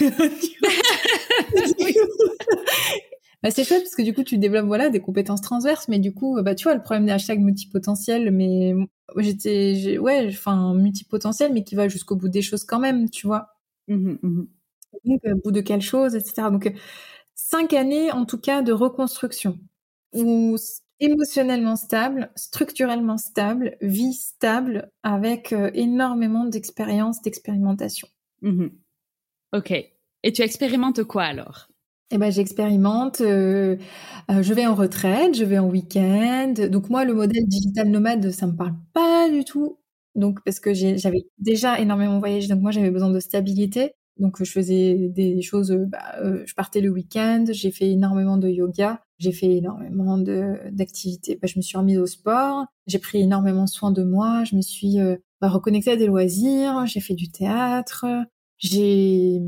bah, 3.42 3.50
c'est 3.50 3.64
chouette 3.64 3.82
parce 3.82 3.96
que 3.96 4.04
du 4.04 4.14
coup, 4.14 4.22
tu 4.24 4.38
développes 4.38 4.68
voilà 4.68 4.90
des 4.90 5.00
compétences 5.00 5.42
transverses, 5.42 5.88
mais 5.88 5.98
du 5.98 6.14
coup, 6.14 6.40
bah, 6.44 6.54
tu 6.54 6.66
vois, 6.66 6.76
le 6.76 6.84
problème 6.84 7.08
des 7.08 7.12
hashtags 7.12 7.42
multipotentiels, 7.42 8.30
mais 8.30 8.76
j'étais, 9.18 9.98
ouais, 9.98 10.28
enfin, 10.30 10.76
multipotentiel, 10.76 11.52
mais 11.54 11.64
qui 11.64 11.74
va 11.74 11.88
jusqu'au 11.88 12.16
bout 12.16 12.30
des 12.30 12.44
choses 12.44 12.66
quand 12.66 12.78
même, 12.78 13.10
tu 13.10 13.26
vois. 13.26 13.55
Mmh 13.88 14.18
mmh 14.22 14.44
donc, 15.04 15.22
au 15.26 15.36
bout 15.44 15.52
de 15.52 15.62
quelle 15.62 15.82
chose, 15.82 16.16
etc. 16.16 16.50
Donc, 16.52 16.72
cinq 17.36 17.74
années, 17.74 18.12
en 18.12 18.26
tout 18.26 18.40
cas, 18.40 18.62
de 18.62 18.72
reconstruction, 18.72 19.60
ou 20.14 20.56
émotionnellement 21.00 21.76
stable, 21.76 22.32
structurellement 22.36 23.18
stable, 23.18 23.78
vie 23.82 24.14
stable, 24.14 24.92
avec 25.04 25.54
euh, 25.54 25.70
énormément 25.74 26.46
d'expérience, 26.46 27.22
d'expérimentation. 27.22 28.08
Mmh 28.42 28.68
ok. 29.54 29.72
Et 30.24 30.34
tu 30.34 30.42
expérimentes 30.42 31.04
quoi 31.04 31.24
alors? 31.24 31.68
Eh 32.12 32.18
ben, 32.18 32.32
j'expérimente. 32.32 33.22
Euh, 33.22 33.78
euh, 34.30 34.44
je 34.44 34.54
vais 34.54 34.66
en 34.68 34.76
retraite, 34.76 35.36
je 35.36 35.44
vais 35.44 35.60
en 35.60 35.68
week-end. 35.70 36.54
Donc 36.72 36.90
moi, 36.90 37.04
le 37.04 37.14
modèle 37.14 37.48
digital 37.48 37.90
nomade, 37.90 38.32
ça 38.32 38.48
me 38.48 38.56
parle 38.56 38.76
pas 38.94 39.30
du 39.30 39.44
tout. 39.44 39.80
Donc 40.16 40.40
parce 40.46 40.60
que 40.60 40.74
j'avais 40.74 41.28
déjà 41.40 41.80
énormément 41.80 42.20
voyagé, 42.20 42.48
donc 42.48 42.62
moi 42.62 42.72
j'avais 42.72 42.92
besoin 42.92 43.10
de 43.12 43.20
stabilité. 43.20 43.94
Donc 44.18 44.42
je 44.42 44.50
faisais 44.50 45.10
des 45.10 45.42
choses, 45.42 45.72
euh, 45.72 45.86
bah, 45.88 46.16
euh, 46.24 46.42
je 46.46 46.54
partais 46.54 46.80
le 46.80 46.90
week-end, 46.90 47.44
j'ai 47.52 47.70
fait 47.72 47.92
énormément 47.92 48.38
de 48.38 48.48
yoga, 48.48 49.02
j'ai 49.20 49.34
fait 49.34 49.58
énormément 49.58 50.18
d'activités. 50.18 51.38
Bah, 51.42 51.48
je 51.52 51.60
me 51.60 51.62
suis 51.62 51.78
remise 51.78 51.98
au 52.00 52.06
sport, 52.06 52.66
j'ai 52.88 53.00
pris 53.00 53.20
énormément 53.22 53.68
soin 53.68 53.92
de 53.92 54.04
moi, 54.04 54.46
je 54.46 54.56
me 54.56 54.62
suis 54.62 55.00
euh, 55.00 55.18
bah, 55.42 55.50
reconnectée 55.50 55.92
à 55.92 55.96
des 55.98 56.08
loisirs, 56.08 56.86
j'ai 56.86 57.02
fait 57.02 57.14
du 57.14 57.30
théâtre, 57.30 58.06
j'ai 58.58 59.42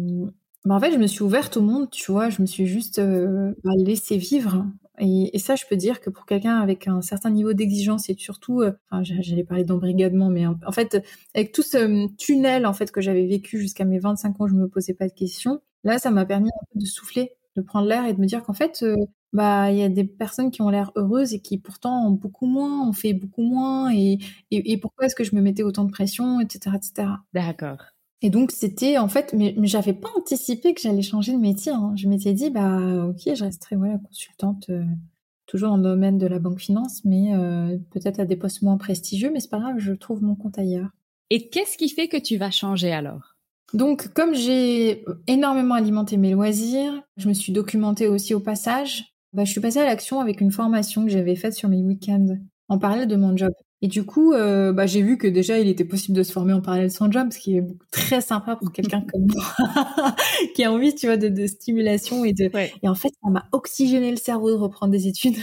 bah, 0.66 0.76
en 0.76 0.80
fait 0.82 0.92
je 0.92 0.98
me 0.98 1.08
suis 1.08 1.24
ouverte 1.24 1.56
au 1.58 1.62
monde, 1.62 1.90
tu 1.90 2.12
vois, 2.12 2.30
je 2.30 2.42
me 2.42 2.46
suis 2.46 2.66
juste 2.68 3.00
euh, 3.00 3.54
bah, 3.64 3.72
laissée 3.78 4.18
vivre 4.18 4.66
et, 5.00 5.38
ça, 5.40 5.56
je 5.56 5.66
peux 5.70 5.76
dire 5.76 6.02
que 6.02 6.10
pour 6.10 6.26
quelqu'un 6.26 6.60
avec 6.60 6.88
un 6.88 7.02
certain 7.02 7.30
niveau 7.30 7.54
d'exigence 7.54 8.10
et 8.10 8.16
surtout, 8.18 8.62
euh, 8.62 8.72
j'allais 9.02 9.44
parler 9.44 9.64
d'embrigadement, 9.64 10.30
mais 10.30 10.46
en, 10.48 10.72
fait, 10.72 11.04
avec 11.36 11.52
tout 11.52 11.62
ce 11.62 12.08
tunnel 12.16 12.66
en 12.66 12.74
fait 12.74 12.92
que 12.92 13.02
j'avais 13.02 13.28
vécu 13.28 13.60
jusqu'à 13.60 13.86
mes 13.86 14.00
25 14.00 14.42
ans, 14.42 14.48
je 14.48 14.56
me 14.56 14.68
posais 14.68 14.94
pas 14.94 15.08
de 15.08 15.14
questions. 15.14 15.62
Là, 15.84 16.00
ça 16.00 16.10
m'a 16.10 16.26
permis 16.26 16.50
un 16.50 16.66
peu 16.74 16.80
de 16.80 16.86
souffler, 16.86 17.32
de 17.56 17.62
prendre 17.62 17.88
l'air 17.88 18.06
et 18.06 18.14
de 18.14 18.20
me 18.20 18.26
dire 18.26 18.44
qu'en 18.44 18.54
fait, 18.54 18.82
euh, 18.82 18.96
bah, 19.34 19.72
il 19.72 19.78
y 19.78 19.84
a 19.84 19.90
des 19.90 20.04
personnes 20.04 20.50
qui 20.50 20.62
ont 20.62 20.70
l'air 20.70 20.92
heureuses 20.96 21.34
et 21.34 21.42
qui 21.42 21.60
pourtant 21.60 22.08
ont 22.08 22.12
beaucoup 22.12 22.48
moins, 22.48 22.88
ont 22.88 22.94
fait 22.94 23.14
beaucoup 23.14 23.44
moins, 23.44 23.94
et, 23.94 24.18
et, 24.52 24.72
et 24.72 24.78
pourquoi 24.78 25.06
est-ce 25.06 25.16
que 25.16 25.24
je 25.24 25.36
me 25.36 25.42
mettais 25.42 25.64
autant 25.64 25.84
de 25.84 25.92
pression, 25.92 26.40
etc., 26.40 26.76
etc. 26.76 27.10
D'accord. 27.34 27.97
Et 28.22 28.30
donc 28.30 28.52
c'était 28.52 28.98
en 28.98 29.08
fait, 29.08 29.34
mais, 29.34 29.54
mais 29.58 29.68
j'avais 29.68 29.94
pas 29.94 30.10
anticipé 30.18 30.74
que 30.74 30.82
j'allais 30.82 31.02
changer 31.02 31.34
de 31.34 31.38
métier. 31.38 31.72
Hein. 31.72 31.94
Je 31.96 32.08
m'étais 32.08 32.34
dit 32.34 32.50
bah 32.50 33.06
ok, 33.06 33.36
je 33.36 33.44
resterai 33.44 33.76
voilà 33.76 33.98
consultante 34.00 34.70
euh, 34.70 34.84
toujours 35.46 35.70
dans 35.70 35.78
le 35.78 35.84
domaine 35.84 36.18
de 36.18 36.28
la 36.28 36.40
banque 36.40 36.60
finance, 36.60 37.06
mais 37.06 37.34
euh, 37.36 37.78
peut-être 37.92 38.20
à 38.20 38.26
des 38.26 38.36
postes 38.36 38.64
moins 38.64 38.78
prestigieux, 38.78 39.32
mais 39.32 39.40
c'est 39.40 39.50
pas 39.50 39.60
grave, 39.60 39.78
je 39.78 39.94
trouve 39.94 40.24
mon 40.24 40.36
compte 40.36 40.58
ailleurs. 40.58 40.90
Et 41.30 41.50
qu'est-ce 41.50 41.78
qui 41.78 41.90
fait 41.90 42.08
que 42.08 42.18
tu 42.18 42.38
vas 42.38 42.52
changer 42.52 42.92
alors? 42.92 43.36
Donc 43.74 44.08
comme 44.14 44.34
j'ai 44.34 45.06
énormément 45.28 45.76
alimenté 45.76 46.18
mes 46.18 46.32
loisirs, 46.32 47.04
je 47.18 47.28
me 47.28 47.34
suis 47.34 47.54
documentée 47.54 48.08
aussi 48.08 48.34
au 48.34 48.40
passage. 48.40 49.14
Bah, 49.34 49.44
je 49.44 49.52
suis 49.52 49.62
passée 49.62 49.80
à 49.80 49.86
l'action 49.86 50.20
avec 50.22 50.42
une 50.42 50.52
formation 50.52 51.04
que 51.06 51.12
j'avais 51.12 51.36
faite 51.36 51.54
sur 51.54 51.70
mes 51.70 51.84
week-ends 51.84 52.38
en 52.70 52.80
parallèle 52.80 53.08
de 53.08 53.16
mon 53.16 53.36
job. 53.36 53.54
Et 53.82 53.88
du 53.88 54.04
coup, 54.06 54.34
euh, 54.34 54.74
bah, 54.74 54.88
j'ai 54.88 55.04
vu 55.04 55.18
que 55.18 55.28
déjà, 55.28 55.60
il 55.60 55.68
était 55.68 55.86
possible 55.86 56.18
de 56.18 56.24
se 56.24 56.32
former 56.32 56.54
en 56.54 56.62
parallèle 56.62 56.92
son 56.92 57.12
job, 57.12 57.28
ce 57.32 57.38
qui 57.38 57.58
est 57.58 57.64
très 57.92 58.22
sympa 58.22 58.56
pour 58.56 58.72
quelqu'un 58.72 59.02
comme 59.02 59.28
moi, 59.28 60.16
qui 60.56 60.64
a 60.64 60.72
envie, 60.72 60.96
tu 60.96 61.06
vois, 61.06 61.18
de, 61.18 61.28
de 61.28 61.46
stimulation 61.46 62.26
et 62.26 62.34
de. 62.34 62.50
Et 62.82 62.88
en 62.88 62.96
fait, 62.96 63.10
ça 63.24 63.30
m'a 63.30 63.48
oxygéné 63.52 64.10
le 64.10 64.18
cerveau 64.18 64.50
de 64.50 64.56
reprendre 64.56 64.92
des 64.92 65.08
études. 65.08 65.38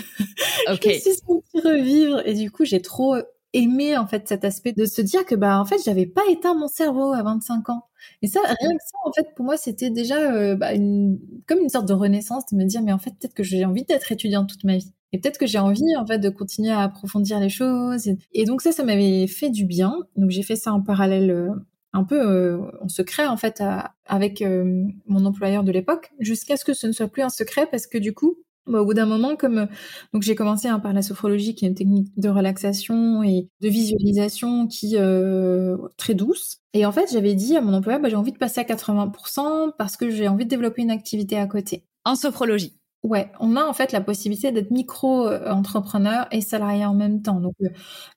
Ok. 0.71 0.83
je 0.83 0.89
me 0.89 0.95
suis 0.95 1.15
sentie 1.15 1.61
revivre 1.65 2.23
et 2.27 2.35
du 2.35 2.51
coup, 2.51 2.65
j'ai 2.65 2.83
trop 2.83 3.17
aimé 3.55 3.97
en 3.97 4.07
fait 4.07 4.27
cet 4.29 4.45
aspect 4.45 4.73
de 4.73 4.85
se 4.85 5.01
dire 5.01 5.25
que 5.25 5.35
bah 5.37 5.61
en 5.61 5.65
fait, 5.65 5.79
j'avais 5.85 6.07
pas 6.07 6.23
éteint 6.29 6.55
mon 6.55 6.69
cerveau 6.69 7.13
à 7.13 7.23
25 7.23 7.71
ans. 7.71 7.85
Et 8.21 8.27
ça, 8.27 8.41
rien 8.43 8.71
que 8.71 8.85
ça, 8.85 8.99
en 9.05 9.13
fait, 9.13 9.29
pour 9.35 9.45
moi, 9.45 9.57
c'était 9.57 9.91
déjà 9.91 10.19
euh, 10.33 10.57
bah, 10.57 10.75
une, 10.75 11.19
comme 11.47 11.61
une 11.61 11.69
sorte 11.71 11.87
de 11.87 11.95
renaissance 11.95 12.45
de 12.47 12.57
me 12.57 12.65
dire, 12.65 12.83
mais 12.83 12.93
en 12.93 12.99
fait, 12.99 13.11
peut-être 13.13 13.35
que 13.35 13.43
j'ai 13.43 13.65
envie 13.65 13.85
d'être 13.85 14.13
étudiante 14.13 14.49
toute 14.51 14.65
ma 14.65 14.77
vie. 14.77 14.93
Et 15.15 15.19
peut-être 15.19 15.39
que 15.39 15.47
j'ai 15.47 15.61
envie 15.61 15.97
en 15.97 16.05
fait 16.05 16.19
de 16.19 16.29
continuer 16.29 16.73
à 16.73 16.81
approfondir 16.81 17.39
les 17.39 17.49
choses. 17.49 18.11
Et, 18.33 18.45
donc 18.45 18.63
ça, 18.63 18.73
ça 18.73 18.83
m'avait 18.83 19.29
fait 19.29 19.49
du 19.49 19.65
bien. 19.65 19.95
Donc 20.17 20.31
j'ai 20.31 20.43
fait 20.43 20.57
ça 20.57 20.73
en 20.73 20.83
parallèle, 20.83 21.31
euh, 21.31 21.51
un 21.93 22.03
peu 22.03 22.21
euh, 22.21 22.59
en 22.83 22.89
secret 22.89 23.29
en 23.29 23.37
fait, 23.37 23.63
avec 24.07 24.43
euh, 24.43 24.83
mon 25.07 25.25
employeur 25.25 25.63
de 25.63 25.71
l'époque, 25.71 26.11
jusqu'à 26.19 26.57
ce 26.57 26.65
que 26.65 26.75
ce 26.75 26.89
ne 26.89 26.93
soit 26.93 27.07
plus 27.07 27.23
un 27.23 27.29
secret 27.29 27.69
parce 27.71 27.87
que 27.87 27.97
du 27.97 28.13
coup, 28.13 28.35
Bah, 28.67 28.81
au 28.81 28.87
bout 28.87 28.95
d'un 28.95 29.07
moment, 29.07 29.37
comme 29.37 29.69
donc 30.13 30.23
j'ai 30.23 30.35
commencé 30.35 30.67
hein, 30.69 30.81
par 30.81 30.93
la 30.93 31.03
sophrologie, 31.03 31.55
qui 31.55 31.65
est 31.65 31.69
une 31.69 31.75
technique 31.75 32.09
de 32.19 32.29
relaxation 32.29 33.23
et 33.23 33.49
de 33.61 33.69
visualisation 33.69 34.67
qui 34.67 34.97
euh, 34.97 35.77
très 35.97 36.15
douce. 36.15 36.59
Et 36.73 36.87
en 36.87 36.93
fait, 36.93 37.13
j'avais 37.13 37.35
dit 37.35 37.57
à 37.57 37.61
mon 37.61 37.75
employeur, 37.75 38.01
bah, 38.01 38.09
j'ai 38.09 38.17
envie 38.17 38.33
de 38.33 38.39
passer 38.39 38.61
à 38.61 38.65
80% 38.65 39.73
parce 39.79 39.97
que 39.97 40.11
j'ai 40.11 40.29
envie 40.29 40.45
de 40.45 40.51
développer 40.51 40.83
une 40.83 40.91
activité 40.91 41.37
à 41.37 41.47
côté. 41.47 41.85
En 42.05 42.17
sophrologie. 42.17 42.75
Ouais, 43.05 43.31
on 43.39 43.55
a 43.57 43.63
en 43.63 43.75
fait 43.75 43.93
la 43.93 44.01
possibilité 44.01 44.51
d'être 44.51 44.71
micro-entrepreneur 44.71 46.27
et 46.33 46.41
salarié 46.41 46.87
en 46.87 46.95
même 46.95 47.21
temps. 47.21 47.39
Donc, 47.39 47.53
euh, 47.63 47.69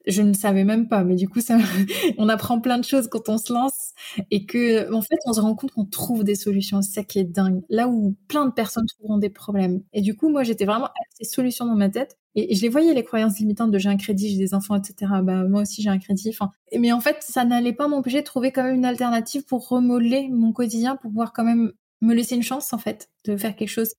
je 0.05 0.21
ne 0.21 0.31
savais 0.31 0.63
même 0.63 0.87
pas, 0.87 1.03
mais 1.03 1.15
du 1.15 1.27
coup, 1.27 1.41
ça, 1.41 1.57
on 2.17 2.29
apprend 2.29 2.61
plein 2.61 2.77
de 2.77 2.85
choses 2.85 3.09
quand 3.09 3.27
on 3.27 3.37
se 3.37 3.51
lance 3.51 3.91
et 4.31 4.45
que, 4.45 4.89
en 4.93 5.01
fait, 5.01 5.17
on 5.25 5.33
se 5.33 5.41
rend 5.41 5.55
compte 5.55 5.71
qu'on 5.71 5.83
trouve 5.83 6.23
des 6.23 6.35
solutions. 6.35 6.81
C'est 6.81 6.93
ça 7.01 7.03
qui 7.03 7.19
est 7.19 7.25
dingue. 7.25 7.63
Là 7.69 7.89
où 7.89 8.15
plein 8.29 8.45
de 8.45 8.51
personnes 8.53 8.85
trouveront 8.85 9.17
des 9.17 9.29
problèmes. 9.29 9.81
Et 9.91 9.99
du 9.99 10.15
coup, 10.15 10.29
moi, 10.29 10.43
j'étais 10.43 10.63
vraiment 10.63 10.87
ces 11.19 11.25
solutions 11.25 11.65
dans 11.65 11.75
ma 11.75 11.89
tête 11.89 12.17
et 12.35 12.55
je 12.55 12.61
les 12.61 12.69
voyais 12.69 12.93
les 12.93 13.03
croyances 13.03 13.39
limitantes 13.39 13.71
de 13.71 13.77
j'ai 13.79 13.89
un 13.89 13.97
crédit, 13.97 14.29
j'ai 14.29 14.37
des 14.37 14.53
enfants, 14.53 14.75
etc. 14.75 15.11
Bah 15.23 15.43
moi 15.43 15.63
aussi 15.63 15.81
j'ai 15.81 15.89
un 15.89 15.97
crédit. 15.97 16.29
Enfin, 16.29 16.51
mais 16.79 16.91
en 16.93 16.99
fait, 17.01 17.17
ça 17.21 17.43
n'allait 17.45 17.73
pas 17.73 17.87
m'empêcher 17.87 18.19
de 18.21 18.25
trouver 18.25 18.51
quand 18.51 18.63
même 18.63 18.75
une 18.75 18.85
alternative 18.85 19.43
pour 19.45 19.67
remodeler 19.67 20.29
mon 20.29 20.53
quotidien, 20.53 20.95
pour 20.95 21.09
pouvoir 21.09 21.33
quand 21.33 21.43
même 21.43 21.73
me 22.01 22.13
laisser 22.13 22.35
une 22.35 22.43
chance 22.43 22.73
en 22.73 22.77
fait 22.77 23.09
de 23.25 23.37
faire 23.37 23.55
quelque 23.55 23.69
chose 23.69 23.93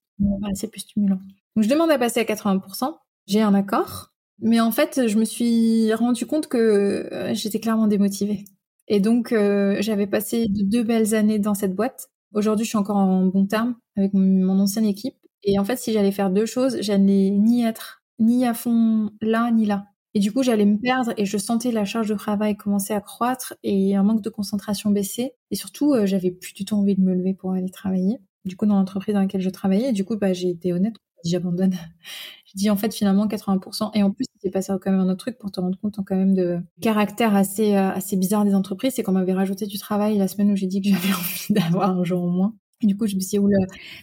c'est 0.54 0.70
plus 0.70 0.80
stimulant. 0.80 1.18
Donc 1.56 1.64
je 1.64 1.68
demande 1.68 1.90
à 1.90 1.98
passer 1.98 2.20
à 2.20 2.24
80%. 2.24 2.94
J'ai 3.26 3.42
un 3.42 3.54
accord, 3.54 4.12
mais 4.40 4.60
en 4.60 4.70
fait 4.70 5.06
je 5.06 5.18
me 5.18 5.24
suis 5.24 5.92
rendu 5.94 6.26
compte 6.26 6.46
que 6.48 7.08
euh, 7.12 7.34
j'étais 7.34 7.60
clairement 7.60 7.86
démotivée. 7.86 8.44
Et 8.88 9.00
donc 9.00 9.32
euh, 9.32 9.76
j'avais 9.80 10.06
passé 10.06 10.46
deux 10.48 10.82
belles 10.82 11.14
années 11.14 11.38
dans 11.38 11.54
cette 11.54 11.74
boîte. 11.74 12.08
Aujourd'hui 12.34 12.64
je 12.64 12.70
suis 12.70 12.78
encore 12.78 12.96
en 12.96 13.26
bon 13.26 13.46
terme 13.46 13.76
avec 13.96 14.12
mon, 14.14 14.58
ancienne 14.58 14.86
équipe. 14.86 15.16
Et 15.42 15.58
en 15.58 15.64
fait 15.64 15.76
si 15.76 15.92
j'allais 15.92 16.12
faire 16.12 16.30
deux 16.30 16.46
choses, 16.46 16.78
j'allais 16.80 17.30
ni 17.30 17.64
être 17.64 18.02
ni 18.18 18.46
à 18.46 18.54
fond 18.54 19.10
là 19.20 19.50
ni 19.50 19.66
là. 19.66 19.86
Et 20.18 20.20
du 20.20 20.32
coup, 20.32 20.42
j'allais 20.42 20.64
me 20.64 20.78
perdre 20.78 21.12
et 21.16 21.24
je 21.24 21.38
sentais 21.38 21.70
la 21.70 21.84
charge 21.84 22.08
de 22.08 22.14
travail 22.16 22.56
commencer 22.56 22.92
à 22.92 23.00
croître 23.00 23.54
et 23.62 23.94
un 23.94 24.02
manque 24.02 24.20
de 24.20 24.30
concentration 24.30 24.90
baisser. 24.90 25.30
Et 25.52 25.54
surtout, 25.54 25.94
euh, 25.94 26.06
j'avais 26.06 26.32
plus 26.32 26.54
du 26.54 26.64
tout 26.64 26.74
envie 26.74 26.96
de 26.96 27.00
me 27.00 27.14
lever 27.14 27.34
pour 27.34 27.52
aller 27.52 27.70
travailler 27.70 28.18
du 28.44 28.56
coup 28.56 28.66
dans 28.66 28.74
l'entreprise 28.74 29.14
dans 29.14 29.20
laquelle 29.20 29.42
je 29.42 29.48
travaillais. 29.48 29.92
Du 29.92 30.04
coup, 30.04 30.16
bah, 30.16 30.32
j'ai 30.32 30.48
été 30.48 30.72
honnête, 30.72 30.96
j'abandonne. 31.24 31.70
j'ai 32.46 32.56
dit 32.56 32.68
en 32.68 32.74
fait 32.74 32.92
finalement 32.92 33.28
80%. 33.28 33.92
Et 33.94 34.02
en 34.02 34.10
plus, 34.10 34.24
il 34.34 34.40
s'est 34.40 34.50
passé 34.50 34.72
quand 34.82 34.90
même 34.90 34.98
un 34.98 35.08
autre 35.08 35.18
truc 35.18 35.38
pour 35.38 35.52
te 35.52 35.60
rendre 35.60 35.78
compte 35.80 36.00
quand 36.04 36.16
même 36.16 36.34
de 36.34 36.58
caractère 36.80 37.36
assez 37.36 37.76
euh, 37.76 37.90
assez 37.92 38.16
bizarre 38.16 38.44
des 38.44 38.56
entreprises, 38.56 38.94
c'est 38.96 39.04
qu'on 39.04 39.12
m'avait 39.12 39.34
rajouté 39.34 39.66
du 39.66 39.78
travail 39.78 40.18
la 40.18 40.26
semaine 40.26 40.50
où 40.50 40.56
j'ai 40.56 40.66
dit 40.66 40.82
que 40.82 40.88
j'avais 40.88 41.12
envie 41.14 41.54
d'avoir 41.54 41.96
un 41.96 42.02
jour 42.02 42.24
au 42.24 42.28
moins. 42.28 42.56
Et 42.80 42.88
du 42.88 42.96
coup, 42.96 43.06
je 43.06 43.14
me 43.14 43.20
suis 43.20 43.30
dit, 43.30 43.38
oula, 43.38 43.58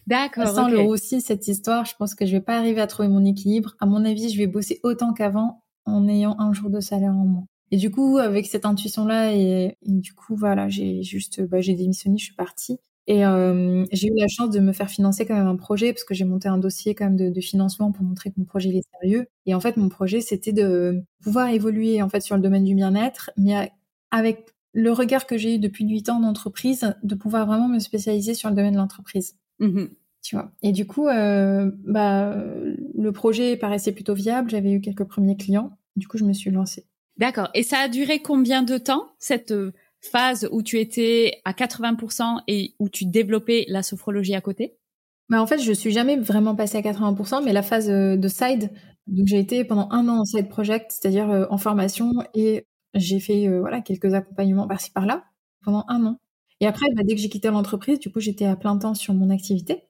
d'accord, 0.08 0.48
sans 0.48 0.70
le 0.70 0.80
aussi 0.80 1.20
cette 1.20 1.46
histoire, 1.50 1.84
je 1.84 1.94
pense 1.98 2.16
que 2.16 2.26
je 2.26 2.32
vais 2.32 2.42
pas 2.42 2.58
arriver 2.58 2.80
à 2.80 2.88
trouver 2.88 3.10
mon 3.10 3.26
équilibre. 3.26 3.76
À 3.82 3.86
mon 3.86 4.06
avis, 4.06 4.30
je 4.30 4.38
vais 4.38 4.48
bosser 4.48 4.80
autant 4.84 5.14
qu'avant 5.14 5.65
en 5.86 6.08
ayant 6.08 6.36
un 6.40 6.54
jour 6.54 6.70
de 6.70 6.80
salaire 6.80 7.12
en 7.12 7.26
moins. 7.26 7.48
Et 7.72 7.78
du 7.78 7.92
coup, 7.92 8.18
avec 8.18 8.46
cette 8.46 8.66
intuition-là, 8.66 9.34
et, 9.34 9.78
du 9.84 10.14
coup, 10.14 10.36
voilà, 10.36 10.70
j'ai 10.70 11.04
juste, 11.04 11.42
bah, 11.42 11.62
j'ai 11.62 11.74
démissionné, 11.74 12.18
je 12.18 12.26
suis 12.26 12.36
partie. 12.36 12.80
Et 13.08 13.26
euh, 13.26 13.86
j'ai 13.92 14.08
eu 14.08 14.16
la 14.18 14.28
chance 14.28 14.50
de 14.50 14.60
me 14.60 14.74
faire 14.74 14.90
financer 14.90 15.26
quand 15.26 15.36
même 15.36 15.48
un 15.48 15.56
projet 15.56 15.94
parce 15.94 16.04
que 16.04 16.16
j'ai 16.16 16.26
monté 16.26 16.48
un 16.48 16.58
dossier 16.58 16.96
quand 16.96 17.06
même 17.06 17.32
de, 17.32 17.42
financement 17.42 17.92
pour 17.92 18.04
montrer 18.04 18.32
que 18.32 18.36
mon 18.38 18.46
projet 18.46 18.70
il 18.70 18.78
est 18.78 18.88
sérieux. 19.00 19.28
Et 19.46 19.54
en 19.54 19.60
fait, 19.60 19.78
mon 19.78 19.90
projet 19.90 20.22
c'était 20.22 20.54
de 20.54 21.04
pouvoir 21.22 21.50
évoluer 21.50 22.02
en 22.02 22.10
fait 22.10 22.22
sur 22.22 22.36
le 22.36 22.42
domaine 22.42 22.64
du 22.64 22.74
bien-être, 22.74 23.30
mais 23.38 23.72
avec 24.10 24.56
le 24.74 24.92
regard 24.92 25.28
que 25.28 25.38
j'ai 25.38 25.56
eu 25.56 25.60
depuis 25.60 25.88
8 25.88 26.10
ans 26.10 26.20
d'entreprise, 26.20 26.96
de 27.04 27.16
pouvoir 27.16 27.46
vraiment 27.46 27.68
me 27.68 27.80
spécialiser 27.80 28.34
sur 28.34 28.50
le 28.50 28.56
domaine 28.56 28.74
de 28.74 28.80
l'entreprise. 28.80 29.38
Mmh 29.60 29.86
tu 30.26 30.36
vois. 30.36 30.52
Et 30.64 30.72
du 30.72 30.88
coup, 30.88 31.08
euh, 31.08 31.72
bah, 31.86 32.36
le 32.98 33.12
projet 33.12 33.58
paraissait 33.58 33.92
plutôt 33.92 34.16
viable. 34.16 34.50
J'avais 34.50 34.72
eu 34.72 34.82
quelques 34.82 35.04
premiers 35.04 35.38
clients. 35.38 35.78
Du 35.96 36.08
coup, 36.08 36.18
je 36.18 36.24
me 36.24 36.34
suis 36.34 36.50
lancée. 36.52 36.86
D'accord. 37.18 37.50
Et 37.54 37.64
ça 37.64 37.78
a 37.78 37.88
duré 37.88 38.20
combien 38.20 38.64
de 38.64 38.78
temps 38.78 39.12
cette 39.20 39.54
phase 40.02 40.48
où 40.52 40.62
tu 40.64 40.80
étais 40.80 41.42
à 41.46 41.54
80% 41.54 42.42
et 42.48 42.76
où 42.80 42.90
tu 42.90 43.06
développais 43.06 43.66
la 43.68 43.84
sophrologie 43.84 44.36
à 44.36 44.42
côté? 44.42 44.78
Bah 45.30 45.42
en 45.42 45.48
fait, 45.48 45.60
je 45.60 45.72
suis 45.72 45.92
jamais 45.92 46.18
vraiment 46.18 46.56
passée 46.56 46.78
à 46.78 46.82
80%, 46.82 47.44
mais 47.44 47.54
la 47.54 47.64
phase 47.64 47.90
euh, 47.90 48.16
de 48.16 48.28
side, 48.28 48.72
donc 49.08 49.28
j'ai 49.28 49.40
été 49.40 49.64
pendant 49.64 49.90
un 49.92 50.08
an 50.08 50.20
en 50.20 50.26
side 50.26 50.50
project, 50.50 50.92
c'est-à-dire 50.92 51.30
euh, 51.32 51.46
en 51.50 51.58
formation, 51.58 52.12
et 52.36 52.68
j'ai 52.94 53.20
fait 53.20 53.48
euh, 53.48 53.60
voilà 53.60 53.82
quelques 53.82 54.14
accompagnements 54.14 54.68
par-ci 54.68 54.92
par-là 54.92 55.24
pendant 55.64 55.84
un 55.88 56.06
an. 56.06 56.20
Et 56.62 56.68
après, 56.68 56.86
bah, 56.96 57.02
dès 57.04 57.16
que 57.16 57.22
j'ai 57.22 57.30
quitté 57.30 57.50
l'entreprise, 57.50 58.00
du 58.00 58.12
coup, 58.12 58.20
j'étais 58.20 58.46
à 58.46 58.56
plein 58.56 58.78
temps 58.78 58.94
sur 58.94 59.14
mon 59.14 59.30
activité. 59.30 59.84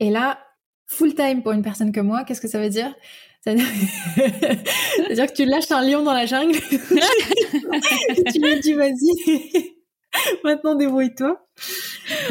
Et 0.00 0.10
là, 0.10 0.38
full 0.86 1.14
time 1.14 1.42
pour 1.42 1.52
une 1.52 1.62
personne 1.62 1.92
comme 1.92 2.06
moi, 2.06 2.24
qu'est-ce 2.24 2.40
que 2.40 2.48
ça 2.48 2.60
veut 2.60 2.70
dire? 2.70 2.94
C'est-à-dire 3.40 3.66
que 5.26 5.34
tu 5.34 5.44
lâches 5.44 5.70
un 5.70 5.82
lion 5.82 6.02
dans 6.02 6.14
la 6.14 6.26
jungle. 6.26 6.58
tu 8.32 8.40
lui 8.40 8.60
dis 8.60 8.72
vas-y. 8.72 9.74
Maintenant 10.44 10.74
débrouille-toi. 10.74 11.46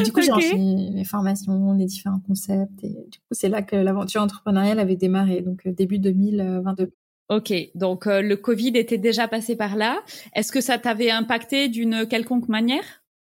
Du 0.02 0.12
coup, 0.12 0.22
j'ai 0.22 0.32
enchaîné 0.32 0.90
les 0.92 1.04
formations, 1.04 1.74
les 1.74 1.84
différents 1.84 2.20
concepts 2.26 2.82
et 2.82 2.88
du 2.88 3.18
coup, 3.18 3.32
c'est 3.32 3.48
là 3.48 3.62
que 3.62 3.76
l'aventure 3.76 4.22
entrepreneuriale 4.22 4.78
avait 4.78 4.96
démarré, 4.96 5.40
donc 5.42 5.66
euh, 5.66 5.72
début 5.72 5.98
2022. 5.98 6.92
Ok, 7.30 7.52
donc 7.74 8.06
euh, 8.06 8.20
le 8.20 8.36
Covid 8.36 8.76
était 8.76 8.98
déjà 8.98 9.28
passé 9.28 9.56
par 9.56 9.76
là. 9.76 10.02
Est-ce 10.34 10.52
que 10.52 10.60
ça 10.60 10.78
t'avait 10.78 11.10
impacté 11.10 11.68
d'une 11.68 12.06
quelconque 12.06 12.48
manière? 12.48 12.84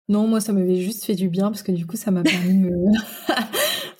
Non, 0.09 0.27
moi 0.27 0.39
ça 0.39 0.53
m'avait 0.53 0.81
juste 0.81 1.05
fait 1.05 1.15
du 1.15 1.29
bien 1.29 1.49
parce 1.49 1.63
que 1.63 1.71
du 1.71 1.85
coup 1.85 1.97
ça 1.97 2.11
m'a 2.11 2.23
permis 2.23 2.59
de 2.59 2.71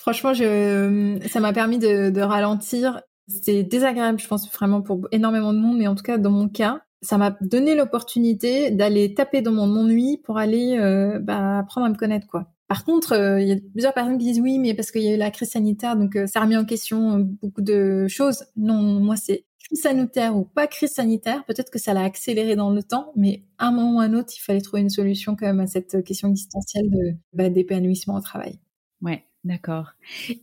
Franchement, 0.08 0.34
je... 0.34 1.20
ça 1.28 1.41
m'a 1.41 1.52
permis 1.52 1.80
de, 1.80 2.22
ralentir 2.22 3.02
c'était 3.28 3.63
désagréable, 3.63 4.17
je 4.22 4.28
pense 4.30 4.50
vraiment 4.54 4.82
pour 4.82 5.06
énormément 5.12 5.52
de 5.52 5.60
monde, 5.60 5.78
mais 5.78 5.88
en 5.88 5.96
tout 5.96 6.04
cas 6.04 6.17
dans 6.17 6.32
mon 6.32 6.48
cas, 6.48 6.80
ça 7.02 7.17
m'a 7.17 7.36
donné 7.41 7.76
l'opportunité 7.76 8.72
d'aller 8.72 9.13
taper 9.13 9.41
dans 9.41 9.52
mon 9.52 9.63
ennui 9.63 10.22
pour 10.24 10.38
aller 10.38 10.78
euh, 10.80 11.20
bah, 11.20 11.60
apprendre 11.60 11.88
à 11.88 11.89
me 11.89 11.96
connaître 11.96 12.26
quoi. 12.26 12.54
Par 12.70 12.86
contre, 12.86 13.12
euh, 13.12 13.41
il 13.41 13.50
y 13.50 13.52
a 13.52 13.58
plusieurs 13.74 13.93
personnes 13.93 14.17
qui 14.17 14.24
disent 14.24 14.39
oui, 14.39 14.60
mais 14.60 14.74
parce 14.74 14.91
qu'il 14.91 15.02
y 15.02 15.10
a 15.10 15.15
eu 15.15 15.17
la 15.17 15.30
crise 15.30 15.50
sanitaire, 15.50 15.98
donc 15.98 16.15
euh, 16.15 16.26
ça 16.26 16.39
a 16.39 16.43
remis 16.43 16.56
en 16.56 16.63
question 16.63 17.20
beaucoup 17.20 17.62
de 17.62 18.08
choses. 18.08 18.46
Non, 18.56 19.02
moi 19.02 19.17
c'est 19.17 19.43
crise 19.65 19.82
sanitaire 19.82 20.38
ou 20.38 20.46
pas 20.46 20.67
crise 20.67 20.91
sanitaire, 20.91 21.43
peut-être 21.43 21.70
que 21.70 21.80
ça 21.80 21.93
l'a 21.93 22.04
accéléré 22.06 22.56
dans 22.56 22.70
le 22.70 22.82
temps, 22.82 23.12
mais 23.17 23.43
à 23.58 23.67
un 23.67 23.72
moment 23.72 23.98
ou 23.98 24.00
à 24.00 24.06
un 24.06 24.13
autre, 24.13 24.32
il 24.34 24.39
fallait 24.39 24.62
trouver 24.62 24.84
une 24.84 24.89
solution 24.89 25.36
quand 25.36 25.48
même 25.48 25.60
à 25.60 25.67
cette 25.67 26.02
question 26.06 26.30
existentielle 26.30 26.89
de 26.89 27.17
bah, 27.34 27.50
d'épanouissement 27.50 28.15
au 28.15 28.22
travail. 28.22 28.62
Ouais. 29.02 29.27
D'accord. 29.43 29.93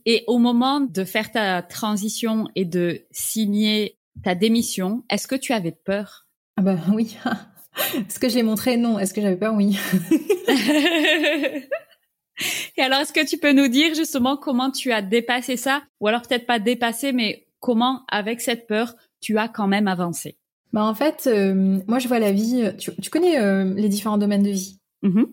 Et 0.05 0.23
au 0.27 0.37
moment 0.37 0.79
de 0.79 1.03
faire 1.03 1.31
ta 1.31 1.61
transition 1.61 2.47
et 2.55 2.65
de 2.65 3.01
signer 3.11 3.97
ta 4.23 4.35
démission, 4.35 5.03
est-ce 5.09 5.27
que 5.27 5.35
tu 5.35 5.53
avais 5.53 5.71
peur? 5.71 6.27
Ah 6.57 6.61
bah 6.61 6.77
oui. 6.93 7.17
Est-ce 7.95 8.19
que 8.19 8.29
je 8.29 8.35
l'ai 8.35 8.43
montré? 8.43 8.77
Non. 8.77 8.99
Est-ce 8.99 9.13
que 9.13 9.21
j'avais 9.21 9.35
peur? 9.35 9.53
Oui. 9.53 9.77
et 12.77 12.81
alors, 12.81 12.99
est-ce 12.99 13.13
que 13.13 13.25
tu 13.25 13.37
peux 13.37 13.53
nous 13.53 13.67
dire 13.67 13.93
justement 13.93 14.37
comment 14.37 14.71
tu 14.71 14.91
as 14.91 15.01
dépassé 15.01 15.57
ça? 15.57 15.83
Ou 15.99 16.07
alors 16.07 16.21
peut-être 16.21 16.45
pas 16.45 16.59
dépassé, 16.59 17.11
mais 17.11 17.47
comment, 17.59 18.03
avec 18.07 18.41
cette 18.41 18.67
peur, 18.67 18.95
tu 19.21 19.37
as 19.37 19.47
quand 19.47 19.67
même 19.67 19.87
avancé? 19.87 20.37
Bah 20.73 20.83
en 20.83 20.95
fait, 20.95 21.27
euh, 21.27 21.79
moi 21.87 21.99
je 21.99 22.07
vois 22.07 22.19
la 22.19 22.31
vie... 22.31 22.71
Tu, 22.77 23.09
connais 23.09 23.39
euh, 23.39 23.73
les 23.75 23.87
différents 23.87 24.17
domaines 24.17 24.43
de 24.43 24.49
vie? 24.49 24.79
Mmh 25.03 25.23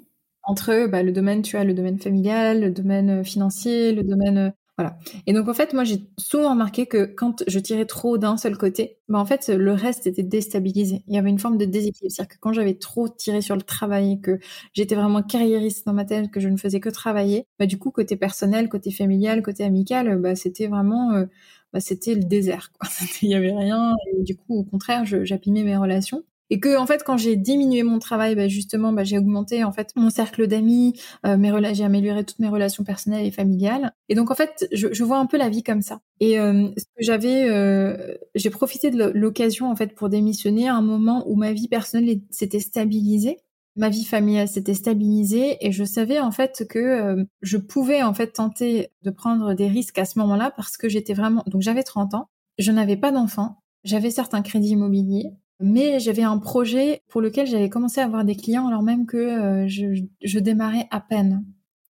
entre 0.45 0.87
bah, 0.89 1.03
le 1.03 1.13
domaine, 1.13 1.43
tu 1.43 1.57
as 1.57 1.65
le 1.65 1.75
domaine 1.75 1.99
familial, 1.99 2.61
le 2.61 2.71
domaine 2.71 3.21
euh, 3.21 3.25
financier, 3.25 3.93
le 3.93 4.03
domaine 4.03 4.39
euh, 4.39 4.51
voilà. 4.79 4.97
Et 5.27 5.35
donc 5.35 5.49
en 5.49 5.55
fait, 5.55 5.75
moi 5.75 5.85
j'ai 5.85 6.09
souvent 6.19 6.51
remarqué 6.51 6.87
que 6.87 7.05
quand 7.05 7.45
je 7.47 7.59
tirais 7.59 7.85
trop 7.85 8.17
d'un 8.17 8.39
seul 8.39 8.57
côté, 8.57 8.99
bah 9.09 9.19
en 9.19 9.27
fait 9.27 9.49
le 9.49 9.73
reste 9.73 10.07
était 10.07 10.23
déstabilisé. 10.23 11.05
Il 11.07 11.15
y 11.15 11.19
avait 11.19 11.29
une 11.29 11.39
forme 11.39 11.59
de 11.59 11.67
déséquilibre, 11.67 12.11
c'est-à-dire 12.11 12.35
que 12.35 12.41
quand 12.41 12.55
j'avais 12.55 12.75
trop 12.75 13.07
tiré 13.09 13.43
sur 13.43 13.55
le 13.55 13.63
travail, 13.63 14.21
que 14.23 14.39
j'étais 14.73 14.95
vraiment 14.95 15.23
carriériste 15.23 15.85
dans 15.87 15.93
ma 15.93 16.07
tête, 16.07 16.31
que 16.31 16.41
je 16.41 16.49
ne 16.49 16.57
faisais 16.57 16.81
que 16.81 16.89
travailler, 16.89 17.47
bah 17.59 17.67
du 17.67 17.79
coup 17.79 17.91
côté 17.91 18.17
personnel, 18.17 18.71
côté 18.71 18.91
familial, 18.91 19.43
côté 19.43 19.63
amical, 19.65 20.17
bah 20.19 20.35
c'était 20.37 20.69
vraiment 20.69 21.13
euh, 21.13 21.27
bah, 21.75 21.81
c'était 21.81 22.15
le 22.15 22.25
désert 22.25 22.73
quoi. 22.73 22.89
Il 23.23 23.29
y 23.29 23.35
avait 23.35 23.53
rien 23.53 23.95
et 24.17 24.23
du 24.23 24.37
coup 24.37 24.57
au 24.57 24.65
contraire, 24.65 25.05
j'appimais 25.05 25.65
mes 25.65 25.77
relations 25.77 26.25
et 26.53 26.61
que 26.61 26.77
en 26.77 26.87
fait 26.87 27.03
quand 27.03 27.17
j'ai 27.17 27.35
diminué 27.35 27.83
mon 27.83 27.99
travail 27.99 28.35
bah, 28.35 28.47
justement 28.47 28.93
bah, 28.93 29.05
j'ai 29.05 29.17
augmenté 29.17 29.65
en 29.65 29.73
fait 29.73 29.91
mon 29.97 30.11
cercle 30.11 30.47
d'amis 30.47 31.01
euh, 31.25 31.39
mes 31.39 31.51
j'ai 31.73 31.83
amélioré 31.83 32.25
toutes 32.25 32.41
mes 32.41 32.49
relations 32.51 32.85
personnelles 32.85 33.25
et 33.25 33.31
familiales. 33.31 33.95
Et 34.11 34.15
donc 34.15 34.31
en 34.31 34.35
fait 34.35 34.69
je, 34.71 34.89
je 34.93 35.03
vois 35.03 35.17
un 35.17 35.25
peu 35.25 35.39
la 35.39 35.49
vie 35.49 35.63
comme 35.63 35.81
ça. 35.81 36.01
Et 36.21 36.39
euh, 36.39 36.69
j'avais 36.99 37.49
euh, 37.49 38.17
j'ai 38.35 38.51
profité 38.51 38.91
de 38.91 39.13
l'occasion 39.15 39.71
en 39.71 39.77
fait 39.77 39.95
pour 39.95 40.11
démissionner 40.11 40.69
à 40.69 40.75
un 40.75 40.83
moment 40.83 41.25
où 41.27 41.37
ma 41.37 41.53
vie 41.53 41.69
personnelle 41.69 42.21
s'était 42.31 42.61
stabilisée. 42.61 43.39
Ma 43.75 43.89
vie 43.89 44.05
familiale 44.05 44.49
s'était 44.49 44.75
stabilisée 44.75 45.57
et 45.63 45.73
je 45.73 45.85
savais 45.85 46.21
en 46.21 46.33
fait 46.33 46.67
que 46.69 46.79
euh, 46.79 47.25
je 47.41 47.57
pouvais 47.57 48.03
en 48.03 48.13
fait 48.13 48.27
tenter 48.27 48.91
de 49.01 49.11
prendre 49.11 49.55
des 49.55 49.69
risques 49.69 49.99
à 49.99 50.05
ce 50.05 50.19
moment-là 50.19 50.53
parce 50.55 50.77
que 50.77 50.91
j'étais 50.91 51.15
vraiment 51.15 51.45
donc 51.47 51.63
j'avais 51.63 51.83
30 51.83 52.13
ans, 52.13 52.29
je 52.59 52.73
n'avais 52.73 52.99
pas 52.99 53.11
d'enfant, 53.11 53.63
j'avais 53.85 54.11
certains 54.11 54.43
crédits 54.43 54.73
immobiliers, 54.73 55.33
mais 55.63 56.01
j'avais 56.01 56.23
un 56.23 56.39
projet 56.39 57.03
pour 57.09 57.21
lequel 57.21 57.47
j'avais 57.47 57.69
commencé 57.69 58.01
à 58.01 58.05
avoir 58.05 58.25
des 58.25 58.37
clients 58.37 58.67
alors 58.67 58.83
même 58.83 59.07
que 59.07 59.17
euh, 59.17 59.69
je, 59.69 60.39
démarrais 60.39 60.89
à 60.91 61.01
peine 61.01 61.45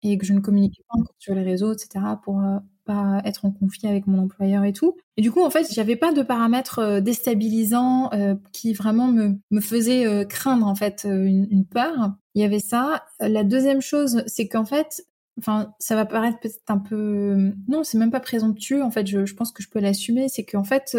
et 0.01 0.17
que 0.17 0.25
je 0.25 0.33
ne 0.33 0.39
communiquais 0.39 0.83
pas 0.87 0.99
encore 0.99 1.15
sur 1.19 1.35
les 1.35 1.43
réseaux, 1.43 1.73
etc. 1.73 2.05
pour 2.23 2.39
euh, 2.39 2.57
pas 2.85 3.21
être 3.25 3.45
en 3.45 3.51
conflit 3.51 3.87
avec 3.87 4.07
mon 4.07 4.17
employeur 4.23 4.63
et 4.63 4.73
tout. 4.73 4.95
Et 5.17 5.21
du 5.21 5.31
coup, 5.31 5.43
en 5.43 5.49
fait, 5.49 5.67
j'avais 5.71 5.97
pas 5.97 6.13
de 6.13 6.21
paramètres 6.21 6.79
euh, 6.79 7.01
déstabilisants 7.01 8.09
qui 8.53 8.73
vraiment 8.73 9.07
me, 9.07 9.37
me 9.51 9.61
faisaient 9.61 10.25
craindre 10.27 10.67
en 10.67 10.75
fait 10.75 11.05
une, 11.05 11.47
une, 11.51 11.65
peur. 11.65 12.13
Il 12.33 12.41
y 12.41 12.45
avait 12.45 12.59
ça. 12.59 13.03
La 13.19 13.43
deuxième 13.43 13.81
chose, 13.81 14.23
c'est 14.25 14.47
qu'en 14.47 14.65
fait, 14.65 15.03
enfin, 15.37 15.73
ça 15.79 15.95
va 15.95 16.05
paraître 16.05 16.39
peut-être 16.39 16.61
un 16.69 16.79
peu, 16.79 17.51
non, 17.67 17.83
c'est 17.83 17.97
même 17.97 18.11
pas 18.11 18.21
présomptueux. 18.21 18.81
En 18.81 18.91
fait, 18.91 19.05
je 19.05 19.33
pense 19.33 19.51
que 19.51 19.61
je 19.61 19.69
peux 19.69 19.79
l'assumer. 19.79 20.27
C'est 20.29 20.45
qu'en 20.45 20.63
fait, 20.63 20.97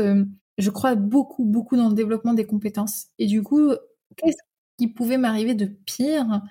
je 0.61 0.71
crois 0.71 0.95
beaucoup, 0.95 1.45
beaucoup 1.45 1.77
dans 1.77 1.89
le 1.89 1.95
développement 1.95 2.35
des 2.35 2.47
compétences. 2.47 3.07
Et 3.19 3.27
du 3.27 3.43
coup, 3.43 3.71
qu'est-ce 4.17 4.39
qui 4.79 4.89
pouvait 4.89 5.19
m'arriver 5.19 5.55
de 5.55 5.67
pire? 5.67 6.43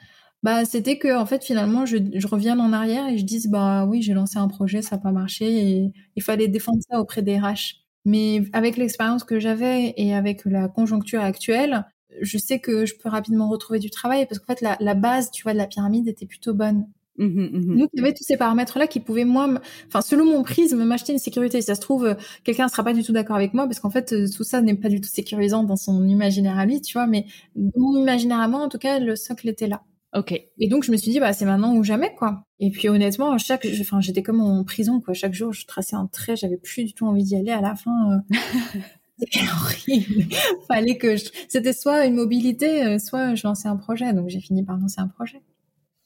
Bah 0.43 0.63
c'était 0.63 0.97
que 0.97 1.17
en 1.17 1.25
fait 1.25 1.43
finalement 1.43 1.85
je, 1.85 1.97
je 2.13 2.27
reviens 2.27 2.57
en 2.59 2.71
arrière 2.71 3.07
et 3.09 3.17
je 3.17 3.25
dis 3.25 3.45
bah 3.49 3.85
oui 3.85 4.01
j'ai 4.01 4.13
lancé 4.13 4.37
un 4.37 4.47
projet 4.47 4.81
ça 4.81 4.95
n'a 4.95 5.01
pas 5.01 5.11
marché 5.11 5.45
et 5.45 5.91
il 6.15 6.23
fallait 6.23 6.47
défendre 6.47 6.79
ça 6.89 6.99
auprès 7.01 7.21
des 7.21 7.37
RH. 7.37 7.83
Mais 8.05 8.43
avec 8.53 8.77
l'expérience 8.77 9.25
que 9.25 9.39
j'avais 9.39 9.93
et 9.97 10.15
avec 10.15 10.45
la 10.45 10.69
conjoncture 10.69 11.21
actuelle 11.21 11.85
je 12.21 12.37
sais 12.37 12.59
que 12.59 12.85
je 12.85 12.95
peux 12.95 13.09
rapidement 13.09 13.49
retrouver 13.49 13.79
du 13.79 13.89
travail 13.89 14.25
parce 14.27 14.39
qu'en 14.39 14.53
fait 14.53 14.61
la, 14.61 14.77
la, 14.79 14.93
base 14.95 15.29
tu 15.31 15.43
vois 15.43 15.53
de 15.53 15.57
la 15.57 15.67
pyramide 15.67 16.07
était 16.07 16.25
plutôt 16.25 16.53
bonne 16.53 16.87
mmh, 17.25 17.49
mmh. 17.51 17.77
donc 17.77 17.89
il 17.93 17.99
y 17.99 18.03
avait 18.03 18.13
tous 18.13 18.23
ces 18.23 18.37
paramètres 18.37 18.79
là 18.79 18.87
qui 18.87 18.99
pouvaient 18.99 19.25
moi 19.25 19.49
enfin 19.87 20.01
selon 20.01 20.25
mon 20.25 20.43
prisme 20.43 20.83
m'acheter 20.83 21.13
une 21.13 21.19
sécurité 21.19 21.61
si 21.61 21.67
ça 21.67 21.75
se 21.75 21.81
trouve 21.81 22.15
quelqu'un 22.43 22.65
ne 22.65 22.69
sera 22.69 22.83
pas 22.83 22.93
du 22.93 23.03
tout 23.03 23.11
d'accord 23.11 23.35
avec 23.35 23.53
moi 23.53 23.65
parce 23.65 23.79
qu'en 23.79 23.89
fait 23.89 24.13
tout 24.35 24.43
ça 24.43 24.61
n'est 24.61 24.75
pas 24.75 24.89
du 24.89 25.01
tout 25.01 25.09
sécurisant 25.09 25.63
dans 25.63 25.77
son 25.77 26.07
imaginaire 26.07 26.57
à 26.57 26.65
lui 26.65 26.81
tu 26.81 26.93
vois 26.93 27.07
mais 27.07 27.25
dans 27.55 27.81
mon 27.81 28.01
imaginaire 28.01 28.39
à 28.39 28.47
moi 28.47 28.61
en 28.61 28.69
tout 28.69 28.79
cas 28.79 28.99
le 28.99 29.15
socle 29.15 29.49
était 29.49 29.67
là 29.67 29.81
Ok. 30.15 30.31
Et 30.57 30.67
donc 30.67 30.83
je 30.83 30.91
me 30.91 30.97
suis 30.97 31.11
dit 31.11 31.19
bah 31.19 31.33
c'est 31.33 31.45
maintenant 31.45 31.75
ou 31.75 31.83
jamais 31.83 32.15
quoi. 32.15 32.43
Et 32.59 32.71
puis 32.71 32.89
honnêtement 32.89 33.37
chaque, 33.37 33.67
enfin 33.79 34.01
j'étais 34.01 34.23
comme 34.23 34.41
en 34.41 34.63
prison 34.63 35.01
quoi. 35.01 35.13
Chaque 35.13 35.33
jour 35.33 35.53
je 35.53 35.65
traçais 35.67 35.95
un 35.95 36.07
trait, 36.07 36.35
j'avais 36.35 36.57
plus 36.57 36.83
du 36.83 36.93
tout 36.93 37.05
envie 37.05 37.23
d'y 37.23 37.35
aller. 37.35 37.51
À 37.51 37.61
la 37.61 37.75
fin 37.75 38.23
euh, 38.31 38.35
c'était 39.19 39.45
horrible. 39.51 40.25
Fallait 40.67 40.97
que 40.97 41.15
je... 41.15 41.25
c'était 41.47 41.73
soit 41.73 42.05
une 42.05 42.15
mobilité, 42.15 42.83
euh, 42.85 42.97
soit 42.97 43.35
je 43.35 43.45
lançais 43.45 43.67
un 43.67 43.77
projet. 43.77 44.11
Donc 44.13 44.29
j'ai 44.29 44.39
fini 44.39 44.63
par 44.63 44.77
lancer 44.77 44.99
un 44.99 45.07
projet. 45.07 45.41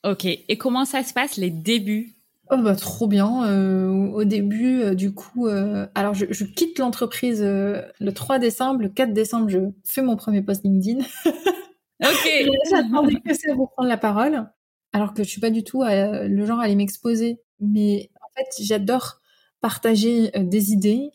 Ok. 0.04 0.26
Et 0.26 0.58
comment 0.58 0.86
ça 0.86 1.04
se 1.04 1.14
passe 1.14 1.38
les 1.38 1.50
débuts? 1.50 2.14
Oh 2.50 2.58
bah 2.58 2.76
trop 2.76 3.08
bien. 3.08 3.46
Euh, 3.46 3.88
au 3.88 4.26
début, 4.26 4.96
du 4.96 5.14
coup, 5.14 5.48
alors 5.48 6.14
je, 6.14 6.26
je 6.30 6.44
quitte 6.44 6.78
l'entreprise 6.78 7.42
le 7.42 8.12
3 8.12 8.38
décembre, 8.38 8.82
le 8.82 8.90
4 8.90 9.14
décembre, 9.14 9.50
je 9.50 9.60
fais 9.86 10.02
mon 10.02 10.16
premier 10.16 10.42
post 10.42 10.64
LinkedIn. 10.64 11.04
Ok. 12.04 12.30
J'attendais 12.70 13.20
que 13.22 13.34
ça 13.34 13.54
pour 13.56 13.72
prendre 13.72 13.90
la 13.90 13.98
parole, 13.98 14.50
alors 14.92 15.14
que 15.14 15.24
je 15.24 15.30
suis 15.30 15.42
pas 15.42 15.50
du 15.50 15.64
tout 15.64 15.84
euh, 15.84 16.28
le 16.28 16.46
genre 16.46 16.60
à 16.60 16.64
aller 16.64 16.76
m'exposer. 16.76 17.40
Mais 17.60 18.10
en 18.22 18.28
fait, 18.36 18.64
j'adore 18.64 19.22
partager 19.62 20.36
euh, 20.38 20.44
des 20.44 20.72
idées 20.72 21.12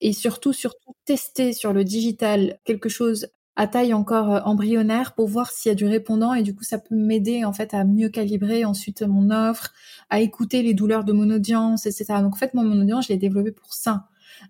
et 0.00 0.12
surtout, 0.12 0.52
surtout 0.52 0.94
tester 1.04 1.52
sur 1.52 1.72
le 1.72 1.84
digital 1.84 2.58
quelque 2.64 2.88
chose 2.88 3.28
à 3.60 3.66
taille 3.66 3.92
encore 3.92 4.32
euh, 4.32 4.40
embryonnaire 4.46 5.12
pour 5.12 5.28
voir 5.28 5.50
s'il 5.50 5.68
y 5.68 5.72
a 5.72 5.74
du 5.74 5.84
répondant 5.84 6.32
et 6.32 6.42
du 6.42 6.54
coup 6.54 6.64
ça 6.64 6.78
peut 6.78 6.94
m'aider 6.94 7.44
en 7.44 7.52
fait 7.52 7.74
à 7.74 7.84
mieux 7.84 8.08
calibrer 8.08 8.64
ensuite 8.64 9.02
mon 9.02 9.30
offre, 9.30 9.74
à 10.08 10.20
écouter 10.20 10.62
les 10.62 10.72
douleurs 10.72 11.04
de 11.04 11.12
mon 11.12 11.28
audience, 11.28 11.84
etc. 11.84 12.06
Donc 12.22 12.32
en 12.32 12.38
fait 12.38 12.54
moi 12.54 12.64
mon 12.64 12.80
audience 12.80 13.04
je 13.04 13.10
l'ai 13.10 13.18
développé 13.18 13.52
pour 13.52 13.74
ça. 13.74 14.06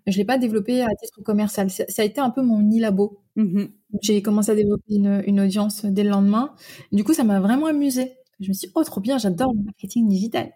Je 0.07 0.17
l'ai 0.17 0.23
pas 0.23 0.37
développé 0.37 0.81
à 0.81 0.87
titre 0.95 1.21
commercial. 1.21 1.69
Ça, 1.69 1.83
a 1.97 2.05
été 2.05 2.21
un 2.21 2.29
peu 2.29 2.41
mon 2.41 2.61
nid 2.61 2.79
labo. 2.79 3.19
Mmh 3.35 3.65
J'ai 4.01 4.21
commencé 4.21 4.51
à 4.51 4.55
développer 4.55 4.93
une, 4.95 5.21
une, 5.27 5.41
audience 5.41 5.83
dès 5.83 6.03
le 6.03 6.09
lendemain. 6.09 6.53
Du 6.93 7.03
coup, 7.03 7.13
ça 7.13 7.25
m'a 7.25 7.41
vraiment 7.41 7.65
amusé. 7.65 8.13
Je 8.39 8.47
me 8.47 8.53
suis 8.53 8.67
dit, 8.67 8.71
oh, 8.75 8.85
trop 8.85 9.01
bien, 9.01 9.17
j'adore 9.17 9.51
le 9.53 9.61
marketing 9.63 10.07
digital. 10.07 10.53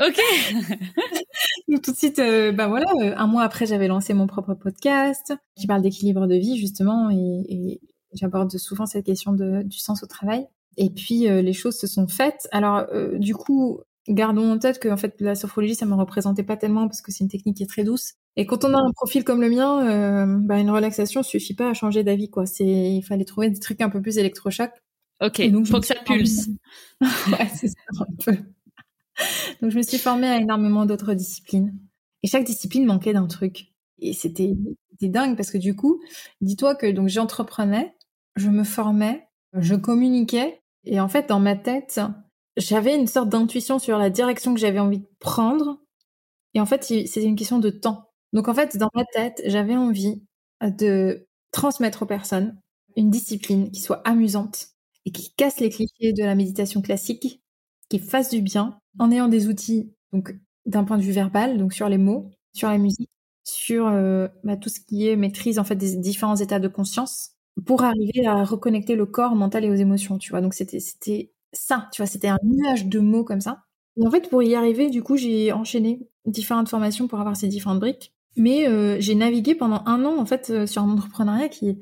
ok. 0.00 0.20
Donc, 1.70 1.82
tout 1.82 1.92
de 1.92 1.96
suite, 1.96 2.18
euh, 2.18 2.52
bah 2.52 2.68
voilà, 2.68 2.86
euh, 3.02 3.14
un 3.16 3.26
mois 3.26 3.42
après, 3.42 3.66
j'avais 3.66 3.88
lancé 3.88 4.14
mon 4.14 4.26
propre 4.26 4.54
podcast 4.54 5.32
qui 5.56 5.66
parle 5.66 5.82
d'équilibre 5.82 6.26
de 6.26 6.34
vie, 6.34 6.58
justement, 6.58 7.10
et, 7.10 7.44
et 7.48 7.80
j'aborde 8.12 8.50
souvent 8.58 8.86
cette 8.86 9.06
question 9.06 9.32
de, 9.32 9.62
du 9.62 9.78
sens 9.78 10.02
au 10.02 10.06
travail. 10.06 10.46
Et 10.76 10.90
puis, 10.90 11.28
euh, 11.28 11.42
les 11.42 11.52
choses 11.52 11.78
se 11.78 11.86
sont 11.86 12.08
faites. 12.08 12.48
Alors, 12.52 12.86
du 13.18 13.34
coup, 13.34 13.80
gardons 14.08 14.52
en 14.52 14.58
tête 14.58 14.78
que 14.78 14.88
en 14.88 14.96
fait 14.96 15.14
la 15.20 15.34
sophrologie 15.34 15.74
ça 15.74 15.86
me 15.86 15.94
représentait 15.94 16.42
pas 16.42 16.56
tellement 16.56 16.88
parce 16.88 17.02
que 17.02 17.12
c'est 17.12 17.24
une 17.24 17.30
technique 17.30 17.56
qui 17.58 17.62
est 17.62 17.66
très 17.66 17.84
douce. 17.84 18.14
Et 18.36 18.46
quand 18.46 18.64
on 18.64 18.74
a 18.74 18.78
un 18.78 18.92
profil 18.92 19.24
comme 19.24 19.40
le 19.40 19.50
mien 19.50 19.86
euh, 19.88 20.26
bah, 20.40 20.58
une 20.58 20.70
relaxation 20.70 21.22
suffit 21.22 21.54
pas 21.54 21.70
à 21.70 21.74
changer 21.74 22.02
d'avis 22.04 22.30
quoi. 22.30 22.46
C'est 22.46 22.64
il 22.64 23.02
fallait 23.02 23.24
trouver 23.24 23.50
des 23.50 23.60
trucs 23.60 23.80
un 23.80 23.90
peu 23.90 24.00
plus 24.00 24.18
électrochocs. 24.18 24.72
Ok 25.22 25.40
donc 25.50 25.66
faut 25.66 25.80
que 25.80 25.86
ça 25.86 25.96
pulse. 26.04 26.48
Ouais 27.00 27.48
c'est 27.54 27.68
ça 27.68 27.74
un 27.98 28.06
peu 28.24 28.36
donc 29.62 29.70
je 29.70 29.76
me 29.76 29.82
suis 29.82 29.98
formée 29.98 30.28
à 30.28 30.38
énormément 30.38 30.86
d'autres 30.86 31.14
disciplines 31.14 31.74
et 32.22 32.28
chaque 32.28 32.44
discipline 32.44 32.86
manquait 32.86 33.12
d'un 33.12 33.26
truc 33.26 33.72
et 33.98 34.12
c'était 34.12 34.52
dingue 35.00 35.36
parce 35.36 35.50
que 35.50 35.58
du 35.58 35.74
coup 35.74 36.00
dis-toi 36.40 36.74
que 36.74 36.90
donc 36.90 37.08
j'entreprenais 37.08 37.94
je 38.36 38.48
me 38.48 38.64
formais 38.64 39.26
je 39.58 39.74
communiquais 39.74 40.60
et 40.84 41.00
en 41.00 41.08
fait 41.08 41.28
dans 41.28 41.40
ma 41.40 41.56
tête 41.56 42.00
j'avais 42.56 42.96
une 42.96 43.06
sorte 43.06 43.28
d'intuition 43.28 43.78
sur 43.78 43.98
la 43.98 44.10
direction 44.10 44.54
que 44.54 44.60
j'avais 44.60 44.78
envie 44.78 44.98
de 44.98 45.08
prendre. 45.18 45.80
Et 46.54 46.60
en 46.60 46.66
fait, 46.66 46.84
c'était 46.84 47.24
une 47.24 47.36
question 47.36 47.58
de 47.58 47.70
temps. 47.70 48.10
Donc 48.32 48.48
en 48.48 48.54
fait, 48.54 48.76
dans 48.76 48.90
ma 48.94 49.04
tête, 49.12 49.42
j'avais 49.46 49.76
envie 49.76 50.22
de 50.62 51.26
transmettre 51.52 52.02
aux 52.02 52.06
personnes 52.06 52.60
une 52.96 53.10
discipline 53.10 53.70
qui 53.70 53.80
soit 53.80 54.06
amusante 54.06 54.68
et 55.06 55.12
qui 55.12 55.32
casse 55.34 55.60
les 55.60 55.70
clichés 55.70 56.12
de 56.12 56.24
la 56.24 56.34
méditation 56.34 56.82
classique, 56.82 57.40
qui 57.90 57.98
fasse 57.98 58.30
du 58.30 58.42
bien 58.42 58.78
en 58.98 59.12
ayant 59.12 59.28
des 59.28 59.48
outils 59.48 59.92
donc 60.12 60.34
d'un 60.66 60.84
point 60.84 60.98
de 60.98 61.02
vue 61.02 61.12
verbal, 61.12 61.58
donc 61.58 61.74
sur 61.74 61.88
les 61.88 61.98
mots, 61.98 62.30
sur 62.54 62.68
la 62.68 62.78
musique, 62.78 63.10
sur 63.44 63.88
euh, 63.88 64.28
bah, 64.44 64.56
tout 64.56 64.70
ce 64.70 64.80
qui 64.80 65.08
est 65.08 65.16
maîtrise 65.16 65.58
en 65.58 65.64
fait 65.64 65.76
des 65.76 65.96
différents 65.96 66.36
états 66.36 66.60
de 66.60 66.68
conscience 66.68 67.32
pour 67.66 67.82
arriver 67.82 68.26
à 68.26 68.44
reconnecter 68.44 68.96
le 68.96 69.06
corps 69.06 69.34
mental 69.34 69.64
et 69.64 69.70
aux 69.70 69.74
émotions, 69.74 70.18
tu 70.18 70.30
vois. 70.30 70.40
Donc 70.40 70.54
c'était 70.54 70.80
c'était 70.80 71.32
ça, 71.52 71.88
tu 71.92 72.02
vois, 72.02 72.06
c'était 72.06 72.28
un 72.28 72.38
nuage 72.44 72.86
de 72.86 73.00
mots 73.00 73.24
comme 73.24 73.40
ça. 73.40 73.64
Et 73.96 74.06
en 74.06 74.10
fait, 74.10 74.30
pour 74.30 74.42
y 74.42 74.54
arriver, 74.54 74.88
du 74.90 75.02
coup, 75.02 75.16
j'ai 75.16 75.52
enchaîné 75.52 76.08
différentes 76.26 76.68
formations 76.68 77.08
pour 77.08 77.20
avoir 77.20 77.36
ces 77.36 77.48
différentes 77.48 77.80
briques. 77.80 78.14
Mais 78.36 78.68
euh, 78.68 78.96
j'ai 79.00 79.14
navigué 79.14 79.54
pendant 79.54 79.82
un 79.86 80.04
an 80.04 80.18
en 80.18 80.24
fait 80.24 80.50
euh, 80.50 80.66
sur 80.66 80.82
un 80.82 80.90
entrepreneuriat 80.90 81.48
qui, 81.48 81.78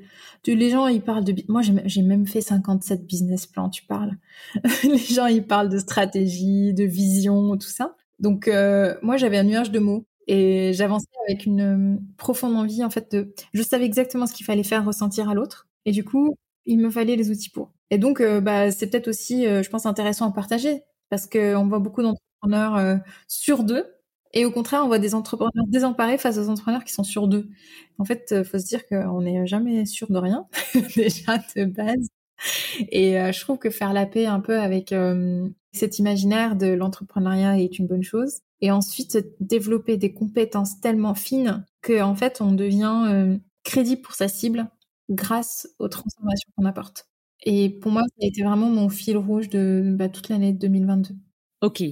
les 0.46 0.70
gens 0.70 0.86
ils 0.86 1.02
parlent 1.02 1.24
de, 1.24 1.34
moi 1.48 1.60
j'ai 1.62 2.02
même 2.02 2.26
fait 2.26 2.40
57 2.40 3.06
business 3.06 3.46
plans, 3.46 3.68
tu 3.68 3.84
parles. 3.84 4.12
les 4.84 4.96
gens 4.96 5.26
ils 5.26 5.46
parlent 5.46 5.68
de 5.68 5.78
stratégie, 5.78 6.72
de 6.72 6.84
vision, 6.84 7.56
tout 7.58 7.68
ça. 7.68 7.96
Donc 8.18 8.48
euh, 8.48 8.94
moi 9.02 9.16
j'avais 9.16 9.38
un 9.38 9.44
nuage 9.44 9.70
de 9.70 9.78
mots 9.78 10.06
et 10.26 10.72
j'avançais 10.74 11.06
avec 11.28 11.46
une 11.46 12.00
profonde 12.16 12.56
envie 12.56 12.82
en 12.82 12.90
fait 12.90 13.12
de, 13.12 13.34
je 13.52 13.62
savais 13.62 13.84
exactement 13.84 14.26
ce 14.26 14.32
qu'il 14.34 14.46
fallait 14.46 14.62
faire 14.62 14.84
ressentir 14.84 15.28
à 15.28 15.34
l'autre 15.34 15.68
et 15.84 15.92
du 15.92 16.04
coup 16.04 16.34
il 16.68 16.78
me 16.78 16.90
fallait 16.90 17.16
les 17.16 17.30
outils 17.30 17.50
pour. 17.50 17.72
Et 17.90 17.98
donc, 17.98 18.20
euh, 18.20 18.40
bah, 18.40 18.70
c'est 18.70 18.88
peut-être 18.88 19.08
aussi, 19.08 19.46
euh, 19.46 19.62
je 19.62 19.70
pense, 19.70 19.86
intéressant 19.86 20.28
à 20.28 20.32
partager 20.32 20.82
parce 21.08 21.26
qu'on 21.26 21.66
voit 21.66 21.78
beaucoup 21.78 22.02
d'entrepreneurs 22.02 22.76
euh, 22.76 22.96
sur 23.26 23.64
deux. 23.64 23.86
Et 24.34 24.44
au 24.44 24.50
contraire, 24.50 24.82
on 24.84 24.88
voit 24.88 24.98
des 24.98 25.14
entrepreneurs 25.14 25.66
désemparés 25.68 26.18
face 26.18 26.38
aux 26.38 26.48
entrepreneurs 26.48 26.84
qui 26.84 26.92
sont 26.92 27.04
sur 27.04 27.28
deux. 27.28 27.48
En 27.98 28.04
fait, 28.04 28.42
faut 28.44 28.58
se 28.58 28.66
dire 28.66 28.86
qu'on 28.86 29.22
n'est 29.22 29.46
jamais 29.46 29.86
sûr 29.86 30.10
de 30.10 30.18
rien, 30.18 30.46
déjà 30.96 31.38
de 31.56 31.64
base. 31.64 32.08
Et 32.90 33.12
je 33.14 33.40
trouve 33.40 33.58
que 33.58 33.70
faire 33.70 33.92
la 33.92 34.06
paix 34.06 34.26
un 34.26 34.40
peu 34.40 34.60
avec 34.60 34.94
cet 35.72 35.98
imaginaire 35.98 36.56
de 36.56 36.66
l'entrepreneuriat 36.68 37.58
est 37.58 37.78
une 37.78 37.86
bonne 37.86 38.02
chose. 38.02 38.40
Et 38.60 38.70
ensuite, 38.70 39.18
développer 39.40 39.96
des 39.96 40.12
compétences 40.12 40.80
tellement 40.80 41.14
fines 41.14 41.64
que 41.80 42.02
en 42.02 42.14
fait, 42.14 42.40
on 42.40 42.52
devient 42.52 43.38
crédible 43.64 44.02
pour 44.02 44.14
sa 44.14 44.28
cible 44.28 44.68
grâce 45.10 45.68
aux 45.78 45.88
transformations 45.88 46.50
qu'on 46.56 46.64
apporte. 46.64 47.08
Et 47.44 47.70
pour 47.70 47.92
moi, 47.92 48.02
ça 48.02 48.24
a 48.24 48.26
été 48.26 48.42
vraiment 48.42 48.68
mon 48.68 48.88
fil 48.88 49.16
rouge 49.16 49.48
de 49.48 49.94
bah, 49.96 50.08
toute 50.08 50.28
l'année 50.28 50.52
2022. 50.52 51.14
Ok. 51.62 51.82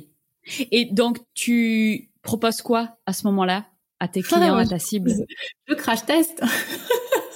Et 0.71 0.85
donc, 0.87 1.19
tu 1.35 2.11
proposes 2.27 2.61
quoi 2.61 2.99
à 3.07 3.13
ce 3.13 3.27
moment-là 3.29 3.67
à 3.99 4.09
tes 4.09 4.21
clients, 4.21 4.57
à 4.57 4.67
ta 4.67 4.79
cible? 4.79 5.13
Le 5.69 5.75
crash 5.75 6.05
test. 6.05 6.43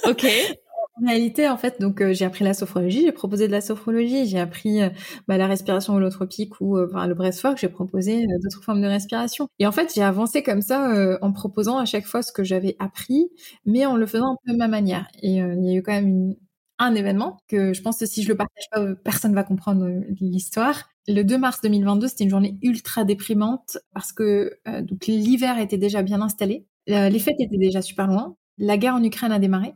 ok. 0.05 0.25
En 1.01 1.07
réalité, 1.07 1.47
en 1.49 1.57
fait, 1.57 1.79
donc 1.79 2.01
euh, 2.01 2.13
j'ai 2.13 2.25
appris 2.25 2.43
la 2.43 2.53
sophrologie, 2.53 3.01
j'ai 3.03 3.11
proposé 3.11 3.47
de 3.47 3.51
la 3.51 3.61
sophrologie, 3.61 4.27
j'ai 4.27 4.39
appris 4.39 4.81
euh, 4.81 4.89
bah, 5.27 5.37
la 5.37 5.47
respiration 5.47 5.95
holotropique 5.95 6.59
ou 6.59 6.77
euh, 6.77 6.87
enfin, 6.91 7.07
le 7.07 7.15
breathwork, 7.15 7.57
j'ai 7.57 7.69
proposé 7.69 8.25
d'autres 8.43 8.61
formes 8.63 8.81
de 8.81 8.87
respiration. 8.87 9.47
Et 9.57 9.65
en 9.65 9.71
fait, 9.71 9.93
j'ai 9.95 10.03
avancé 10.03 10.43
comme 10.43 10.61
ça 10.61 11.17
en 11.21 11.31
proposant 11.31 11.77
à 11.77 11.85
chaque 11.85 12.05
fois 12.05 12.21
ce 12.21 12.31
que 12.31 12.43
j'avais 12.43 12.75
appris, 12.77 13.31
mais 13.65 13.85
en 13.85 13.95
le 13.95 14.05
faisant 14.05 14.33
un 14.33 14.37
peu 14.45 14.51
de 14.51 14.57
ma 14.57 14.67
manière. 14.67 15.07
Et 15.23 15.37
il 15.37 15.65
y 15.65 15.71
a 15.71 15.75
eu 15.75 15.81
quand 15.81 15.93
même 15.93 16.07
une, 16.07 16.35
un 16.77 16.93
événement 16.93 17.37
que 17.47 17.73
je 17.73 17.81
pense 17.81 17.97
que 17.97 18.05
si 18.05 18.21
je 18.21 18.27
le 18.27 18.35
partage 18.35 18.65
pas, 18.71 18.85
personne 19.03 19.33
va 19.33 19.43
comprendre 19.43 19.87
l'histoire. 20.19 20.90
Le 21.07 21.23
2 21.23 21.37
mars 21.37 21.61
2022, 21.61 22.07
c'était 22.07 22.23
une 22.25 22.29
journée 22.29 22.57
ultra 22.61 23.05
déprimante 23.05 23.77
parce 23.93 24.11
que 24.11 24.59
donc 24.81 25.07
l'hiver 25.07 25.59
était 25.59 25.77
déjà 25.77 26.03
bien 26.03 26.21
installé, 26.21 26.67
les 26.87 27.19
fêtes 27.19 27.39
étaient 27.39 27.57
déjà 27.57 27.81
super 27.81 28.07
loin, 28.07 28.35
la 28.57 28.77
guerre 28.77 28.95
en 28.95 29.03
Ukraine 29.03 29.31
a 29.31 29.39
démarré 29.39 29.73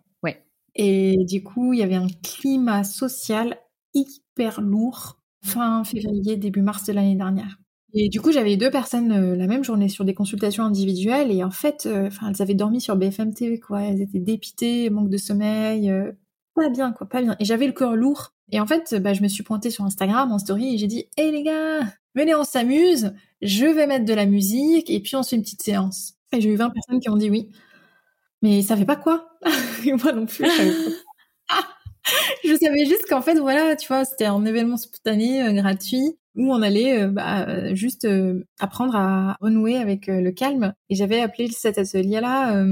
et 0.76 1.24
du 1.26 1.42
coup, 1.42 1.74
il 1.74 1.80
y 1.80 1.84
avait 1.84 1.96
un 1.96 2.08
climat 2.22 2.84
social 2.84 3.58
hyper 3.94 4.62
lourd 4.62 5.18
fin 5.44 5.84
février, 5.84 6.36
début 6.36 6.62
mars 6.62 6.86
de 6.86 6.94
l'année 6.94 7.16
dernière. 7.16 7.60
Et 7.94 8.10
du 8.10 8.20
coup, 8.20 8.32
j'avais 8.34 8.58
deux 8.58 8.70
personnes 8.70 9.12
euh, 9.14 9.36
la 9.38 9.48
même 9.48 9.64
journée 9.64 9.88
sur 9.88 10.04
des 10.04 10.14
consultations 10.14 10.66
individuelles 10.66 11.32
et 11.32 11.46
en 11.46 11.52
fait, 11.52 11.86
euh, 11.86 12.08
enfin, 12.08 12.30
elles 12.30 12.42
avaient 12.42 12.54
dormi 12.56 12.82
sur 12.82 12.98
BFM 12.98 13.34
TV, 13.34 13.60
quoi. 13.60 13.84
Elles 13.84 14.02
étaient 14.02 14.20
dépitées, 14.20 14.90
manque 14.90 15.10
de 15.10 15.18
sommeil, 15.18 15.90
euh, 15.90 16.12
pas 16.56 16.70
bien, 16.70 16.92
quoi, 16.92 17.08
pas 17.08 17.22
bien. 17.22 17.38
Et 17.40 17.46
j'avais 17.46 17.68
le 17.68 17.74
cœur 17.74 17.96
lourd. 17.96 18.34
Et 18.52 18.60
en 18.60 18.68
fait, 18.68 18.96
bah, 18.96 19.14
je 19.14 19.22
me 19.22 19.28
suis 19.28 19.44
pointée 19.44 19.72
sur 19.72 19.84
Instagram 19.84 20.32
en 20.32 20.40
story 20.40 20.76
et 20.76 20.78
j'ai 20.78 20.88
dit, 20.88 21.08
hé 21.18 21.32
les 21.32 21.44
gars, 21.44 21.82
venez, 22.14 22.36
on 22.36 22.44
s'amuse. 22.44 23.14
Je 23.42 23.66
vais 23.66 23.88
mettre 23.88 24.06
de 24.06 24.14
la 24.14 24.26
musique 24.26 24.90
et 24.90 25.00
puis 25.00 25.16
on 25.16 25.24
se 25.24 25.30
fait 25.30 25.36
une 25.36 25.42
petite 25.42 25.64
séance. 25.64 26.14
Et 26.32 26.42
j'ai 26.42 26.50
eu 26.50 26.56
20 26.56 26.70
personnes 26.70 27.00
qui 27.00 27.10
ont 27.10 27.18
dit 27.18 27.30
oui. 27.30 27.50
Mais 28.42 28.62
ça 28.62 28.78
fait 28.78 28.86
pas 28.86 28.96
quoi? 28.96 29.30
moi 30.04 30.12
non 30.12 30.26
plus. 30.26 30.46
je 32.44 32.56
savais 32.56 32.86
juste 32.86 33.06
qu'en 33.10 33.22
fait, 33.22 33.36
voilà, 33.36 33.76
tu 33.76 33.88
vois, 33.88 34.06
c'était 34.06 34.26
un 34.26 34.46
événement 34.46 34.78
spontané, 34.78 35.44
euh, 35.44 35.54
gratuit, 35.54 36.18
où 36.36 36.54
on 36.54 36.62
allait 36.62 37.02
euh, 37.02 37.08
bah, 37.08 37.74
juste 37.74 38.06
euh, 38.06 38.46
apprendre 38.60 38.96
à 38.96 39.38
renouer 39.42 39.78
avec 39.78 40.08
le 40.08 40.32
calme. 40.32 40.74
Et 40.90 40.96
j'avais 40.96 41.22
appelé 41.22 41.50
cet 41.50 41.78
atelier-là 41.78 42.64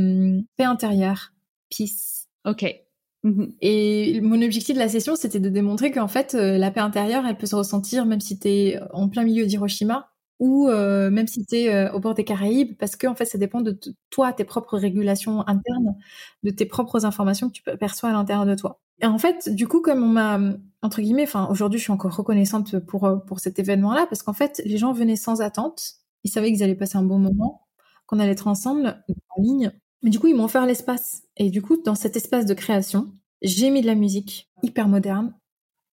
paix 0.58 0.66
intérieure, 0.66 1.32
peace. 1.70 2.28
Ok. 2.46 2.83
Mhm. 3.24 3.54
Et 3.62 4.20
mon 4.22 4.42
objectif 4.42 4.76
de 4.76 4.80
la 4.80 4.90
session, 4.90 5.16
c'était 5.16 5.40
de 5.40 5.50
démontrer 5.50 5.92
qu'en 5.92 6.10
fait, 6.10 6.34
la 6.34 6.72
paix 6.72 6.82
intérieure, 6.82 7.26
elle 7.26 7.38
peut 7.38 7.46
se 7.46 7.56
ressentir 7.56 8.06
même 8.06 8.20
si 8.20 8.38
tu 8.38 8.48
es 8.50 8.80
en 8.92 9.08
plein 9.10 9.24
milieu 9.24 9.46
d'Hiroshima 9.46 10.10
ou 10.40 10.68
euh, 10.68 11.10
même 11.10 11.28
si 11.28 11.46
tu 11.46 11.56
es 11.56 11.90
au 11.92 12.00
bord 12.00 12.16
des 12.16 12.26
Caraïbes, 12.26 12.76
parce 12.78 12.98
que 12.98 13.08
en 13.08 13.16
fait, 13.16 13.24
ça 13.26 13.38
dépend 13.38 13.62
de 13.62 13.80
toi, 14.10 14.34
tes 14.34 14.44
propres 14.44 14.78
régulations 14.78 15.48
internes, 15.48 15.96
de 16.44 16.50
tes 16.52 16.66
propres 16.66 17.06
informations 17.06 17.48
que 17.50 17.54
tu 17.54 17.64
perçois 17.80 18.10
à 18.10 18.12
l'intérieur 18.14 18.46
de 18.46 18.56
toi. 18.56 18.82
Et 19.02 19.06
en 19.06 19.18
fait, 19.18 19.50
du 19.56 19.68
coup, 19.68 19.82
comme 19.82 20.04
on 20.04 20.08
m'a 20.08 20.40
entre 20.82 21.02
guillemets, 21.02 21.24
enfin 21.24 21.48
aujourd'hui, 21.50 21.80
je 21.80 21.84
suis 21.86 21.94
encore 21.94 22.16
reconnaissante 22.16 22.78
pour 22.80 23.06
euh, 23.06 23.16
pour 23.18 23.40
cet 23.40 23.58
événement-là, 23.60 24.06
parce 24.10 24.22
qu'en 24.24 24.34
fait, 24.34 24.62
les 24.66 24.78
gens 24.78 24.92
venaient 24.92 25.16
sans 25.16 25.40
attente, 25.42 25.94
ils 26.26 26.30
savaient 26.32 26.52
qu'ils 26.52 26.64
allaient 26.64 26.76
passer 26.76 26.98
un 26.98 27.04
bon 27.04 27.20
moment, 27.20 27.62
qu'on 28.06 28.20
allait 28.20 28.34
être 28.34 28.48
ensemble 28.48 29.02
en 29.38 29.42
ligne, 29.42 29.72
mais 30.04 30.10
du 30.10 30.20
coup, 30.20 30.28
ils 30.28 30.36
m'ont 30.36 30.46
offert 30.46 30.66
l'espace. 30.66 31.24
Et 31.38 31.50
du 31.50 31.62
coup, 31.62 31.82
dans 31.82 31.96
cet 31.96 32.16
espace 32.16 32.46
de 32.46 32.54
création, 32.54 33.12
j'ai 33.42 33.70
mis 33.72 33.82
de 33.82 33.88
la 33.88 33.96
musique 33.96 34.50
hyper 34.62 34.88
moderne, 34.88 35.34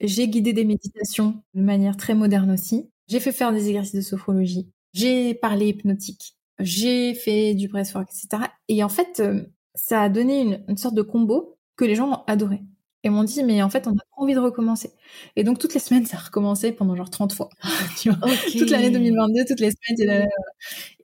j'ai 0.01 0.29
guidé 0.29 0.53
des 0.53 0.65
méditations 0.65 1.43
de 1.55 1.63
manière 1.63 1.97
très 1.97 2.15
moderne 2.15 2.51
aussi. 2.51 2.91
J'ai 3.07 3.21
fait 3.21 3.33
faire 3.33 3.53
des 3.53 3.69
exercices 3.69 3.95
de 3.95 4.01
sophrologie. 4.01 4.71
J'ai 4.93 5.35
parlé 5.35 5.69
hypnotique. 5.69 6.37
J'ai 6.59 7.15
fait 7.15 7.55
du 7.55 7.69
breathwork, 7.69 8.09
etc. 8.11 8.45
Et 8.69 8.83
en 8.83 8.89
fait, 8.89 9.21
euh, 9.21 9.43
ça 9.75 10.03
a 10.03 10.09
donné 10.09 10.63
une, 10.69 10.77
sorte 10.77 10.95
de 10.95 11.03
combo 11.03 11.59
que 11.77 11.85
les 11.85 11.95
gens 11.95 12.11
ont 12.11 12.25
adoré. 12.27 12.61
Et 13.03 13.09
m'ont 13.09 13.25
dit, 13.25 13.43
mais 13.45 13.63
en 13.63 13.71
fait, 13.71 13.87
on 13.87 13.93
a 13.93 14.03
envie 14.17 14.35
de 14.35 14.41
recommencer. 14.41 14.91
Et 15.37 15.45
donc, 15.45 15.59
toutes 15.59 15.73
les 15.73 15.81
semaines, 15.81 16.05
ça 16.05 16.19
a 16.19 16.21
recommencé 16.21 16.73
pendant 16.73 16.95
genre 16.95 17.09
30 17.09 17.33
fois. 17.33 17.49
tu 17.99 18.11
vois? 18.11 18.29
Toute 18.53 18.71
l'année 18.71 18.91
2022, 18.91 19.45
toutes 19.47 19.61
les 19.61 19.71
semaines. 19.71 20.29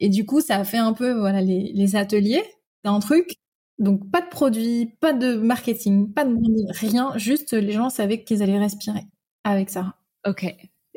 Et, 0.01 0.09
du 0.11 0.27
coup, 0.27 0.41
ça 0.41 0.57
a 0.57 0.65
fait 0.65 0.77
un 0.77 0.93
peu, 0.93 1.13
voilà, 1.13 1.41
les, 1.41 1.73
les 1.73 1.97
ateliers 1.97 2.45
d'un 2.87 3.01
truc. 3.01 3.37
Donc, 3.79 4.11
pas 4.11 4.23
de 4.23 4.29
produits, 4.29 4.91
pas 5.01 5.13
de 5.13 5.35
marketing, 5.35 6.13
pas 6.13 6.25
de 6.25 6.35
rien. 6.79 7.13
Juste, 7.17 7.53
les 7.53 7.73
gens 7.73 7.91
savaient 7.91 8.25
qu'ils 8.25 8.43
allaient 8.43 8.59
respirer 8.59 9.05
avec 9.45 9.69
ça. 9.69 9.95
Ok. 10.27 10.47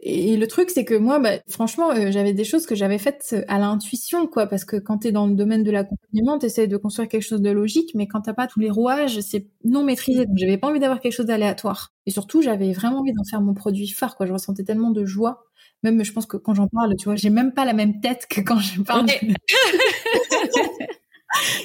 Et 0.01 0.37
le 0.37 0.47
truc, 0.47 0.69
c'est 0.69 0.85
que 0.85 0.93
moi, 0.93 1.19
bah, 1.19 1.39
franchement, 1.49 1.91
euh, 1.91 2.09
j'avais 2.09 2.31
des 2.31 2.45
choses 2.45 2.65
que 2.65 2.73
j'avais 2.73 2.97
faites 2.97 3.31
euh, 3.33 3.41
à 3.49 3.59
l'intuition, 3.59 4.27
quoi, 4.27 4.47
parce 4.47 4.63
que 4.63 4.77
quand 4.77 4.99
t'es 4.99 5.11
dans 5.11 5.27
le 5.27 5.35
domaine 5.35 5.63
de 5.63 5.71
l'accompagnement, 5.71 6.39
t'essayes 6.39 6.69
de 6.69 6.77
construire 6.77 7.09
quelque 7.09 7.23
chose 7.23 7.41
de 7.41 7.49
logique, 7.49 7.91
mais 7.95 8.07
quand 8.07 8.21
t'as 8.21 8.33
pas 8.33 8.47
tous 8.47 8.61
les 8.61 8.69
rouages, 8.69 9.19
c'est 9.19 9.47
non 9.65 9.83
maîtrisé. 9.83 10.25
Donc, 10.25 10.37
j'avais 10.37 10.57
pas 10.57 10.69
envie 10.69 10.79
d'avoir 10.79 11.01
quelque 11.01 11.11
chose 11.11 11.25
d'aléatoire. 11.25 11.93
Et 12.05 12.11
surtout, 12.11 12.41
j'avais 12.41 12.71
vraiment 12.71 12.99
envie 12.99 13.11
d'en 13.11 13.25
faire 13.25 13.41
mon 13.41 13.53
produit 13.53 13.89
phare, 13.89 14.15
quoi. 14.15 14.25
Je 14.25 14.31
ressentais 14.31 14.63
tellement 14.63 14.91
de 14.91 15.03
joie. 15.05 15.43
Même, 15.83 16.01
je 16.03 16.13
pense 16.13 16.25
que 16.25 16.37
quand 16.37 16.53
j'en 16.53 16.67
parle, 16.69 16.95
tu 16.95 17.05
vois, 17.05 17.15
j'ai 17.15 17.29
même 17.29 17.53
pas 17.53 17.65
la 17.65 17.73
même 17.73 17.99
tête 17.99 18.25
que 18.29 18.39
quand 18.39 18.59
je 18.59 18.81
parle. 18.81 19.07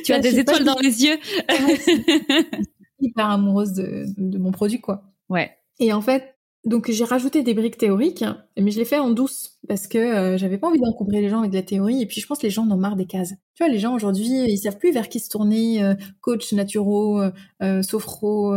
tu 0.05 0.13
as 0.13 0.19
des 0.19 0.39
étoiles 0.39 0.65
dans 0.65 0.79
les 0.79 1.05
yeux. 1.05 1.19
hyper 3.01 3.31
amoureuse 3.31 3.73
de, 3.73 4.07
de 4.17 4.39
mon 4.39 4.51
produit, 4.51 4.81
quoi. 4.81 5.03
Ouais. 5.29 5.51
Et 5.79 5.93
en 5.93 6.01
fait, 6.01 6.35
donc 6.65 6.91
j'ai 6.91 7.05
rajouté 7.05 7.43
des 7.43 7.53
briques 7.53 7.77
théoriques, 7.77 8.25
mais 8.59 8.71
je 8.71 8.79
l'ai 8.79 8.87
fait 8.87 8.99
en 8.99 9.11
douce 9.11 9.59
parce 9.69 9.87
que 9.87 9.99
euh, 9.99 10.39
j'avais 10.39 10.57
pas 10.57 10.69
envie 10.69 10.81
d'encombrer 10.81 11.21
les 11.21 11.29
gens 11.29 11.41
avec 11.41 11.51
de 11.51 11.57
la 11.57 11.63
théorie. 11.63 12.01
Et 12.01 12.07
puis 12.07 12.21
je 12.21 12.27
pense 12.27 12.39
que 12.39 12.45
les 12.45 12.51
gens 12.51 12.65
en 12.65 12.71
ont 12.71 12.77
marre 12.77 12.97
des 12.97 13.07
cases. 13.07 13.35
Tu 13.55 13.63
vois, 13.63 13.69
les 13.69 13.79
gens 13.79 13.95
aujourd'hui, 13.95 14.45
ils 14.49 14.59
savent 14.59 14.79
plus 14.79 14.93
vers 14.93 15.09
qui 15.09 15.21
se 15.21 15.29
tourner. 15.29 15.83
Euh, 15.83 15.95
coach, 16.21 16.53
naturo, 16.53 17.21
euh, 17.63 17.83
sophro, 17.83 18.55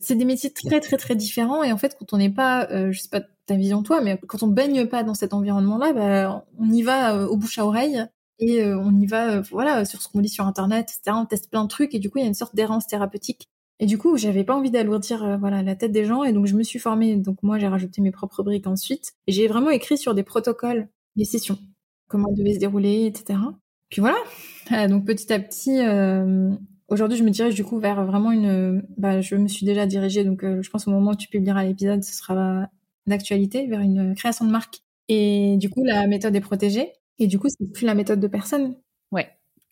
c'est 0.00 0.16
des 0.16 0.24
métiers 0.24 0.52
très 0.52 0.80
très 0.80 0.96
très 0.96 1.14
différents. 1.14 1.62
Et 1.62 1.72
en 1.72 1.78
fait, 1.78 1.96
quand 1.98 2.12
on 2.12 2.18
n'est 2.18 2.30
pas, 2.30 2.68
je 2.90 2.98
sais 2.98 3.08
pas 3.08 3.22
ta 3.46 3.56
vision 3.56 3.82
toi, 3.82 4.00
mais 4.00 4.18
quand 4.26 4.42
on 4.42 4.48
baigne 4.48 4.86
pas 4.86 5.04
dans 5.04 5.14
cet 5.14 5.32
environnement-là, 5.32 5.92
bah, 5.92 6.46
on 6.58 6.70
y 6.70 6.82
va 6.82 7.28
au 7.28 7.36
bouche 7.36 7.58
à 7.58 7.66
oreille 7.66 8.04
et 8.38 8.64
on 8.64 8.92
y 8.98 9.06
va, 9.06 9.40
voilà, 9.40 9.84
sur 9.84 10.02
ce 10.02 10.08
qu'on 10.08 10.20
lit 10.20 10.28
sur 10.28 10.46
internet, 10.46 10.90
etc. 10.90 11.16
On 11.20 11.26
teste 11.26 11.50
plein 11.50 11.64
de 11.64 11.68
trucs 11.68 11.94
et 11.94 11.98
du 11.98 12.10
coup, 12.10 12.18
il 12.18 12.22
y 12.22 12.24
a 12.24 12.28
une 12.28 12.34
sorte 12.34 12.54
d'errance 12.54 12.86
thérapeutique 12.86 13.48
et 13.80 13.86
du 13.86 13.98
coup, 13.98 14.16
j'avais 14.16 14.44
pas 14.44 14.54
envie 14.54 14.70
d'alourdir 14.70 15.24
euh, 15.24 15.36
voilà 15.36 15.62
la 15.62 15.74
tête 15.74 15.92
des 15.92 16.04
gens 16.04 16.22
et 16.22 16.32
donc 16.32 16.46
je 16.46 16.54
me 16.54 16.62
suis 16.62 16.78
formée. 16.78 17.16
Donc 17.16 17.42
moi, 17.42 17.58
j'ai 17.58 17.66
rajouté 17.66 18.00
mes 18.02 18.12
propres 18.12 18.42
briques 18.42 18.66
ensuite 18.66 19.14
et 19.26 19.32
j'ai 19.32 19.48
vraiment 19.48 19.70
écrit 19.70 19.98
sur 19.98 20.14
des 20.14 20.22
protocoles 20.22 20.88
des 21.16 21.24
sessions, 21.24 21.58
comment 22.08 22.28
elles 22.28 22.36
devaient 22.36 22.54
se 22.54 22.60
dérouler, 22.60 23.06
etc. 23.06 23.38
Puis 23.90 24.00
voilà. 24.00 24.16
Euh, 24.72 24.88
donc 24.88 25.04
petit 25.04 25.32
à 25.32 25.40
petit, 25.40 25.80
euh, 25.80 26.50
aujourd'hui, 26.88 27.18
je 27.18 27.24
me 27.24 27.30
dirige 27.30 27.54
du 27.54 27.64
coup 27.64 27.78
vers 27.78 28.04
vraiment 28.04 28.30
une. 28.30 28.84
Bah, 28.96 29.20
je 29.20 29.34
me 29.36 29.48
suis 29.48 29.66
déjà 29.66 29.86
dirigée. 29.86 30.24
Donc 30.24 30.44
je 30.44 30.70
pense 30.70 30.86
au 30.86 30.90
moment 30.92 31.12
où 31.12 31.16
tu 31.16 31.28
publieras 31.28 31.64
l'épisode, 31.64 32.04
ce 32.04 32.14
sera 32.14 32.68
d'actualité 33.06 33.66
vers 33.66 33.80
une 33.80 34.14
création 34.14 34.44
de 34.46 34.50
marque. 34.50 34.82
Et 35.08 35.56
du 35.58 35.68
coup, 35.68 35.84
la 35.84 36.06
méthode 36.06 36.34
est 36.36 36.40
protégée. 36.40 36.92
Et 37.18 37.26
du 37.26 37.38
coup, 37.38 37.48
c'est 37.48 37.72
plus 37.72 37.86
la 37.86 37.94
méthode 37.94 38.20
de 38.20 38.26
personne. 38.26 38.76
Ouais. 39.12 39.28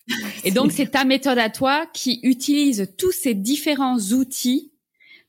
Et 0.44 0.50
donc, 0.50 0.72
c'est 0.72 0.90
ta 0.90 1.04
méthode 1.04 1.38
à 1.38 1.50
toi 1.50 1.86
qui 1.92 2.20
utilise 2.22 2.92
tous 2.98 3.12
ces 3.12 3.34
différents 3.34 3.98
outils 3.98 4.72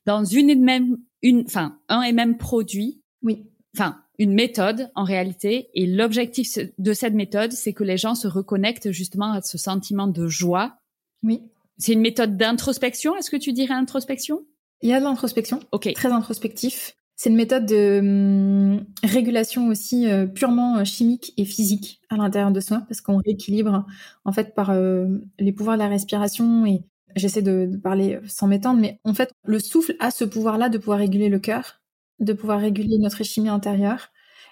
dans 0.06 0.26
une 0.26 0.50
et 0.50 0.56
même, 0.56 0.98
une, 1.22 1.44
enfin, 1.46 1.80
un 1.88 2.02
et 2.02 2.12
même 2.12 2.38
produit. 2.38 3.02
Oui. 3.22 3.46
Enfin, 3.76 4.02
une 4.20 4.34
méthode 4.34 4.92
en 4.96 5.04
réalité. 5.04 5.70
Et 5.74 5.86
l'objectif 5.86 6.58
de 6.78 6.94
cette 6.94 7.14
méthode, 7.14 7.52
c'est 7.54 7.74
que 7.74 7.84
les 7.84 7.98
gens 7.98 8.16
se 8.16 8.28
reconnectent 8.28 8.92
justement 8.92 9.32
à 9.32 9.42
ce 9.42 9.58
sentiment 9.58 10.08
de 10.08 10.28
joie. 10.28 10.78
Oui. 11.24 11.42
C'est 11.78 11.94
une 11.94 12.02
méthode 12.02 12.38
d'introspection. 12.38 13.16
Est-ce 13.16 13.32
que 13.32 13.38
tu 13.38 13.54
dirais 13.54 13.74
introspection? 13.74 14.46
Il 14.82 14.90
y 14.90 14.94
a 14.94 15.00
de 15.00 15.06
l'introspection. 15.06 15.62
Ok. 15.72 15.92
Très 15.94 16.12
introspectif. 16.12 16.96
C'est 17.16 17.30
une 17.30 17.36
méthode 17.36 17.66
de 17.66 18.00
hum, 18.00 18.86
régulation 19.04 19.68
aussi 19.68 20.10
euh, 20.10 20.26
purement 20.26 20.78
euh, 20.78 20.84
chimique 20.84 21.34
et 21.38 21.46
physique 21.46 22.02
à 22.10 22.18
l'intérieur 22.18 22.52
de 22.52 22.60
soi, 22.60 22.84
parce 22.88 23.02
qu'on 23.02 23.18
rééquilibre 23.18 23.86
en 24.26 24.32
fait 24.32 24.56
par 24.56 24.72
euh, 24.72 25.08
les 25.40 25.52
pouvoirs 25.52 25.78
de 25.78 25.84
la 25.84 25.90
respiration 25.90 26.66
et 26.66 26.84
j'essaie 27.16 27.44
de, 27.44 27.70
parler 27.84 28.20
sans 28.28 28.48
m'étendre, 28.48 28.80
mais 28.80 29.00
en 29.04 29.14
fait 29.14 29.32
le 29.46 29.60
souffle 29.60 29.96
a 30.00 30.10
ce 30.12 30.26
pouvoir-là 30.26 30.70
de 30.70 30.78
pouvoir 30.80 30.98
réguler 31.00 31.30
le 31.30 31.40
cœur, 31.40 31.82
de 32.20 32.34
pouvoir 32.34 32.60
réguler 32.60 32.98
notre 32.98 33.24
chimie 33.24 33.50
intérieure, 33.50 34.10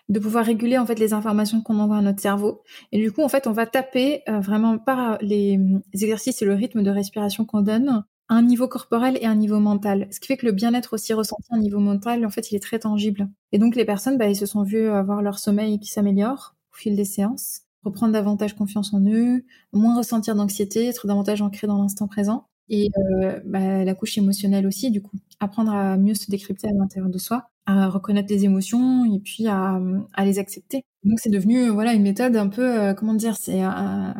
de 0.09 0.19
pouvoir 0.19 0.45
réguler 0.45 0.77
en 0.77 0.85
fait 0.85 0.99
les 0.99 1.13
informations 1.13 1.61
qu'on 1.61 1.79
envoie 1.79 1.97
à 1.97 2.01
notre 2.01 2.21
cerveau. 2.21 2.61
Et 2.91 2.99
du 2.99 3.11
coup 3.11 3.23
en 3.23 3.29
fait 3.29 3.47
on 3.47 3.51
va 3.53 3.65
taper 3.65 4.21
vraiment 4.27 4.77
par 4.77 5.17
les, 5.21 5.57
les 5.93 6.03
exercices 6.03 6.41
et 6.43 6.45
le 6.45 6.53
rythme 6.53 6.83
de 6.83 6.91
respiration 6.91 7.45
qu'on 7.45 7.61
donne 7.61 8.03
un 8.31 8.43
niveau 8.43 8.69
corporel 8.69 9.17
et 9.21 9.25
un 9.25 9.35
niveau 9.35 9.59
mental. 9.59 10.07
Ce 10.09 10.21
qui 10.21 10.27
fait 10.27 10.37
que 10.37 10.45
le 10.45 10.53
bien-être 10.53 10.93
aussi 10.93 11.11
ressenti 11.13 11.47
à 11.51 11.57
un 11.57 11.59
niveau 11.59 11.79
mental, 11.79 12.25
en 12.25 12.29
fait, 12.29 12.49
il 12.49 12.55
est 12.55 12.61
très 12.61 12.79
tangible. 12.79 13.29
Et 13.51 13.59
donc, 13.59 13.75
les 13.75 13.83
personnes, 13.83 14.17
bah, 14.17 14.29
ils 14.29 14.37
se 14.37 14.45
sont 14.45 14.63
vus 14.63 14.87
avoir 14.87 15.21
leur 15.21 15.37
sommeil 15.37 15.79
qui 15.79 15.91
s'améliore 15.91 16.55
au 16.71 16.77
fil 16.77 16.95
des 16.95 17.03
séances, 17.03 17.63
reprendre 17.83 18.13
davantage 18.13 18.55
confiance 18.55 18.93
en 18.93 19.01
eux, 19.01 19.43
moins 19.73 19.97
ressentir 19.97 20.33
d'anxiété, 20.35 20.85
être 20.85 21.07
davantage 21.07 21.41
ancré 21.41 21.67
dans 21.67 21.77
l'instant 21.81 22.07
présent. 22.07 22.45
Et 22.69 22.89
euh, 22.97 23.41
bah, 23.45 23.83
la 23.83 23.93
couche 23.95 24.17
émotionnelle 24.17 24.65
aussi, 24.65 24.91
du 24.91 25.01
coup. 25.01 25.17
Apprendre 25.41 25.73
à 25.73 25.97
mieux 25.97 26.13
se 26.13 26.31
décrypter 26.31 26.69
à 26.69 26.71
l'intérieur 26.71 27.09
de 27.09 27.17
soi, 27.17 27.49
à 27.65 27.89
reconnaître 27.89 28.31
les 28.31 28.45
émotions 28.45 29.13
et 29.13 29.19
puis 29.19 29.47
à, 29.47 29.77
les 30.23 30.39
accepter. 30.39 30.85
Donc 31.03 31.19
c'est 31.19 31.31
devenu 31.31 31.67
voilà 31.67 31.93
une 31.93 32.03
méthode 32.03 32.37
un 32.37 32.47
peu 32.47 32.79
euh, 32.79 32.93
comment 32.93 33.15
dire 33.15 33.35
c'est 33.35 33.59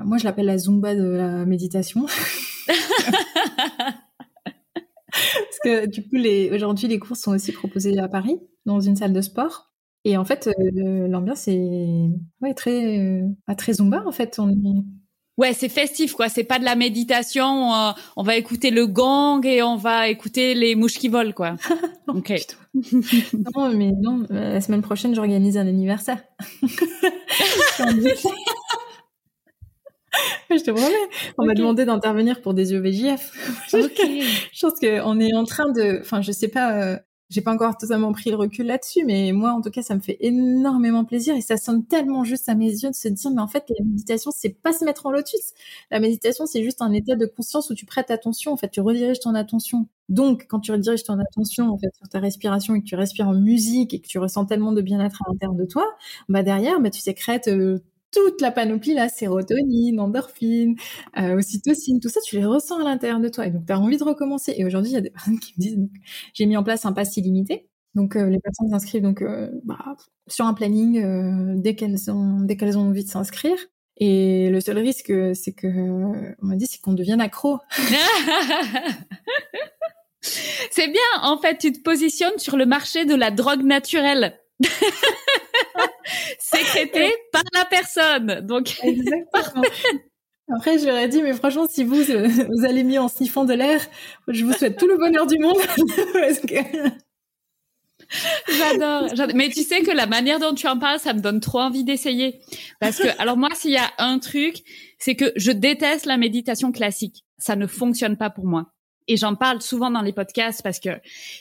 moi 0.03 0.17
je 0.17 0.23
l'appelle 0.23 0.47
la 0.47 0.57
zumba 0.57 0.95
de 0.95 1.03
la 1.03 1.45
méditation. 1.45 2.07
Parce 5.11 5.59
que 5.63 5.85
du 5.87 6.03
coup, 6.03 6.15
les... 6.15 6.51
aujourd'hui, 6.51 6.87
les 6.87 6.99
cours 6.99 7.17
sont 7.17 7.31
aussi 7.31 7.51
proposés 7.51 7.97
à 7.99 8.07
Paris, 8.07 8.39
dans 8.65 8.79
une 8.79 8.95
salle 8.95 9.13
de 9.13 9.21
sport. 9.21 9.71
Et 10.03 10.17
en 10.17 10.25
fait, 10.25 10.47
euh, 10.47 11.07
l'ambiance 11.07 11.47
est 11.47 12.09
ouais, 12.41 12.53
très, 12.55 12.99
euh, 12.99 13.27
très 13.57 13.73
zumba, 13.73 14.03
en 14.05 14.11
fait. 14.11 14.39
On 14.39 14.49
est... 14.49 14.83
Ouais, 15.37 15.53
c'est 15.53 15.69
festif, 15.69 16.13
quoi. 16.13 16.27
C'est 16.27 16.43
pas 16.43 16.59
de 16.59 16.65
la 16.65 16.75
méditation. 16.75 17.73
Euh, 17.73 17.91
on 18.15 18.23
va 18.23 18.35
écouter 18.35 18.71
le 18.71 18.87
gong 18.87 19.41
et 19.43 19.61
on 19.61 19.75
va 19.75 20.09
écouter 20.09 20.55
les 20.55 20.75
mouches 20.75 20.97
qui 20.97 21.07
volent, 21.07 21.33
quoi. 21.33 21.55
ok. 22.07 22.33
non, 23.55 23.69
mais 23.75 23.91
non. 23.91 24.25
La 24.29 24.61
semaine 24.61 24.81
prochaine, 24.81 25.13
j'organise 25.13 25.57
un 25.57 25.67
anniversaire. 25.67 26.23
je 30.49 30.63
te 30.63 30.71
promets. 30.71 31.09
On 31.37 31.45
m'a 31.45 31.53
demandé 31.53 31.85
d'intervenir 31.85 32.41
pour 32.41 32.53
des 32.53 32.73
EVJF. 32.73 33.31
Ok. 33.73 34.01
je 34.51 34.67
pense 34.67 34.79
qu'on 34.79 35.19
est 35.19 35.33
en 35.33 35.45
train 35.45 35.71
de, 35.71 35.99
enfin, 36.01 36.21
je 36.21 36.31
sais 36.31 36.49
pas, 36.49 36.73
euh, 36.73 36.97
j'ai 37.31 37.39
pas 37.39 37.53
encore 37.53 37.77
totalement 37.77 38.11
pris 38.11 38.29
le 38.29 38.35
recul 38.35 38.65
là-dessus, 38.65 39.05
mais 39.05 39.31
moi, 39.31 39.53
en 39.53 39.61
tout 39.61 39.71
cas, 39.71 39.81
ça 39.81 39.95
me 39.95 40.01
fait 40.01 40.17
énormément 40.19 41.05
plaisir 41.05 41.33
et 41.33 41.39
ça 41.41 41.55
sonne 41.55 41.85
tellement 41.85 42.25
juste 42.25 42.49
à 42.49 42.55
mes 42.55 42.69
yeux 42.69 42.89
de 42.89 42.95
se 42.95 43.07
dire, 43.07 43.31
mais 43.31 43.41
en 43.41 43.47
fait, 43.47 43.63
la 43.69 43.85
méditation, 43.85 44.31
c'est 44.35 44.49
pas 44.61 44.73
se 44.73 44.83
mettre 44.83 45.05
en 45.05 45.11
lotus. 45.11 45.53
La 45.91 46.01
méditation, 46.01 46.45
c'est 46.45 46.61
juste 46.61 46.81
un 46.81 46.91
état 46.91 47.15
de 47.15 47.25
conscience 47.25 47.69
où 47.69 47.73
tu 47.73 47.85
prêtes 47.85 48.11
attention. 48.11 48.51
En 48.51 48.57
fait, 48.57 48.69
tu 48.69 48.81
rediriges 48.81 49.21
ton 49.21 49.33
attention. 49.33 49.87
Donc, 50.09 50.45
quand 50.49 50.59
tu 50.59 50.73
rediriges 50.73 51.03
ton 51.03 51.17
attention, 51.19 51.69
en 51.69 51.77
fait, 51.77 51.89
sur 51.95 52.09
ta 52.09 52.19
respiration 52.19 52.75
et 52.75 52.81
que 52.81 52.85
tu 52.85 52.95
respires 52.95 53.29
en 53.29 53.33
musique 53.33 53.93
et 53.93 54.01
que 54.01 54.07
tu 54.07 54.19
ressens 54.19 54.45
tellement 54.45 54.73
de 54.73 54.81
bien-être 54.81 55.21
à 55.25 55.31
l'intérieur 55.31 55.55
de 55.55 55.65
toi, 55.65 55.85
bah 56.27 56.43
derrière, 56.43 56.81
bah 56.81 56.89
tu 56.89 56.99
sécrètes 56.99 57.47
euh, 57.47 57.79
toute 58.11 58.41
la 58.41 58.51
panoplie, 58.51 58.93
la 58.93 59.09
sérotonine, 59.09 59.99
endorphine, 59.99 60.75
euh, 61.17 61.37
ocytocine, 61.37 61.99
tout 61.99 62.09
ça, 62.09 62.19
tu 62.25 62.37
les 62.37 62.45
ressens 62.45 62.79
à 62.79 62.83
l'intérieur 62.83 63.19
de 63.19 63.29
toi. 63.29 63.47
Et 63.47 63.51
donc, 63.51 63.65
tu 63.65 63.73
as 63.73 63.79
envie 63.79 63.97
de 63.97 64.03
recommencer. 64.03 64.53
Et 64.57 64.65
aujourd'hui, 64.65 64.91
il 64.91 64.95
y 64.95 64.97
a 64.97 65.01
des 65.01 65.09
personnes 65.11 65.39
qui 65.39 65.53
me 65.57 65.61
disent, 65.61 65.77
j'ai 66.33 66.45
mis 66.45 66.57
en 66.57 66.63
place 66.63 66.85
un 66.85 66.93
pass 66.93 67.17
illimité. 67.17 67.67
Donc, 67.95 68.15
euh, 68.15 68.29
les 68.29 68.39
personnes 68.39 68.69
s'inscrivent 68.69 69.03
donc 69.03 69.21
euh, 69.21 69.49
bah, 69.65 69.95
sur 70.27 70.45
un 70.45 70.53
planning 70.53 71.03
euh, 71.03 71.55
dès 71.57 71.75
qu'elles 71.75 72.09
ont 72.09 72.39
dès 72.39 72.55
qu'elles 72.55 72.77
ont 72.77 72.87
envie 72.87 73.03
de 73.03 73.09
s'inscrire. 73.09 73.57
Et 73.97 74.49
le 74.49 74.61
seul 74.61 74.79
risque, 74.79 75.11
c'est 75.35 75.53
que 75.53 75.67
on 75.67 76.45
m'a 76.45 76.55
dit, 76.55 76.65
c'est 76.65 76.79
qu'on 76.79 76.93
devienne 76.93 77.21
accro. 77.21 77.59
c'est 80.21 80.87
bien. 80.87 81.01
En 81.21 81.37
fait, 81.37 81.57
tu 81.57 81.71
te 81.71 81.81
positionnes 81.81 82.37
sur 82.37 82.57
le 82.57 82.65
marché 82.65 83.05
de 83.05 83.13
la 83.13 83.29
drogue 83.29 83.63
naturelle. 83.63 84.39
sécrété 86.39 87.13
par 87.31 87.43
la 87.53 87.65
personne. 87.65 88.41
Donc, 88.41 88.77
Exactement. 88.83 89.63
Après, 90.53 90.85
ai 90.85 91.07
dit, 91.07 91.21
mais 91.21 91.33
franchement, 91.33 91.65
si 91.69 91.83
vous, 91.83 92.03
vous 92.03 92.65
allez 92.65 92.83
mieux 92.83 92.99
en 92.99 93.07
sniffant 93.07 93.45
de 93.45 93.53
l'air, 93.53 93.79
je 94.27 94.43
vous 94.43 94.51
souhaite 94.51 94.77
tout 94.77 94.87
le 94.87 94.97
bonheur 94.97 95.25
du 95.25 95.39
monde. 95.39 95.57
J'adore, 98.49 99.07
Mais 99.35 99.49
tu 99.49 99.63
sais 99.63 99.81
que 99.81 99.91
la 99.91 100.05
manière 100.05 100.39
dont 100.39 100.53
tu 100.53 100.67
en 100.67 100.77
parles, 100.77 100.99
ça 100.99 101.13
me 101.13 101.21
donne 101.21 101.39
trop 101.39 101.59
envie 101.59 101.83
d'essayer. 101.83 102.41
Parce 102.79 102.97
que, 102.97 103.07
alors 103.19 103.37
moi, 103.37 103.49
s'il 103.55 103.71
y 103.71 103.77
a 103.77 103.89
un 103.99 104.19
truc, 104.19 104.63
c'est 104.99 105.15
que 105.15 105.31
je 105.35 105.51
déteste 105.51 106.05
la 106.05 106.17
méditation 106.17 106.71
classique. 106.71 107.23
Ça 107.37 107.55
ne 107.55 107.67
fonctionne 107.67 108.17
pas 108.17 108.29
pour 108.29 108.45
moi. 108.45 108.73
Et 109.07 109.17
j'en 109.17 109.35
parle 109.35 109.61
souvent 109.61 109.89
dans 109.89 110.01
les 110.01 110.13
podcasts 110.13 110.61
parce 110.61 110.79
que 110.79 110.89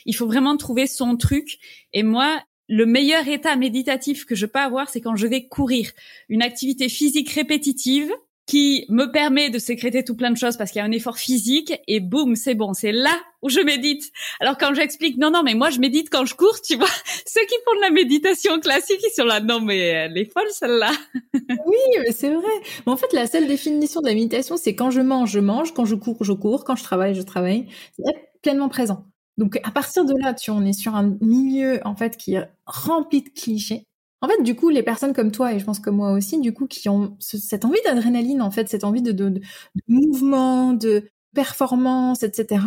il 0.05 0.15
faut 0.15 0.25
vraiment 0.25 0.57
trouver 0.57 0.87
son 0.87 1.15
truc. 1.17 1.57
Et 1.93 2.03
moi, 2.03 2.41
le 2.71 2.85
meilleur 2.85 3.27
état 3.27 3.57
méditatif 3.57 4.25
que 4.25 4.33
je 4.33 4.45
peux 4.45 4.59
avoir, 4.59 4.89
c'est 4.89 5.01
quand 5.01 5.17
je 5.17 5.27
vais 5.27 5.45
courir. 5.45 5.91
Une 6.29 6.41
activité 6.41 6.87
physique 6.87 7.29
répétitive 7.29 8.09
qui 8.47 8.85
me 8.87 9.11
permet 9.11 9.49
de 9.49 9.59
sécréter 9.59 10.05
tout 10.05 10.15
plein 10.15 10.31
de 10.31 10.37
choses 10.37 10.55
parce 10.55 10.71
qu'il 10.71 10.79
y 10.79 10.81
a 10.81 10.85
un 10.85 10.91
effort 10.91 11.17
physique 11.17 11.73
et 11.87 11.99
boum, 11.99 12.37
c'est 12.37 12.55
bon, 12.55 12.73
c'est 12.73 12.93
là 12.93 13.13
où 13.41 13.49
je 13.49 13.59
médite. 13.59 14.09
Alors 14.39 14.57
quand 14.57 14.73
j'explique, 14.73 15.17
non, 15.17 15.31
non, 15.31 15.43
mais 15.43 15.53
moi 15.53 15.69
je 15.69 15.79
médite 15.79 16.09
quand 16.09 16.25
je 16.25 16.33
cours, 16.33 16.61
tu 16.61 16.77
vois, 16.77 16.87
ceux 17.25 17.41
qui 17.41 17.55
font 17.65 17.75
de 17.75 17.81
la 17.81 17.89
méditation 17.89 18.57
classique, 18.61 19.01
ils 19.03 19.13
sont 19.13 19.25
là, 19.25 19.41
non, 19.41 19.59
mais 19.59 19.77
elle 19.77 20.17
est 20.17 20.31
folle 20.31 20.49
celle-là. 20.51 20.91
oui, 21.33 21.77
mais 21.99 22.13
c'est 22.13 22.33
vrai. 22.33 22.53
Mais 22.85 22.93
en 22.93 22.97
fait, 22.97 23.11
la 23.11 23.27
seule 23.27 23.47
définition 23.47 23.99
de 23.99 24.07
la 24.07 24.13
méditation, 24.13 24.55
c'est 24.55 24.75
quand 24.75 24.91
je 24.91 25.01
mange, 25.01 25.31
je 25.31 25.39
mange, 25.39 25.73
quand 25.73 25.85
je 25.85 25.95
cours, 25.95 26.23
je 26.23 26.33
cours, 26.33 26.63
quand 26.63 26.77
je 26.77 26.83
travaille, 26.83 27.15
je 27.15 27.21
travaille. 27.21 27.67
C'est 27.97 28.15
pleinement 28.41 28.69
présent. 28.69 29.10
Donc 29.41 29.59
à 29.63 29.71
partir 29.71 30.05
de 30.05 30.13
là, 30.21 30.35
tu 30.35 30.51
on 30.51 30.63
est 30.63 30.71
sur 30.71 30.93
un 30.93 31.17
milieu 31.19 31.79
en 31.83 31.95
fait 31.95 32.15
qui 32.15 32.35
est 32.35 32.47
rempli 32.67 33.23
de 33.23 33.29
clichés. 33.29 33.87
En 34.21 34.27
fait, 34.27 34.43
du 34.43 34.55
coup, 34.55 34.69
les 34.69 34.83
personnes 34.83 35.13
comme 35.13 35.31
toi 35.31 35.51
et 35.51 35.57
je 35.57 35.65
pense 35.65 35.79
que 35.79 35.89
moi 35.89 36.11
aussi, 36.11 36.39
du 36.39 36.53
coup, 36.53 36.67
qui 36.67 36.89
ont 36.89 37.17
cette 37.19 37.65
envie 37.65 37.79
d'adrénaline, 37.83 38.43
en 38.43 38.51
fait, 38.51 38.69
cette 38.69 38.83
envie 38.83 39.01
de, 39.01 39.41
mouvement, 39.87 40.73
de 40.73 41.09
performance, 41.33 42.21
etc. 42.21 42.63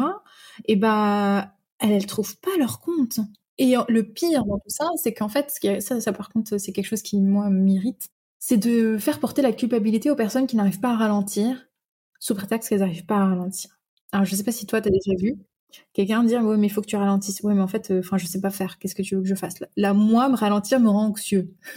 Et 0.65 0.75
ben, 0.75 1.49
elles, 1.79 1.93
elles 1.93 2.07
trouvent 2.07 2.37
pas 2.41 2.57
leur 2.59 2.81
compte. 2.81 3.21
Et 3.59 3.77
le 3.89 4.03
pire 4.03 4.45
dans 4.45 4.59
tout 4.59 4.71
ça, 4.71 4.87
c'est 4.97 5.15
qu'en 5.15 5.29
fait, 5.29 5.53
ça, 5.81 6.01
ça 6.01 6.13
par 6.13 6.31
contre, 6.31 6.59
c'est 6.59 6.73
quelque 6.73 6.89
chose 6.89 7.03
qui 7.03 7.21
moi 7.21 7.51
m'irrite, 7.51 8.09
c'est 8.41 8.57
de 8.57 8.99
faire 8.99 9.21
porter 9.21 9.43
la 9.43 9.53
culpabilité 9.53 10.11
aux 10.11 10.17
personnes 10.17 10.49
qui 10.49 10.57
n'arrivent 10.57 10.81
pas 10.81 10.91
à 10.91 10.97
ralentir 10.97 11.69
sous 12.19 12.35
prétexte 12.35 12.69
qu'elles 12.69 12.81
n'arrivent 12.81 13.07
pas 13.07 13.19
à 13.19 13.27
ralentir. 13.27 13.79
Alors, 14.11 14.25
je 14.25 14.35
sais 14.35 14.43
pas 14.43 14.51
si 14.51 14.67
toi, 14.67 14.81
tu 14.81 14.89
as 14.89 14.91
déjà 14.91 15.17
vu, 15.17 15.37
Quelqu'un 15.93 16.25
dire 16.25 16.43
ouais 16.43 16.57
mais 16.57 16.67
il 16.67 16.71
faut 16.71 16.81
que 16.81 16.87
tu 16.87 16.97
ralentisses. 16.97 17.41
Ouais 17.43 17.55
mais 17.55 17.61
en 17.61 17.69
fait, 17.69 17.91
euh, 17.91 18.01
enfin 18.01 18.19
je 18.19 18.27
sais 18.27 18.41
pas 18.41 18.51
faire. 18.51 18.79
Qu'est-ce 18.79 18.95
que 18.95 19.03
tu 19.03 19.15
veux 19.15 19.23
que 19.23 19.29
je 19.29 19.35
fasse? 19.35 19.55
Là, 19.77 19.95
moi 19.95 20.29
me 20.29 20.37
ralentir 20.37 20.81
me 20.81 20.89
rend 20.89 21.07
anxieux. 21.07 21.51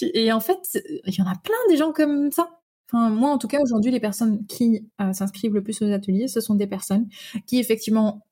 et 0.00 0.32
en 0.32 0.40
fait, 0.40 0.82
il 1.06 1.14
y 1.14 1.22
en 1.22 1.26
a 1.26 1.34
plein 1.42 1.56
des 1.68 1.76
gens 1.76 1.92
comme 1.92 2.30
ça. 2.30 2.48
Enfin 2.90 3.10
moi 3.10 3.30
en 3.30 3.38
tout 3.38 3.48
cas 3.48 3.60
aujourd'hui 3.60 3.90
les 3.90 4.00
personnes 4.00 4.46
qui 4.46 4.88
euh, 5.00 5.12
s'inscrivent 5.12 5.54
le 5.54 5.62
plus 5.62 5.82
aux 5.82 5.92
ateliers, 5.92 6.28
ce 6.28 6.40
sont 6.40 6.54
des 6.54 6.66
personnes 6.66 7.06
qui 7.46 7.58
effectivement 7.58 8.24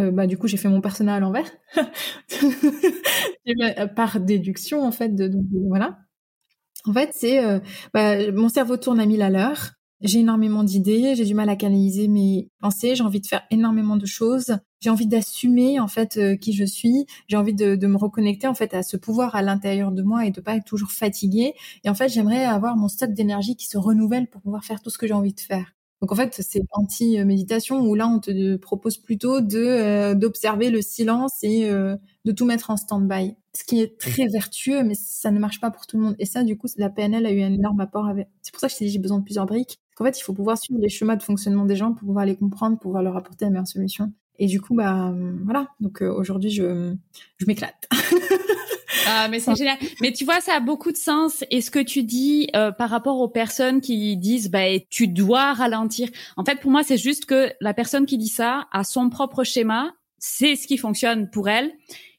euh, 0.00 0.12
bah 0.12 0.26
du 0.26 0.38
coup 0.38 0.46
j'ai 0.46 0.58
fait 0.58 0.68
mon 0.68 0.80
personnel 0.80 1.14
à 1.14 1.20
l'envers 1.20 1.50
par 3.96 4.20
déduction 4.20 4.84
en 4.84 4.92
fait 4.92 5.14
de, 5.14 5.32
voilà. 5.68 5.98
En 6.84 6.92
fait 6.92 7.10
c'est 7.14 7.42
bah, 7.92 8.30
mon 8.30 8.48
cerveau 8.48 8.76
tourne 8.76 9.00
à 9.00 9.06
mille 9.06 9.22
à 9.22 9.30
l'heure 9.30 9.72
j'ai 10.00 10.20
énormément 10.20 10.64
d'idées, 10.64 11.14
j'ai 11.14 11.24
du 11.24 11.34
mal 11.34 11.48
à 11.48 11.56
canaliser 11.56 12.08
mes 12.08 12.50
pensées, 12.60 12.94
j'ai 12.94 13.02
envie 13.02 13.20
de 13.20 13.26
faire 13.26 13.42
énormément 13.50 13.96
de 13.96 14.06
choses, 14.06 14.56
j'ai 14.80 14.90
envie 14.90 15.06
d'assumer 15.06 15.80
en 15.80 15.88
fait 15.88 16.16
euh, 16.16 16.36
qui 16.36 16.52
je 16.52 16.64
suis, 16.64 17.06
j'ai 17.28 17.36
envie 17.36 17.54
de, 17.54 17.76
de, 17.76 17.86
me 17.86 17.96
reconnecter 17.96 18.46
en 18.46 18.54
fait 18.54 18.74
à 18.74 18.82
ce 18.82 18.96
pouvoir 18.96 19.34
à 19.34 19.42
l'intérieur 19.42 19.92
de 19.92 20.02
moi 20.02 20.26
et 20.26 20.30
de 20.30 20.40
pas 20.40 20.56
être 20.56 20.66
toujours 20.66 20.92
fatiguée. 20.92 21.54
Et 21.84 21.88
en 21.88 21.94
fait, 21.94 22.08
j'aimerais 22.08 22.44
avoir 22.44 22.76
mon 22.76 22.88
stock 22.88 23.12
d'énergie 23.12 23.56
qui 23.56 23.66
se 23.66 23.78
renouvelle 23.78 24.28
pour 24.28 24.42
pouvoir 24.42 24.64
faire 24.64 24.82
tout 24.82 24.90
ce 24.90 24.98
que 24.98 25.06
j'ai 25.06 25.14
envie 25.14 25.34
de 25.34 25.40
faire. 25.40 25.76
Donc 26.02 26.12
en 26.12 26.14
fait, 26.14 26.36
c'est 26.38 26.60
anti-méditation 26.72 27.80
où 27.80 27.94
là, 27.94 28.06
on 28.06 28.20
te 28.20 28.56
propose 28.56 28.98
plutôt 28.98 29.40
de 29.40 29.58
euh, 29.58 30.14
d'observer 30.14 30.70
le 30.70 30.82
silence 30.82 31.42
et 31.42 31.70
euh, 31.70 31.96
de 32.24 32.32
tout 32.32 32.44
mettre 32.44 32.70
en 32.70 32.76
stand-by. 32.76 33.34
Ce 33.54 33.64
qui 33.64 33.80
est 33.80 33.98
très 33.98 34.26
vertueux, 34.26 34.82
mais 34.82 34.94
ça 34.94 35.30
ne 35.30 35.38
marche 35.38 35.58
pas 35.60 35.70
pour 35.70 35.86
tout 35.86 35.96
le 35.96 36.02
monde. 36.02 36.16
Et 36.18 36.26
ça, 36.26 36.44
du 36.44 36.58
coup, 36.58 36.66
la 36.76 36.90
PNL 36.90 37.24
a 37.24 37.32
eu 37.32 37.40
un 37.40 37.52
énorme 37.52 37.80
apport 37.80 38.06
avec. 38.06 38.28
C'est 38.42 38.52
pour 38.52 38.60
ça 38.60 38.68
que 38.68 38.74
je 38.74 38.78
t'ai 38.78 38.84
dit 38.84 38.90
j'ai 38.92 38.98
besoin 38.98 39.18
de 39.18 39.24
plusieurs 39.24 39.46
briques. 39.46 39.80
En 39.98 40.04
fait, 40.04 40.18
il 40.18 40.22
faut 40.22 40.34
pouvoir 40.34 40.58
suivre 40.58 40.80
les 40.80 40.88
schémas 40.88 41.16
de 41.16 41.22
fonctionnement 41.22 41.64
des 41.64 41.76
gens 41.76 41.92
pour 41.92 42.06
pouvoir 42.06 42.26
les 42.26 42.36
comprendre, 42.36 42.78
pouvoir 42.78 43.02
leur 43.02 43.16
apporter 43.16 43.46
la 43.46 43.50
meilleure 43.50 43.66
solution. 43.66 44.12
Et 44.38 44.46
du 44.46 44.60
coup, 44.60 44.74
bah 44.74 45.14
voilà. 45.44 45.68
Donc 45.80 46.02
euh, 46.02 46.12
aujourd'hui, 46.12 46.50
je 46.50 46.94
je 47.38 47.46
m'éclate. 47.46 47.88
Ah, 49.08 49.28
mais 49.28 49.38
c'est 49.38 49.54
génial. 49.54 49.78
Mais 50.00 50.12
tu 50.12 50.24
vois, 50.24 50.40
ça 50.40 50.54
a 50.54 50.60
beaucoup 50.60 50.90
de 50.90 50.96
sens. 50.96 51.44
Et 51.50 51.60
ce 51.60 51.70
que 51.70 51.78
tu 51.78 52.02
dis 52.02 52.48
euh, 52.56 52.72
par 52.72 52.90
rapport 52.90 53.20
aux 53.20 53.28
personnes 53.28 53.80
qui 53.80 54.16
disent, 54.16 54.50
bah, 54.50 54.64
tu 54.90 55.06
dois 55.06 55.52
ralentir. 55.52 56.08
En 56.36 56.44
fait, 56.44 56.60
pour 56.60 56.70
moi, 56.70 56.82
c'est 56.82 56.96
juste 56.96 57.24
que 57.24 57.52
la 57.60 57.72
personne 57.72 58.06
qui 58.06 58.18
dit 58.18 58.28
ça 58.28 58.66
a 58.72 58.84
son 58.84 59.08
propre 59.08 59.44
schéma, 59.44 59.92
c'est 60.18 60.56
ce 60.56 60.66
qui 60.66 60.76
fonctionne 60.76 61.30
pour 61.30 61.48
elle 61.48 61.72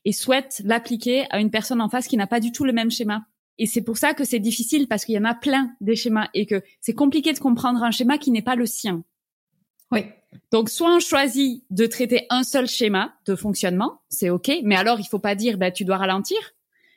et 0.06 0.14
souhaite 0.14 0.62
l'appliquer 0.64 1.26
à 1.30 1.40
une 1.40 1.52
personne 1.52 1.82
en 1.82 1.90
face 1.90 2.08
qui 2.08 2.16
n'a 2.16 2.28
pas 2.28 2.40
du 2.40 2.52
tout 2.52 2.64
le 2.64 2.72
même 2.72 2.92
schéma. 2.92 3.26
Et 3.60 3.66
c'est 3.66 3.82
pour 3.82 3.98
ça 3.98 4.14
que 4.14 4.24
c'est 4.24 4.40
difficile 4.40 4.88
parce 4.88 5.06
qu'il 5.06 5.16
y 5.16 5.20
en 5.20 5.26
a 5.26 5.34
plein 5.34 5.76
des 5.82 5.96
schémas 5.96 6.30
et 6.34 6.46
que 6.46 6.62
c'est 6.80 6.94
compliqué 6.94 7.34
de 7.34 7.40
comprendre 7.40 7.84
un 7.84 7.92
schéma 7.92 8.18
qui 8.18 8.32
n'est 8.32 8.42
pas 8.42 8.56
le 8.56 8.66
sien. 8.66 9.04
Oui. 9.92 10.06
Donc 10.52 10.70
soit 10.70 10.94
on 10.96 11.00
choisit 11.00 11.64
de 11.70 11.86
traiter 11.86 12.28
un 12.30 12.44
seul 12.44 12.68
schéma 12.68 13.14
de 13.26 13.36
fonctionnement, 13.36 14.02
c'est 14.10 14.30
ok, 14.30 14.52
mais 14.64 14.76
alors 14.76 15.00
il 15.00 15.06
faut 15.06 15.20
pas 15.20 15.36
dire 15.36 15.58
bah 15.58 15.72
tu 15.72 15.86
dois 15.86 15.98
ralentir. 15.98 16.38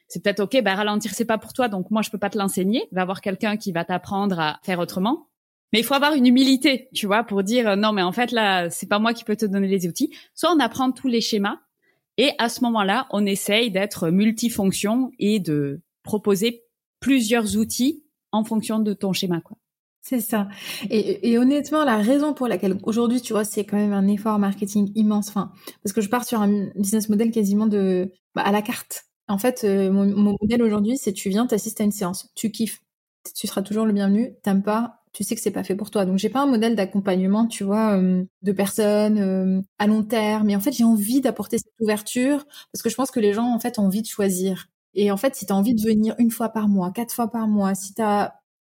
C'est 0.08 0.22
peut-être 0.22 0.40
ok, 0.40 0.62
bah 0.62 0.74
ralentir 0.74 1.12
c'est 1.14 1.24
pas 1.24 1.38
pour 1.38 1.52
toi, 1.52 1.68
donc 1.68 1.90
moi 1.90 2.02
je 2.02 2.10
peux 2.10 2.18
pas 2.18 2.30
te 2.30 2.38
l'enseigner. 2.38 2.88
Va 2.92 3.02
avoir 3.02 3.20
quelqu'un 3.20 3.56
qui 3.56 3.72
va 3.72 3.84
t'apprendre 3.84 4.38
à 4.38 4.60
faire 4.62 4.80
autrement. 4.80 5.28
Mais 5.72 5.78
il 5.78 5.84
faut 5.84 5.94
avoir 5.94 6.14
une 6.14 6.26
humilité, 6.26 6.88
tu 6.92 7.06
vois, 7.06 7.22
pour 7.22 7.44
dire 7.44 7.76
non 7.76 7.92
mais 7.92 8.02
en 8.02 8.12
fait 8.12 8.32
là 8.32 8.68
c'est 8.70 8.88
pas 8.88 8.98
moi 8.98 9.14
qui 9.14 9.24
peux 9.24 9.36
te 9.36 9.46
donner 9.46 9.68
les 9.68 9.86
outils. 9.86 10.12
Soit 10.34 10.52
on 10.52 10.58
apprend 10.58 10.90
tous 10.90 11.08
les 11.08 11.20
schémas 11.20 11.60
et 12.18 12.32
à 12.38 12.48
ce 12.48 12.62
moment-là 12.64 13.06
on 13.10 13.24
essaye 13.24 13.70
d'être 13.70 14.10
multifonction 14.10 15.12
et 15.18 15.38
de 15.38 15.80
proposer 16.02 16.64
plusieurs 17.00 17.56
outils 17.56 18.04
en 18.32 18.44
fonction 18.44 18.78
de 18.78 18.92
ton 18.92 19.12
schéma, 19.12 19.40
quoi. 19.40 19.56
C'est 20.02 20.20
ça. 20.20 20.48
Et, 20.88 21.36
honnêtement, 21.36 21.84
la 21.84 21.98
raison 21.98 22.32
pour 22.32 22.48
laquelle 22.48 22.78
aujourd'hui, 22.84 23.20
tu 23.20 23.32
vois, 23.34 23.44
c'est 23.44 23.64
quand 23.64 23.76
même 23.76 23.92
un 23.92 24.08
effort 24.08 24.38
marketing 24.38 24.90
immense. 24.94 25.28
Enfin, 25.28 25.52
parce 25.82 25.92
que 25.92 26.00
je 26.00 26.08
pars 26.08 26.24
sur 26.24 26.40
un 26.40 26.70
business 26.74 27.08
model 27.10 27.30
quasiment 27.30 27.66
de 27.66 28.10
bah, 28.34 28.42
à 28.42 28.50
la 28.50 28.62
carte. 28.62 29.04
En 29.28 29.38
fait, 29.38 29.62
euh, 29.64 29.92
mon, 29.92 30.36
modèle 30.40 30.62
aujourd'hui, 30.62 30.96
c'est 30.96 31.12
tu 31.12 31.28
viens, 31.28 31.46
t'assistes 31.46 31.80
à 31.80 31.84
une 31.84 31.92
séance, 31.92 32.30
tu 32.34 32.50
kiffes, 32.50 32.82
tu 33.36 33.46
seras 33.46 33.62
toujours 33.62 33.86
le 33.86 33.92
bienvenu. 33.92 34.34
T'aimes 34.42 34.62
pas, 34.62 35.02
tu 35.12 35.22
sais 35.22 35.34
que 35.34 35.40
c'est 35.40 35.50
pas 35.50 35.64
fait 35.64 35.76
pour 35.76 35.90
toi. 35.90 36.06
Donc 36.06 36.18
j'ai 36.18 36.30
pas 36.30 36.42
un 36.42 36.46
modèle 36.46 36.76
d'accompagnement, 36.76 37.46
tu 37.46 37.62
vois, 37.64 37.96
euh, 37.96 38.24
de 38.42 38.52
personnes 38.52 39.18
euh, 39.18 39.60
à 39.78 39.86
long 39.86 40.02
terme. 40.02 40.46
Mais 40.46 40.56
en 40.56 40.60
fait, 40.60 40.72
j'ai 40.72 40.84
envie 40.84 41.20
d'apporter 41.20 41.58
cette 41.58 41.74
ouverture 41.78 42.46
parce 42.72 42.82
que 42.82 42.90
je 42.90 42.96
pense 42.96 43.10
que 43.10 43.20
les 43.20 43.32
gens 43.32 43.54
en 43.54 43.60
fait 43.60 43.78
ont 43.78 43.84
envie 43.84 44.02
de 44.02 44.06
choisir. 44.06 44.68
Et 44.94 45.10
en 45.10 45.16
fait, 45.16 45.34
si 45.34 45.46
tu 45.46 45.52
as 45.52 45.56
envie 45.56 45.74
de 45.74 45.82
venir 45.82 46.14
une 46.18 46.30
fois 46.30 46.48
par 46.48 46.68
mois, 46.68 46.90
quatre 46.92 47.14
fois 47.14 47.30
par 47.30 47.48
mois, 47.48 47.74
si 47.74 47.94
tu 47.94 48.02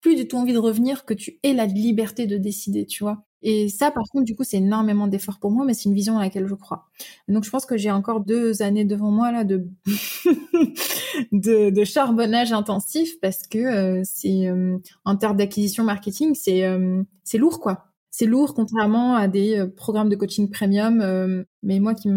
plus 0.01 0.15
du 0.15 0.29
tout 0.29 0.37
envie 0.37 0.53
de 0.53 0.59
revenir, 0.59 1.05
que 1.05 1.15
tu 1.15 1.39
aies 1.43 1.53
la 1.53 1.67
liberté 1.67 2.27
de 2.27 2.37
décider, 2.37 2.87
tu 2.87 3.03
vois. 3.03 3.25
Et 3.43 3.69
ça, 3.69 3.91
par 3.91 4.05
contre, 4.11 4.25
du 4.25 4.35
coup, 4.35 4.45
c'est 4.45 4.57
énormément 4.57 5.07
d'efforts 5.07 5.39
pour 5.39 5.51
moi, 5.51 5.65
mais 5.65 5.75
c'est 5.75 5.89
une 5.89 5.95
vision 5.95 6.19
à 6.19 6.23
laquelle 6.23 6.47
je 6.47 6.55
crois. 6.55 6.87
Donc, 7.29 7.45
je 7.45 7.51
pense 7.51 7.67
que 7.67 7.77
j'ai 7.77 7.91
encore 7.91 8.21
deux 8.21 8.63
années 8.63 8.85
devant 8.85 9.11
moi 9.11 9.31
là 9.31 9.45
de 9.45 9.69
de, 11.33 11.85
charbonnage 11.85 12.53
intensif 12.53 13.21
parce 13.21 13.47
que 13.47 13.59
euh, 13.59 14.03
c'est 14.05 14.49
euh, 14.49 14.79
en 15.05 15.17
termes 15.17 15.37
d'acquisition 15.37 15.85
marketing, 15.85 16.35
c'est 16.35 16.65
euh, 16.65 17.03
c'est 17.25 17.39
lourd 17.39 17.61
quoi 17.61 17.85
c'est 18.19 18.25
lourd 18.25 18.55
contrairement 18.55 19.15
à 19.15 19.29
des 19.29 19.59
euh, 19.59 19.67
programmes 19.67 20.09
de 20.09 20.17
coaching 20.17 20.51
premium. 20.51 21.03
Euh, 21.03 21.45
mais 21.63 21.81
moi 21.81 21.95
qui 21.95 22.09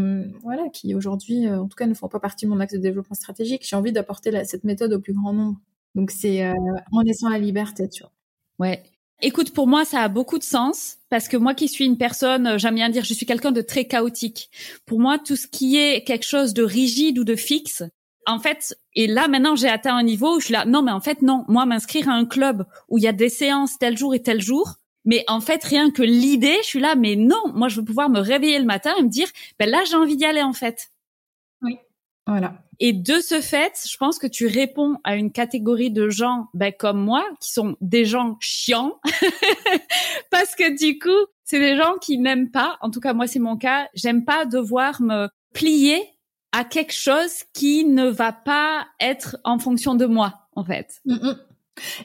voilà, 0.42 0.70
qui 0.70 0.96
aujourd'hui, 0.96 1.46
euh, 1.46 1.60
en 1.60 1.68
tout 1.68 1.76
cas, 1.76 1.88
ne 1.88 1.94
font 1.94 2.08
pas 2.08 2.22
partie 2.22 2.46
de 2.46 2.50
mon 2.50 2.62
axe 2.62 2.74
de 2.74 2.80
développement 2.80 3.16
stratégique, 3.16 3.68
j'ai 3.68 3.76
envie 3.76 3.92
d'apporter 3.92 4.32
cette 4.46 4.64
méthode 4.64 4.94
au 4.94 5.02
plus 5.02 5.12
grand 5.12 5.34
nombre. 5.34 5.60
Donc 5.96 6.12
c'est 6.12 6.48
en 6.92 7.02
laissant 7.02 7.28
la 7.28 7.38
liberté, 7.38 7.90
tu 7.90 8.04
vois. 8.04 8.14
Ouais. 8.60 8.82
Écoute, 9.22 9.52
pour 9.52 9.68
moi, 9.68 9.84
ça 9.84 10.00
a 10.00 10.08
beaucoup 10.08 10.38
de 10.38 10.44
sens 10.44 11.00
parce 11.10 11.28
que 11.28 11.36
moi 11.36 11.54
qui 11.54 11.68
suis 11.68 11.86
une 11.86 11.98
personne, 11.98 12.58
j'aime 12.58 12.76
bien 12.76 12.90
dire, 12.90 13.04
je 13.04 13.14
suis 13.14 13.26
quelqu'un 13.26 13.52
de 13.52 13.62
très 13.62 13.84
chaotique. 13.84 14.50
Pour 14.86 15.02
moi, 15.02 15.20
tout 15.20 15.36
ce 15.36 15.48
qui 15.48 15.78
est 15.78 16.06
quelque 16.06 16.26
chose 16.26 16.54
de 16.54 16.64
rigide 16.64 17.20
ou 17.20 17.26
de 17.26 17.36
fixe, 17.36 17.84
en 18.26 18.40
fait, 18.40 18.78
et 18.94 19.08
là 19.08 19.28
maintenant 19.28 19.56
j'ai 19.56 19.68
atteint 19.68 19.96
un 19.96 20.04
niveau 20.04 20.38
où 20.38 20.40
je 20.40 20.46
suis 20.46 20.54
là, 20.54 20.64
non 20.66 20.82
mais 20.82 20.92
en 20.92 21.02
fait 21.02 21.22
non, 21.22 21.44
moi 21.48 21.66
m'inscrire 21.66 22.08
à 22.08 22.14
un 22.14 22.26
club 22.26 22.66
où 22.88 22.98
il 22.98 23.04
y 23.04 23.08
a 23.08 23.12
des 23.12 23.30
séances 23.30 23.78
tel 23.80 23.98
jour 23.98 24.14
et 24.14 24.22
tel 24.22 24.40
jour, 24.40 24.79
mais 25.06 25.24
en 25.28 25.42
fait, 25.42 25.64
rien 25.64 25.92
que 25.92 26.04
l'idée, 26.04 26.58
je 26.62 26.68
suis 26.68 26.80
là, 26.80 26.96
mais 26.96 27.16
non, 27.16 27.42
moi, 27.54 27.68
je 27.68 27.78
veux 27.78 27.86
pouvoir 27.86 28.10
me 28.10 28.20
réveiller 28.20 28.60
le 28.60 28.66
matin 28.66 28.94
et 28.98 29.04
me 29.04 29.10
dire, 29.10 29.28
ben 29.58 29.70
là, 29.70 29.84
j'ai 29.90 29.96
envie 29.96 30.18
d'y 30.18 30.26
aller, 30.26 30.42
en 30.42 30.54
fait. 30.54 30.92
Oui. 31.62 31.78
Voilà. 32.28 32.62
Et 32.80 32.94
de 32.94 33.20
ce 33.20 33.42
fait, 33.42 33.74
je 33.90 33.98
pense 33.98 34.20
que 34.20 34.28
tu 34.28 34.48
réponds 34.48 34.98
à 35.04 35.16
une 35.16 35.32
catégorie 35.32 35.92
de 35.92 36.10
gens, 36.10 36.48
ben, 36.54 36.72
comme 36.72 37.04
moi, 37.04 37.26
qui 37.42 37.52
sont 37.52 37.76
des 37.82 38.06
gens 38.06 38.38
chiants. 38.40 39.00
Parce 40.32 40.56
que 40.56 40.78
du 40.78 41.00
coup, 41.00 41.26
c'est 41.44 41.60
des 41.60 41.76
gens 41.76 41.96
qui 42.00 42.18
n'aiment 42.18 42.52
pas, 42.52 42.78
en 42.82 42.90
tout 42.90 43.00
cas, 43.00 43.14
moi, 43.14 43.28
c'est 43.28 43.40
mon 43.40 43.58
cas, 43.58 43.90
j'aime 43.96 44.24
pas 44.24 44.46
devoir 44.46 45.02
me 45.02 45.28
plier 45.54 46.02
à 46.52 46.64
quelque 46.64 46.94
chose 46.94 47.44
qui 47.54 47.84
ne 47.84 48.08
va 48.08 48.32
pas 48.32 48.88
être 49.00 49.38
en 49.44 49.60
fonction 49.60 49.96
de 49.96 50.06
moi, 50.06 50.48
en 50.56 50.64
fait. 50.64 51.02
Mm, 51.06 51.16
mm. 51.16 51.40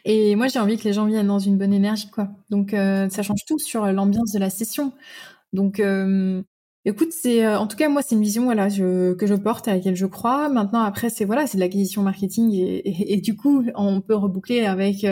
Et 0.04 0.36
moi, 0.36 0.48
j'ai 0.48 0.58
envie 0.58 0.76
que 0.78 0.84
les 0.84 0.92
gens 0.92 1.06
viennent 1.06 1.26
dans 1.26 1.38
une 1.38 1.58
bonne 1.58 1.72
énergie, 1.72 2.10
quoi. 2.10 2.28
Donc, 2.50 2.74
euh, 2.74 3.08
ça 3.08 3.22
change 3.22 3.44
tout 3.46 3.58
sur 3.58 3.86
l'ambiance 3.86 4.32
de 4.32 4.38
la 4.38 4.50
session. 4.50 4.92
Donc, 5.52 5.80
euh, 5.80 6.42
écoute, 6.84 7.12
c'est, 7.12 7.46
euh, 7.46 7.58
en 7.58 7.66
tout 7.66 7.76
cas, 7.76 7.88
moi, 7.88 8.02
c'est 8.02 8.14
une 8.16 8.22
vision, 8.22 8.44
voilà, 8.44 8.68
que 8.68 9.26
je 9.26 9.34
porte, 9.34 9.68
à 9.68 9.74
laquelle 9.74 9.96
je 9.96 10.06
crois. 10.06 10.48
Maintenant, 10.48 10.80
après, 10.82 11.10
c'est 11.10 11.24
voilà, 11.24 11.46
c'est 11.46 11.58
de 11.58 11.62
l'acquisition 11.62 12.02
marketing, 12.02 12.52
et, 12.54 13.14
et, 13.14 13.20
du 13.20 13.36
coup, 13.36 13.64
on 13.76 14.00
peut 14.00 14.14
reboucler 14.14 14.64
avec, 14.64 15.04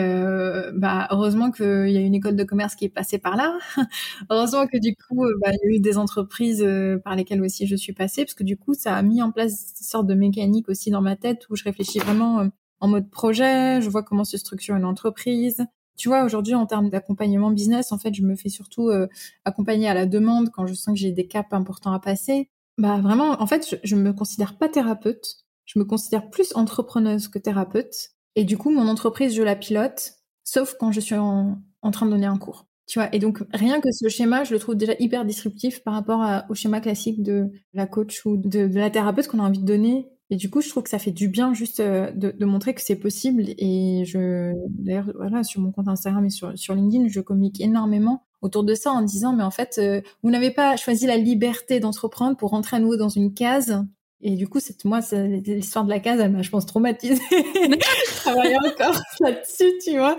bah, 0.75 1.07
heureusement 1.11 1.51
qu'il 1.51 1.89
y 1.89 1.97
a 1.97 2.01
une 2.01 2.15
école 2.15 2.35
de 2.35 2.43
commerce 2.43 2.75
qui 2.75 2.85
est 2.85 2.89
passée 2.89 3.17
par 3.19 3.35
là. 3.37 3.57
heureusement 4.29 4.67
que 4.67 4.77
du 4.77 4.95
coup, 4.95 5.25
bah, 5.41 5.51
il 5.51 5.71
y 5.71 5.73
a 5.73 5.77
eu 5.77 5.79
des 5.79 5.97
entreprises 5.97 6.65
par 7.03 7.15
lesquelles 7.15 7.41
aussi 7.41 7.67
je 7.67 7.75
suis 7.75 7.93
passée, 7.93 8.25
parce 8.25 8.35
que 8.35 8.43
du 8.43 8.57
coup, 8.57 8.73
ça 8.73 8.95
a 8.95 9.01
mis 9.01 9.21
en 9.21 9.31
place 9.31 9.73
une 9.79 9.85
sorte 9.85 10.07
de 10.07 10.13
mécanique 10.15 10.69
aussi 10.69 10.91
dans 10.91 11.01
ma 11.01 11.15
tête 11.15 11.47
où 11.49 11.55
je 11.55 11.63
réfléchis 11.63 11.99
vraiment 11.99 12.49
en 12.79 12.87
mode 12.87 13.09
projet, 13.09 13.81
je 13.81 13.89
vois 13.89 14.03
comment 14.03 14.25
se 14.25 14.37
structure 14.37 14.75
une 14.75 14.85
entreprise. 14.85 15.65
Tu 15.95 16.09
vois, 16.09 16.23
aujourd'hui, 16.23 16.55
en 16.55 16.65
termes 16.65 16.89
d'accompagnement 16.89 17.51
business, 17.51 17.91
en 17.91 17.97
fait, 17.97 18.13
je 18.13 18.23
me 18.23 18.35
fais 18.35 18.49
surtout 18.49 18.89
euh, 18.89 19.07
accompagner 19.45 19.87
à 19.87 19.93
la 19.93 20.05
demande 20.05 20.49
quand 20.49 20.65
je 20.65 20.73
sens 20.73 20.95
que 20.95 20.99
j'ai 20.99 21.11
des 21.11 21.27
caps 21.27 21.53
importants 21.53 21.93
à 21.93 21.99
passer. 21.99 22.49
Bah 22.77 22.99
vraiment, 22.99 23.41
en 23.41 23.45
fait, 23.45 23.79
je, 23.83 23.95
me 23.95 24.13
considère 24.13 24.57
pas 24.57 24.69
thérapeute. 24.69 25.37
Je 25.65 25.77
me 25.77 25.85
considère 25.85 26.29
plus 26.29 26.55
entrepreneuse 26.55 27.27
que 27.27 27.37
thérapeute. 27.37 27.93
Et 28.35 28.43
du 28.45 28.57
coup, 28.57 28.71
mon 28.71 28.87
entreprise, 28.87 29.35
je 29.35 29.43
la 29.43 29.55
pilote, 29.55 30.15
sauf 30.43 30.75
quand 30.79 30.91
je 30.91 30.99
suis 30.99 31.15
en, 31.15 31.61
train 31.91 32.07
de 32.07 32.11
donner 32.11 32.25
un 32.25 32.37
cours. 32.37 32.65
Tu 32.87 32.99
vois, 32.99 33.13
et 33.15 33.19
donc 33.19 33.43
rien 33.53 33.79
que 33.79 33.91
ce 33.91 34.09
schéma, 34.09 34.43
je 34.43 34.53
le 34.53 34.59
trouve 34.59 34.75
déjà 34.75 34.93
hyper 34.99 35.23
disruptif 35.23 35.83
par 35.83 35.93
rapport 35.93 36.43
au 36.49 36.55
schéma 36.55 36.81
classique 36.81 37.21
de 37.23 37.51
la 37.73 37.85
coach 37.85 38.25
ou 38.25 38.35
de 38.35 38.67
la 38.77 38.89
thérapeute 38.89 39.27
qu'on 39.27 39.39
a 39.39 39.43
envie 39.43 39.59
de 39.59 39.65
donner 39.65 40.09
et 40.29 40.35
du 40.35 40.49
coup, 40.49 40.61
je 40.61 40.69
trouve 40.69 40.83
que 40.83 40.89
ça 40.89 40.99
fait 40.99 41.11
du 41.11 41.27
bien 41.27 41.53
juste 41.53 41.79
euh, 41.79 42.11
de, 42.11 42.45
montrer 42.45 42.73
que 42.73 42.81
c'est 42.81 42.95
possible. 42.95 43.43
Et 43.57 44.03
je, 44.05 44.53
d'ailleurs, 44.69 45.11
voilà, 45.15 45.43
sur 45.43 45.61
mon 45.61 45.71
compte 45.71 45.87
Instagram 45.87 46.25
et 46.25 46.29
sur, 46.29 46.75
LinkedIn, 46.75 47.07
je 47.07 47.19
communique 47.19 47.61
énormément 47.61 48.23
autour 48.41 48.63
de 48.63 48.73
ça 48.73 48.91
en 48.91 49.01
disant, 49.01 49.33
mais 49.33 49.43
en 49.43 49.51
fait, 49.51 49.75
euh, 49.77 50.01
vous 50.21 50.29
n'avez 50.29 50.51
pas 50.51 50.75
choisi 50.75 51.07
la 51.07 51.17
liberté 51.17 51.79
d'entreprendre 51.79 52.35
pour 52.35 52.49
rentrer 52.49 52.77
à 52.77 52.79
nouveau 52.79 52.97
dans 52.97 53.09
une 53.09 53.33
case 53.33 53.85
et 54.25 54.35
du 54.37 54.47
coup, 54.47 54.61
c'est 54.61 54.85
moi, 54.85 55.01
l'histoire 55.11 55.83
de 55.83 55.89
la 55.89 55.99
case, 55.99 56.19
elle 56.21 56.31
m'a, 56.31 56.41
je 56.41 56.49
pense, 56.49 56.65
traumatisée. 56.65 57.21
je 57.31 58.15
travaille 58.15 58.55
encore 58.55 58.97
là-dessus, 59.19 59.71
tu 59.83 59.97
vois. 59.97 60.15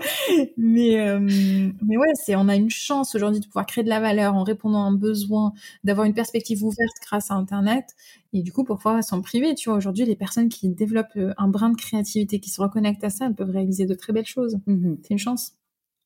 Mais, 0.57 0.99
euh, 0.99 1.19
mais 1.19 1.97
ouais, 1.97 2.11
c'est, 2.13 2.35
on 2.35 2.47
a 2.47 2.55
une 2.55 2.69
chance 2.69 3.15
aujourd'hui 3.15 3.39
de 3.39 3.47
pouvoir 3.47 3.65
créer 3.65 3.83
de 3.83 3.89
la 3.89 3.99
valeur 3.99 4.35
en 4.35 4.43
répondant 4.43 4.83
à 4.83 4.87
un 4.87 4.93
besoin, 4.93 5.53
d'avoir 5.83 6.05
une 6.05 6.13
perspective 6.13 6.63
ouverte 6.63 6.93
grâce 7.01 7.31
à 7.31 7.33
Internet. 7.33 7.95
Et 8.31 8.43
du 8.43 8.53
coup, 8.53 8.63
pourquoi 8.63 9.01
s'en 9.01 9.21
priver, 9.21 9.55
tu 9.55 9.69
vois. 9.69 9.77
Aujourd'hui, 9.77 10.05
les 10.05 10.15
personnes 10.15 10.49
qui 10.49 10.69
développent 10.69 11.17
euh, 11.17 11.33
un 11.37 11.47
brin 11.47 11.69
de 11.71 11.77
créativité, 11.77 12.39
qui 12.39 12.51
se 12.51 12.61
reconnectent 12.61 13.03
à 13.03 13.09
ça, 13.09 13.25
elles 13.25 13.33
peuvent 13.33 13.51
réaliser 13.51 13.87
de 13.87 13.95
très 13.95 14.13
belles 14.13 14.27
choses. 14.27 14.57
Mm-hmm. 14.67 14.97
C'est 15.01 15.11
une 15.15 15.19
chance. 15.19 15.53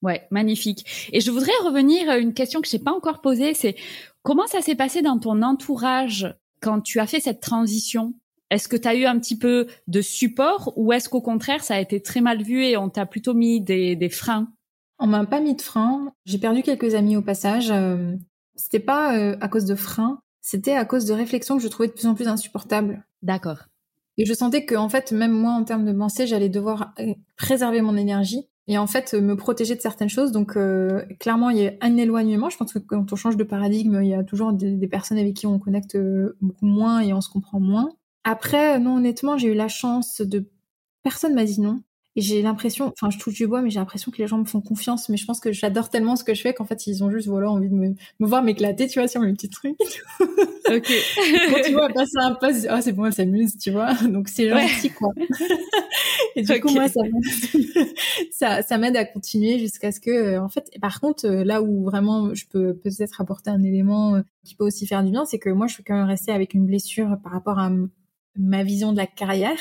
Ouais, 0.01 0.25
magnifique. 0.31 1.09
Et 1.11 1.19
je 1.19 1.31
voudrais 1.31 1.51
revenir 1.65 2.09
à 2.09 2.17
une 2.17 2.33
question 2.33 2.61
que 2.61 2.69
je 2.69 2.77
n'ai 2.77 2.83
pas 2.83 2.93
encore 2.93 3.19
posée, 3.19 3.53
c'est 3.53 3.75
comment 4.23 4.47
ça 4.47 4.61
s'est 4.61 4.75
passé 4.75 5.01
dans 5.01 5.19
ton 5.19 5.41
entourage 5.41 6.33
quand 6.61 6.81
tu 6.81 6.99
as 6.99 7.07
fait 7.07 7.19
cette 7.19 7.41
transition, 7.41 8.13
est-ce 8.49 8.67
que 8.67 8.77
tu 8.77 8.87
as 8.87 8.95
eu 8.95 9.05
un 9.05 9.19
petit 9.19 9.37
peu 9.37 9.67
de 9.87 10.01
support 10.01 10.73
ou 10.75 10.91
est-ce 10.93 11.09
qu'au 11.09 11.21
contraire, 11.21 11.63
ça 11.63 11.75
a 11.75 11.79
été 11.79 12.01
très 12.01 12.21
mal 12.21 12.41
vu 12.41 12.63
et 12.63 12.77
on 12.77 12.89
t'a 12.89 13.05
plutôt 13.05 13.33
mis 13.33 13.61
des, 13.61 14.09
freins? 14.09 14.51
On 14.97 15.07
m'a 15.07 15.25
pas 15.25 15.39
mis 15.39 15.55
de 15.55 15.61
freins. 15.61 16.13
J'ai 16.25 16.39
perdu 16.39 16.63
quelques 16.63 16.95
amis 16.95 17.15
au 17.15 17.21
passage. 17.21 17.69
Euh, 17.71 18.15
c'était 18.55 18.79
pas 18.79 19.17
euh, 19.17 19.37
à 19.39 19.47
cause 19.47 19.65
de 19.65 19.75
freins, 19.75 20.19
c'était 20.41 20.75
à 20.75 20.85
cause 20.85 21.05
de 21.05 21.13
réflexions 21.13 21.57
que 21.57 21.63
je 21.63 21.67
trouvais 21.67 21.87
de 21.87 21.93
plus 21.93 22.07
en 22.07 22.15
plus 22.15 22.27
insupportables. 22.27 23.05
D'accord. 23.21 23.65
Et 24.17 24.25
je 24.25 24.33
sentais 24.33 24.65
que, 24.65 24.75
en 24.75 24.89
fait, 24.89 25.11
même 25.13 25.31
moi, 25.31 25.51
en 25.51 25.63
termes 25.63 25.85
de 25.85 25.93
pensée, 25.93 26.27
j'allais 26.27 26.49
devoir 26.49 26.93
euh, 26.99 27.13
préserver 27.37 27.81
mon 27.81 27.95
énergie 27.95 28.49
et 28.69 28.77
en 28.77 28.85
fait 28.85 29.15
me 29.15 29.35
protéger 29.35 29.75
de 29.75 29.81
certaines 29.81 30.09
choses. 30.09 30.31
Donc 30.31 30.55
euh, 30.55 31.03
clairement, 31.19 31.49
il 31.49 31.57
y 31.57 31.67
a 31.67 31.73
un 31.81 31.97
éloignement. 31.97 32.49
Je 32.49 32.57
pense 32.57 32.71
que 32.71 32.79
quand 32.79 33.11
on 33.11 33.15
change 33.15 33.35
de 33.35 33.43
paradigme, 33.43 33.99
il 34.01 34.07
y 34.07 34.13
a 34.13 34.23
toujours 34.23 34.53
des, 34.53 34.87
personnes 34.87 35.17
avec 35.17 35.33
qui 35.33 35.47
on 35.47 35.57
connecte 35.59 35.95
euh, 35.95 36.37
beaucoup 36.39 36.67
moins 36.67 37.01
et 37.01 37.11
on 37.11 37.19
se 37.19 37.29
comprend 37.29 37.59
moins. 37.59 37.89
Après, 38.23 38.79
non, 38.79 38.97
honnêtement, 38.97 39.37
j'ai 39.37 39.49
eu 39.49 39.55
la 39.55 39.67
chance 39.67 40.21
de 40.21 40.45
personne 41.03 41.33
m'a 41.33 41.45
dit 41.45 41.59
non. 41.59 41.81
Et 42.15 42.21
j'ai 42.21 42.41
l'impression, 42.41 42.91
enfin, 42.91 43.09
je 43.11 43.19
touche 43.19 43.35
du 43.35 43.47
bois, 43.47 43.61
mais 43.61 43.69
j'ai 43.69 43.79
l'impression 43.79 44.11
que 44.11 44.17
les 44.17 44.27
gens 44.27 44.39
me 44.39 44.45
font 44.45 44.61
confiance. 44.61 45.09
Mais 45.09 45.17
je 45.17 45.25
pense 45.25 45.39
que 45.39 45.51
j'adore 45.51 45.89
tellement 45.89 46.15
ce 46.15 46.23
que 46.23 46.33
je 46.33 46.41
fais 46.41 46.53
qu'en 46.53 46.65
fait, 46.65 46.87
ils 46.87 47.03
ont 47.03 47.11
juste, 47.11 47.27
voilà, 47.27 47.51
envie 47.51 47.69
de 47.69 47.75
me, 47.75 47.89
me 48.19 48.27
voir 48.27 48.41
m'éclater, 48.43 48.87
tu 48.87 48.99
vois, 48.99 49.07
sur 49.07 49.21
mes 49.21 49.31
petits 49.33 49.49
trucs. 49.49 49.77
ok. 50.19 50.91
Quand 51.49 51.61
tu 51.63 51.71
vois 51.71 51.89
passer 51.89 52.17
un 52.17 52.33
poste, 52.33 52.67
oh, 52.71 52.77
c'est 52.81 52.93
bon, 52.93 53.05
elle 53.05 53.13
s'amuse, 53.13 53.57
tu 53.57 53.71
vois. 53.71 53.93
Donc, 54.09 54.27
c'est 54.27 54.49
gentil, 54.49 54.89
quoi. 54.89 55.09
et 56.35 56.41
du 56.41 56.59
coup, 56.59 56.69
moi, 56.69 56.87
ça, 58.31 58.61
ça, 58.63 58.77
m'aide 58.77 58.97
à 58.97 59.05
continuer 59.05 59.59
jusqu'à 59.59 59.91
ce 59.91 59.99
que, 59.99 60.09
euh, 60.09 60.41
en 60.41 60.49
fait, 60.49 60.69
par 60.81 60.99
contre, 60.99 61.25
euh, 61.27 61.43
là 61.43 61.61
où 61.61 61.83
vraiment 61.83 62.33
je 62.33 62.45
peux 62.47 62.73
peut-être 62.73 63.21
apporter 63.21 63.49
un 63.49 63.61
élément 63.63 64.15
euh, 64.15 64.21
qui 64.43 64.55
peut 64.55 64.65
aussi 64.65 64.87
faire 64.87 65.03
du 65.03 65.11
bien, 65.11 65.25
c'est 65.25 65.39
que 65.39 65.49
moi, 65.49 65.67
je 65.67 65.75
suis 65.75 65.83
quand 65.83 65.95
même 65.95 66.07
restée 66.07 66.31
avec 66.31 66.53
une 66.53 66.65
blessure 66.65 67.17
par 67.23 67.33
rapport 67.33 67.59
à 67.59 67.69
ma 68.39 68.63
vision 68.63 68.91
de 68.91 68.97
la 68.97 69.05
carrière. 69.05 69.59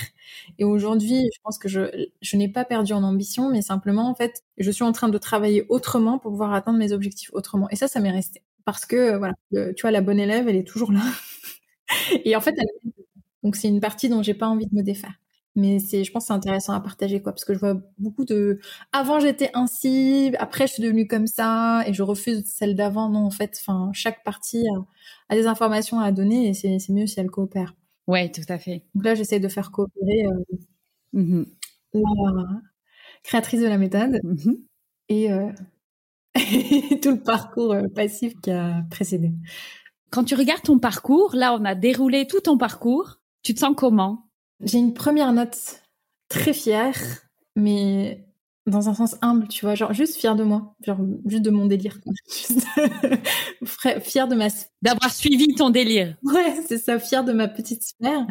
Et 0.59 0.65
aujourd'hui, 0.65 1.29
je 1.35 1.41
pense 1.43 1.59
que 1.59 1.69
je, 1.69 2.09
je 2.23 2.37
n'ai 2.37 2.49
pas 2.49 2.65
perdu 2.65 2.93
en 2.93 3.03
ambition, 3.03 3.51
mais 3.51 3.61
simplement, 3.61 4.09
en 4.09 4.15
fait, 4.15 4.45
je 4.57 4.71
suis 4.71 4.85
en 4.85 4.93
train 4.93 5.09
de 5.09 5.19
travailler 5.19 5.67
autrement 5.69 6.19
pour 6.19 6.31
pouvoir 6.31 6.55
atteindre 6.55 6.79
mes 6.79 6.93
objectifs 6.93 7.31
autrement. 7.33 7.69
Et 7.71 7.77
ça, 7.77 7.89
ça 7.89 8.01
m'est 8.01 8.11
resté. 8.11 8.43
Parce 8.65 8.87
que, 8.87 9.17
voilà, 9.17 9.35
tu 9.51 9.83
vois, 9.83 9.91
la 9.91 10.01
bonne 10.01 10.21
élève, 10.21 10.49
elle 10.49 10.57
est 10.57 10.67
toujours 10.67 10.93
là. 10.93 11.03
Et 12.25 12.37
en 12.37 12.41
fait, 12.41 12.55
elle... 12.59 12.93
donc 13.43 13.57
c'est 13.57 13.69
une 13.69 13.81
partie 13.81 14.09
dont 14.09 14.23
j'ai 14.23 14.35
pas 14.35 14.49
envie 14.49 14.67
de 14.67 14.75
me 14.75 14.83
défaire. 14.83 15.15
Mais 15.57 15.81
c'est, 15.81 16.05
je 16.05 16.13
pense, 16.13 16.27
c'est 16.27 16.33
intéressant 16.33 16.73
à 16.73 16.81
partager, 16.81 17.21
quoi, 17.21 17.33
parce 17.33 17.45
que 17.45 17.53
je 17.55 17.59
vois 17.59 17.81
beaucoup 17.99 18.25
de. 18.25 18.61
Avant, 18.93 19.19
j'étais 19.19 19.51
ainsi, 19.55 20.33
après, 20.39 20.69
je 20.69 20.75
suis 20.75 20.83
devenue 20.85 21.09
comme 21.09 21.27
ça, 21.27 21.83
et 21.87 21.95
je 21.95 22.03
refuse 22.05 22.45
celle 22.47 22.77
d'avant. 22.77 23.09
Non, 23.09 23.25
en 23.25 23.31
fait, 23.31 23.59
enfin, 23.61 23.91
chaque 23.93 24.23
partie 24.23 24.65
a, 24.69 25.35
a, 25.35 25.37
des 25.37 25.47
informations 25.49 25.99
à 25.99 26.13
donner, 26.13 26.49
et 26.49 26.55
c'est 26.55 26.79
mieux 26.91 27.07
si 27.09 27.19
elle 27.19 27.31
coopère. 27.31 27.75
Ouais, 28.09 28.31
tout 28.33 28.43
à 28.49 28.59
fait. 28.59 28.85
Donc 28.95 29.05
là, 29.05 29.15
j'essaie 29.15 29.39
de 29.41 29.49
faire 29.49 29.71
coopérer 29.71 30.27
euh, 30.27 30.45
mmh 31.15 31.45
la 31.95 32.61
créatrice 33.25 33.61
de 33.61 33.67
la 33.67 33.79
méthode 33.79 34.21
mmh 34.25 34.53
et, 35.11 35.33
euh, 35.33 35.51
tout 37.03 37.11
le 37.13 37.23
parcours 37.23 37.73
euh, 37.75 37.85
passif 37.95 38.35
qui 38.43 38.51
a 38.51 38.85
précédé. 38.91 39.33
Quand 40.11 40.25
tu 40.25 40.37
regardes 40.37 40.63
ton 40.63 40.79
parcours, 40.79 41.35
là, 41.35 41.55
on 41.55 41.65
a 41.65 41.75
déroulé 41.75 42.27
tout 42.27 42.41
ton 42.41 42.59
parcours. 42.59 43.21
Tu 43.43 43.55
te 43.55 43.61
sens 43.61 43.75
comment? 43.77 44.29
J'ai 44.63 44.79
une 44.79 44.95
première 44.95 45.33
note 45.33 45.83
très 46.29 46.55
fière, 46.55 46.97
mais 47.57 48.28
dans 48.69 48.89
un 48.89 48.95
sens 48.95 49.17
humble, 49.23 49.49
tu 49.49 49.65
vois, 49.65 49.75
genre 49.75 49.93
juste 49.93 50.17
fière 50.17 50.37
de 50.37 50.45
moi, 50.45 50.75
genre 50.85 50.99
juste 51.27 51.43
de 51.43 51.51
mon 51.51 51.67
délire, 51.67 51.99
fière 54.03 54.29
de 54.29 54.35
ma 54.35 54.49
d'avoir 54.83 55.13
suivi 55.13 55.55
ton 55.55 55.71
délire. 55.71 56.17
Ouais, 56.23 56.55
c'est 56.67 56.79
ça, 56.79 56.99
fière 56.99 57.25
de 57.25 57.33
ma 57.33 57.49
petite 57.49 57.83
sphère. 57.83 58.27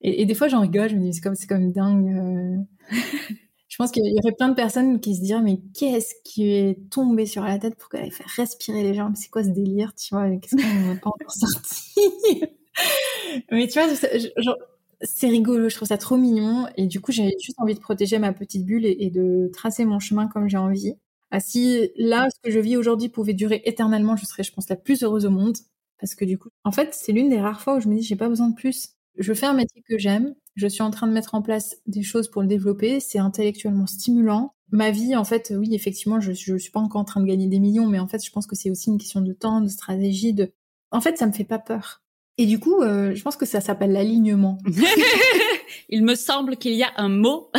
Et, 0.00 0.26
des 0.26 0.34
fois, 0.34 0.48
j'en 0.48 0.60
rigole, 0.60 0.90
je 0.90 0.96
me 0.96 1.00
dis 1.00 1.14
c'est 1.14 1.22
comme 1.22 1.34
c'est 1.34 1.46
comme 1.46 1.72
dingue. 1.72 2.08
Euh. 2.08 2.56
je 3.68 3.76
pense 3.76 3.90
qu'il 3.90 4.04
y 4.04 4.18
aurait 4.22 4.34
plein 4.36 4.50
de 4.50 4.54
personnes 4.54 5.00
qui 5.00 5.16
se 5.16 5.22
diraient 5.22 5.42
mais 5.42 5.60
qu'est-ce 5.74 6.14
qui 6.24 6.50
est 6.50 6.90
tombé 6.90 7.24
sur 7.26 7.42
la 7.42 7.58
tête 7.58 7.76
pour 7.76 7.88
qu'elle 7.88 8.12
fasse 8.12 8.36
respirer 8.36 8.82
les 8.82 8.94
gens? 8.94 9.12
C'est 9.14 9.30
quoi 9.30 9.42
ce 9.42 9.48
délire, 9.48 9.94
tu 9.94 10.14
vois? 10.14 10.28
Qu'est-ce 10.36 10.56
qu'on 10.56 10.94
n'a 10.94 11.00
pas 11.00 11.08
encore 11.08 11.32
sorti 11.32 12.44
Mais 13.50 13.66
tu 13.66 13.80
vois, 13.80 13.88
genre, 14.36 14.56
c'est 15.04 15.28
rigolo, 15.28 15.68
je 15.68 15.76
trouve 15.76 15.88
ça 15.88 15.98
trop 15.98 16.16
mignon. 16.16 16.66
Et 16.76 16.86
du 16.86 17.00
coup, 17.00 17.12
j'ai 17.12 17.34
juste 17.40 17.58
envie 17.60 17.74
de 17.74 17.80
protéger 17.80 18.18
ma 18.18 18.32
petite 18.32 18.64
bulle 18.64 18.86
et, 18.86 19.10
de 19.10 19.50
tracer 19.52 19.84
mon 19.84 20.00
chemin 20.00 20.26
comme 20.28 20.48
j'ai 20.48 20.56
envie. 20.56 20.94
Ah, 21.30 21.40
si 21.40 21.90
là, 21.96 22.28
ce 22.30 22.40
que 22.40 22.50
je 22.50 22.58
vis 22.60 22.76
aujourd'hui 22.76 23.08
pouvait 23.08 23.34
durer 23.34 23.62
éternellement, 23.64 24.16
je 24.16 24.24
serais, 24.24 24.42
je 24.42 24.52
pense, 24.52 24.68
la 24.68 24.76
plus 24.76 25.02
heureuse 25.02 25.26
au 25.26 25.30
monde. 25.30 25.56
Parce 26.00 26.14
que 26.14 26.24
du 26.24 26.38
coup, 26.38 26.48
en 26.64 26.72
fait, 26.72 26.94
c'est 26.94 27.12
l'une 27.12 27.28
des 27.28 27.40
rares 27.40 27.60
fois 27.60 27.76
où 27.76 27.80
je 27.80 27.88
me 27.88 27.96
dis, 27.96 28.02
j'ai 28.02 28.16
pas 28.16 28.28
besoin 28.28 28.48
de 28.48 28.54
plus. 28.54 28.90
Je 29.18 29.32
fais 29.32 29.46
un 29.46 29.54
métier 29.54 29.82
que 29.88 29.98
j'aime. 29.98 30.34
Je 30.56 30.66
suis 30.66 30.82
en 30.82 30.90
train 30.90 31.06
de 31.06 31.12
mettre 31.12 31.34
en 31.34 31.42
place 31.42 31.76
des 31.86 32.02
choses 32.02 32.28
pour 32.28 32.42
le 32.42 32.48
développer. 32.48 33.00
C'est 33.00 33.18
intellectuellement 33.18 33.86
stimulant. 33.86 34.54
Ma 34.70 34.90
vie, 34.90 35.16
en 35.16 35.24
fait, 35.24 35.52
oui, 35.56 35.74
effectivement, 35.74 36.20
je, 36.20 36.32
je 36.32 36.56
suis 36.56 36.72
pas 36.72 36.80
encore 36.80 37.00
en 37.00 37.04
train 37.04 37.20
de 37.20 37.26
gagner 37.26 37.46
des 37.46 37.60
millions, 37.60 37.86
mais 37.86 37.98
en 37.98 38.08
fait, 38.08 38.24
je 38.24 38.30
pense 38.30 38.46
que 38.46 38.56
c'est 38.56 38.70
aussi 38.70 38.90
une 38.90 38.98
question 38.98 39.20
de 39.20 39.32
temps, 39.32 39.60
de 39.60 39.68
stratégie, 39.68 40.34
de. 40.34 40.52
En 40.90 41.00
fait, 41.00 41.18
ça 41.18 41.26
me 41.26 41.32
fait 41.32 41.44
pas 41.44 41.58
peur. 41.58 42.03
Et 42.36 42.46
du 42.46 42.58
coup, 42.58 42.82
euh, 42.82 43.14
je 43.14 43.22
pense 43.22 43.36
que 43.36 43.46
ça 43.46 43.60
s'appelle 43.60 43.92
l'alignement. 43.92 44.58
Il 45.88 46.04
me 46.04 46.14
semble 46.14 46.56
qu'il 46.56 46.74
y 46.74 46.82
a 46.82 46.92
un 46.96 47.08
mot. 47.08 47.50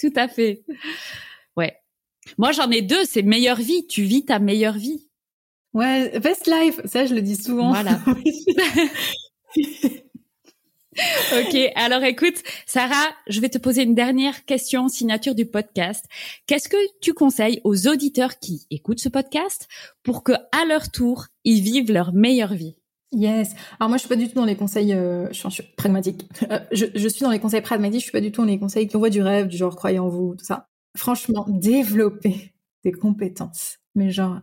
Tout 0.00 0.12
à 0.16 0.28
fait. 0.28 0.64
Ouais. 1.56 1.76
Moi, 2.38 2.52
j'en 2.52 2.70
ai 2.70 2.82
deux. 2.82 3.04
C'est 3.04 3.22
meilleure 3.22 3.60
vie. 3.60 3.86
Tu 3.86 4.02
vis 4.02 4.24
ta 4.24 4.38
meilleure 4.38 4.78
vie. 4.78 5.08
Ouais, 5.74 6.18
best 6.20 6.46
life. 6.46 6.80
Ça, 6.86 7.04
je 7.06 7.14
le 7.14 7.20
dis 7.22 7.36
souvent. 7.36 7.70
Voilà. 7.70 8.00
ok, 11.32 11.56
alors 11.74 12.02
écoute, 12.04 12.42
Sarah, 12.66 13.14
je 13.28 13.40
vais 13.40 13.50
te 13.50 13.58
poser 13.58 13.82
une 13.82 13.94
dernière 13.94 14.44
question, 14.46 14.88
signature 14.88 15.34
du 15.34 15.46
podcast. 15.46 16.06
Qu'est-ce 16.46 16.68
que 16.68 16.76
tu 17.00 17.12
conseilles 17.12 17.60
aux 17.64 17.86
auditeurs 17.86 18.38
qui 18.38 18.66
écoutent 18.70 19.00
ce 19.00 19.10
podcast 19.10 19.68
pour 20.02 20.24
que, 20.24 20.32
à 20.32 20.64
leur 20.66 20.90
tour, 20.90 21.26
ils 21.44 21.60
vivent 21.60 21.92
leur 21.92 22.14
meilleure 22.14 22.54
vie? 22.54 22.77
Yes. 23.12 23.54
Alors 23.80 23.88
moi, 23.88 23.96
je 23.96 24.00
suis 24.00 24.08
pas 24.08 24.16
du 24.16 24.28
tout 24.28 24.34
dans 24.34 24.44
les 24.44 24.56
conseils. 24.56 24.92
Euh, 24.92 25.28
je, 25.32 25.48
suis, 25.48 25.62
pragmatique. 25.76 26.28
Euh, 26.50 26.60
je, 26.72 26.86
je, 26.94 27.08
suis 27.08 27.22
dans 27.22 27.30
les 27.30 27.40
conseils 27.40 27.62
pragmatiques. 27.62 28.00
Je 28.00 28.04
suis 28.04 28.12
pas 28.12 28.20
du 28.20 28.32
tout 28.32 28.42
dans 28.42 28.48
les 28.48 28.58
conseils 28.58 28.86
qui 28.86 28.96
envoient 28.96 29.10
du 29.10 29.22
rêve, 29.22 29.48
du 29.48 29.56
genre 29.56 29.74
croyez 29.76 29.98
en 29.98 30.08
vous, 30.08 30.34
tout 30.36 30.44
ça. 30.44 30.68
Franchement, 30.96 31.46
développer 31.48 32.52
des 32.84 32.92
compétences, 32.92 33.78
mais 33.94 34.10
genre 34.10 34.40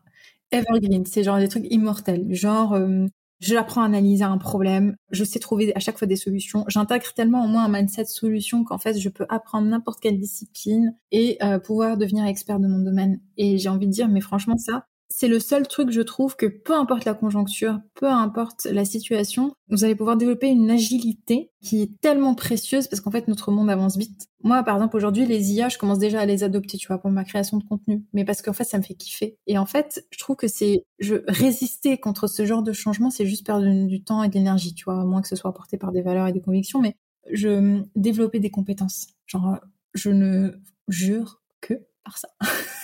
evergreen, 0.52 1.06
c'est 1.06 1.24
genre 1.24 1.38
des 1.38 1.48
trucs 1.48 1.72
immortels. 1.72 2.34
Genre, 2.34 2.74
euh, 2.74 3.06
J'apprends 3.42 3.82
à 3.82 3.86
analyser 3.86 4.24
un 4.24 4.38
problème, 4.38 4.96
je 5.12 5.26
sais 5.26 5.40
trouver 5.40 5.76
à 5.76 5.80
chaque 5.80 5.98
fois 5.98 6.08
des 6.08 6.16
solutions. 6.16 6.64
J'intègre 6.70 7.14
tellement 7.14 7.44
au 7.44 7.48
moins 7.48 7.66
un 7.66 7.70
mindset 7.70 8.06
solution 8.06 8.64
qu'en 8.64 8.78
fait, 8.78 8.98
je 8.98 9.10
peux 9.10 9.26
apprendre 9.28 9.68
n'importe 9.68 10.00
quelle 10.00 10.18
discipline 10.18 10.96
et 11.12 11.38
euh, 11.44 11.60
pouvoir 11.60 11.98
devenir 11.98 12.26
expert 12.26 12.60
de 12.62 12.68
mon 12.68 12.80
domaine. 12.80 13.20
Et 13.36 13.58
j'ai 13.58 13.68
envie 13.68 13.88
de 13.88 13.92
dire, 13.92 14.08
mais 14.08 14.22
franchement, 14.22 14.58
ça, 14.58 14.88
c'est 15.10 15.28
le 15.28 15.40
seul 15.40 15.68
truc, 15.68 15.92
je 15.92 16.02
trouve, 16.02 16.36
que 16.36 16.46
peu 16.46 16.74
importe 16.74 17.06
la 17.06 17.14
conjoncture, 17.14 17.80
peu 17.94 18.08
importe 18.08 18.66
la 18.66 18.86
situation, 18.86 19.54
vous 19.70 19.84
allez 19.84 19.96
pouvoir 19.96 20.18
développer 20.18 20.48
une 20.48 20.70
agilité 20.70 21.52
qui 21.62 21.82
est 21.82 22.02
tellement 22.02 22.36
précieuse 22.36 22.88
parce 22.88 23.02
qu'en 23.02 23.12
fait, 23.12 23.28
notre 23.28 23.52
monde 23.52 23.70
avance 23.70 23.98
vite. 23.98 24.28
Moi, 24.44 24.64
par 24.64 24.76
exemple, 24.76 24.96
aujourd'hui, 24.98 25.26
les 25.26 25.54
IA, 25.54 25.70
je 25.70 25.78
commence 25.78 26.00
déjà 26.00 26.22
à 26.22 26.26
les 26.26 26.44
adopter, 26.44 26.78
tu 26.78 26.88
vois, 26.88 26.98
pour 26.98 27.12
ma 27.12 27.24
création 27.24 27.58
de 27.58 27.64
contenu. 27.64 28.04
Mais 28.14 28.26
parce 28.26 28.42
qu'en 28.42 28.54
fait, 28.54 28.64
ça 28.64 28.78
me 28.78 28.84
fait 28.84 28.96
kiffer. 28.96 29.38
Et 29.48 29.58
en 29.58 29.66
fait, 29.66 30.06
je 30.12 30.20
trouve 30.20 30.36
que 30.36 30.48
c'est, 30.48 30.86
je, 31.00 31.16
résister 31.28 31.98
contre 31.98 32.28
ce 32.28 32.46
genre 32.46 32.64
de 32.64 32.74
changement, 32.74 33.10
c'est 33.10 33.26
juste 33.26 33.46
perdre 33.46 33.88
du 33.88 34.04
temps 34.04 34.24
et 34.24 34.30
de 34.30 34.34
l'énergie, 34.34 34.74
tu 34.74 34.86
vois, 34.86 35.02
à 35.02 35.06
moins 35.06 35.22
que 35.22 35.28
ce 35.28 35.36
soit 35.36 35.50
apporté 35.50 35.78
par 35.78 35.92
des 35.92 36.02
valeurs 36.02 36.28
et 36.28 36.34
des 36.34 36.42
convictions, 36.42 36.82
mais 36.82 36.96
je, 37.32 37.82
développer 37.96 38.40
des 38.40 38.52
compétences. 38.52 39.08
Genre, 39.28 39.60
je 39.94 40.10
ne 40.10 40.52
jure 40.88 41.42
que 41.62 41.74
par 42.04 42.18
ça. 42.18 42.30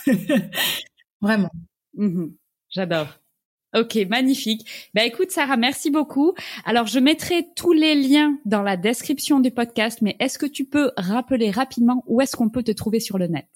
Vraiment. 1.20 1.50
Mmh 1.94 2.26
J'adore. 2.70 3.08
Ok, 3.74 3.98
magnifique. 4.08 4.90
Ben 4.92 5.06
écoute 5.06 5.30
Sarah, 5.30 5.56
merci 5.56 5.90
beaucoup. 5.90 6.34
Alors 6.66 6.86
je 6.86 6.98
mettrai 6.98 7.46
tous 7.56 7.72
les 7.72 7.94
liens 7.94 8.38
dans 8.44 8.62
la 8.62 8.76
description 8.76 9.40
du 9.40 9.50
podcast, 9.50 10.00
mais 10.02 10.14
est-ce 10.20 10.38
que 10.38 10.44
tu 10.44 10.66
peux 10.66 10.90
rappeler 10.98 11.50
rapidement 11.50 12.04
où 12.06 12.20
est-ce 12.20 12.36
qu'on 12.36 12.50
peut 12.50 12.62
te 12.62 12.72
trouver 12.72 13.00
sur 13.00 13.16
le 13.16 13.28
net? 13.28 13.48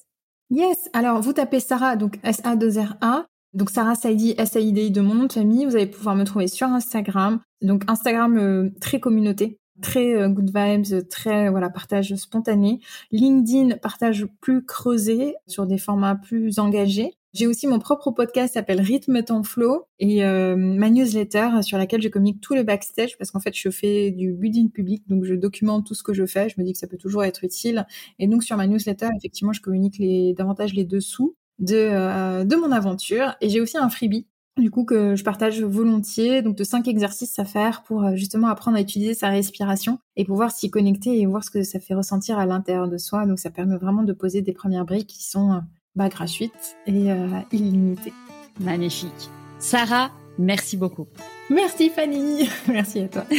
Yes. 0.48 0.88
Alors 0.94 1.20
vous 1.20 1.34
tapez 1.34 1.60
Sarah, 1.60 1.96
donc 1.96 2.18
S 2.22 2.40
A 2.44 2.56
2 2.56 2.78
R 2.78 2.96
A, 3.02 3.26
donc 3.52 3.68
Sarah 3.68 3.94
Saidi 3.94 4.34
S 4.38 4.56
A 4.56 4.60
I 4.60 4.72
D 4.72 4.88
de 4.88 5.00
mon 5.02 5.14
nom 5.14 5.24
de 5.24 5.32
famille. 5.32 5.66
Vous 5.66 5.76
allez 5.76 5.86
pouvoir 5.86 6.14
me 6.14 6.24
trouver 6.24 6.48
sur 6.48 6.68
Instagram. 6.68 7.40
Donc 7.60 7.82
Instagram 7.86 8.38
euh, 8.38 8.70
très 8.80 9.00
communauté, 9.00 9.58
très 9.82 10.14
euh, 10.14 10.28
good 10.28 10.50
vibes, 10.54 11.08
très 11.08 11.50
voilà 11.50 11.68
partage 11.68 12.14
spontané. 12.16 12.80
LinkedIn 13.10 13.76
partage 13.76 14.26
plus 14.40 14.64
creusé 14.64 15.34
sur 15.46 15.66
des 15.66 15.78
formats 15.78 16.16
plus 16.16 16.58
engagés. 16.58 17.12
J'ai 17.32 17.46
aussi 17.46 17.66
mon 17.66 17.78
propre 17.78 18.10
podcast 18.12 18.48
qui 18.48 18.54
s'appelle 18.54 18.80
Rythme 18.80 19.22
ton 19.22 19.42
flow 19.42 19.84
et 19.98 20.24
euh, 20.24 20.56
ma 20.56 20.88
newsletter 20.88 21.62
sur 21.62 21.76
laquelle 21.76 22.00
je 22.00 22.08
communique 22.08 22.40
tout 22.40 22.54
le 22.54 22.62
backstage 22.62 23.18
parce 23.18 23.30
qu'en 23.30 23.40
fait 23.40 23.54
je 23.54 23.68
fais 23.68 24.10
du 24.10 24.32
building 24.32 24.70
public 24.70 25.02
donc 25.08 25.24
je 25.24 25.34
documente 25.34 25.86
tout 25.86 25.94
ce 25.94 26.02
que 26.02 26.14
je 26.14 26.24
fais. 26.24 26.48
Je 26.48 26.54
me 26.58 26.64
dis 26.64 26.72
que 26.72 26.78
ça 26.78 26.86
peut 26.86 26.96
toujours 26.96 27.24
être 27.24 27.44
utile 27.44 27.86
et 28.18 28.26
donc 28.26 28.42
sur 28.42 28.56
ma 28.56 28.66
newsletter 28.66 29.08
effectivement 29.18 29.52
je 29.52 29.60
communique 29.60 29.98
les, 29.98 30.32
davantage 30.34 30.72
les 30.72 30.84
dessous 30.84 31.36
de 31.58 31.76
euh, 31.76 32.44
de 32.44 32.56
mon 32.56 32.72
aventure 32.72 33.34
et 33.40 33.48
j'ai 33.48 33.60
aussi 33.60 33.76
un 33.76 33.90
freebie 33.90 34.26
du 34.56 34.70
coup 34.70 34.84
que 34.84 35.16
je 35.16 35.24
partage 35.24 35.62
volontiers, 35.62 36.40
donc 36.40 36.56
de 36.56 36.64
cinq 36.64 36.88
exercices 36.88 37.38
à 37.38 37.44
faire 37.44 37.82
pour 37.82 38.04
euh, 38.04 38.14
justement 38.14 38.48
apprendre 38.48 38.78
à 38.78 38.80
utiliser 38.80 39.12
sa 39.12 39.28
respiration 39.28 39.98
et 40.16 40.24
pouvoir 40.24 40.50
s'y 40.50 40.70
connecter 40.70 41.20
et 41.20 41.26
voir 41.26 41.44
ce 41.44 41.50
que 41.50 41.62
ça 41.62 41.78
fait 41.78 41.94
ressentir 41.94 42.38
à 42.38 42.46
l'intérieur 42.46 42.88
de 42.88 42.96
soi. 42.96 43.26
Donc 43.26 43.38
ça 43.38 43.50
permet 43.50 43.76
vraiment 43.76 44.02
de 44.02 44.14
poser 44.14 44.40
des 44.40 44.54
premières 44.54 44.86
briques 44.86 45.08
qui 45.08 45.24
sont 45.24 45.60
bah, 45.96 46.08
gratuite 46.08 46.76
et 46.86 47.10
euh, 47.10 47.28
illimitée. 47.52 48.12
Magnifique. 48.60 49.30
Sarah, 49.58 50.10
merci 50.38 50.76
beaucoup. 50.76 51.08
Merci 51.50 51.90
Fanny. 51.90 52.48
merci 52.68 53.00
à 53.00 53.08
toi. 53.08 53.24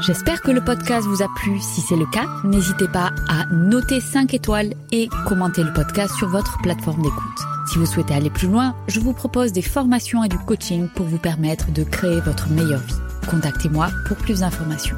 J'espère 0.00 0.42
que 0.42 0.50
le 0.50 0.64
podcast 0.64 1.06
vous 1.06 1.22
a 1.22 1.28
plu. 1.36 1.60
Si 1.60 1.80
c'est 1.80 1.96
le 1.96 2.06
cas, 2.06 2.26
n'hésitez 2.44 2.88
pas 2.88 3.12
à 3.28 3.46
noter 3.52 4.00
5 4.00 4.34
étoiles 4.34 4.74
et 4.90 5.08
commenter 5.28 5.62
le 5.62 5.72
podcast 5.72 6.16
sur 6.16 6.28
votre 6.28 6.58
plateforme 6.58 7.02
d'écoute. 7.02 7.38
Si 7.70 7.78
vous 7.78 7.86
souhaitez 7.86 8.14
aller 8.14 8.30
plus 8.30 8.48
loin, 8.48 8.74
je 8.88 8.98
vous 8.98 9.12
propose 9.12 9.52
des 9.52 9.62
formations 9.62 10.24
et 10.24 10.28
du 10.28 10.38
coaching 10.38 10.88
pour 10.88 11.06
vous 11.06 11.18
permettre 11.18 11.70
de 11.70 11.84
créer 11.84 12.20
votre 12.20 12.48
meilleure 12.50 12.80
vie. 12.80 12.96
Contactez-moi 13.30 13.90
pour 14.08 14.16
plus 14.16 14.40
d'informations. 14.40 14.96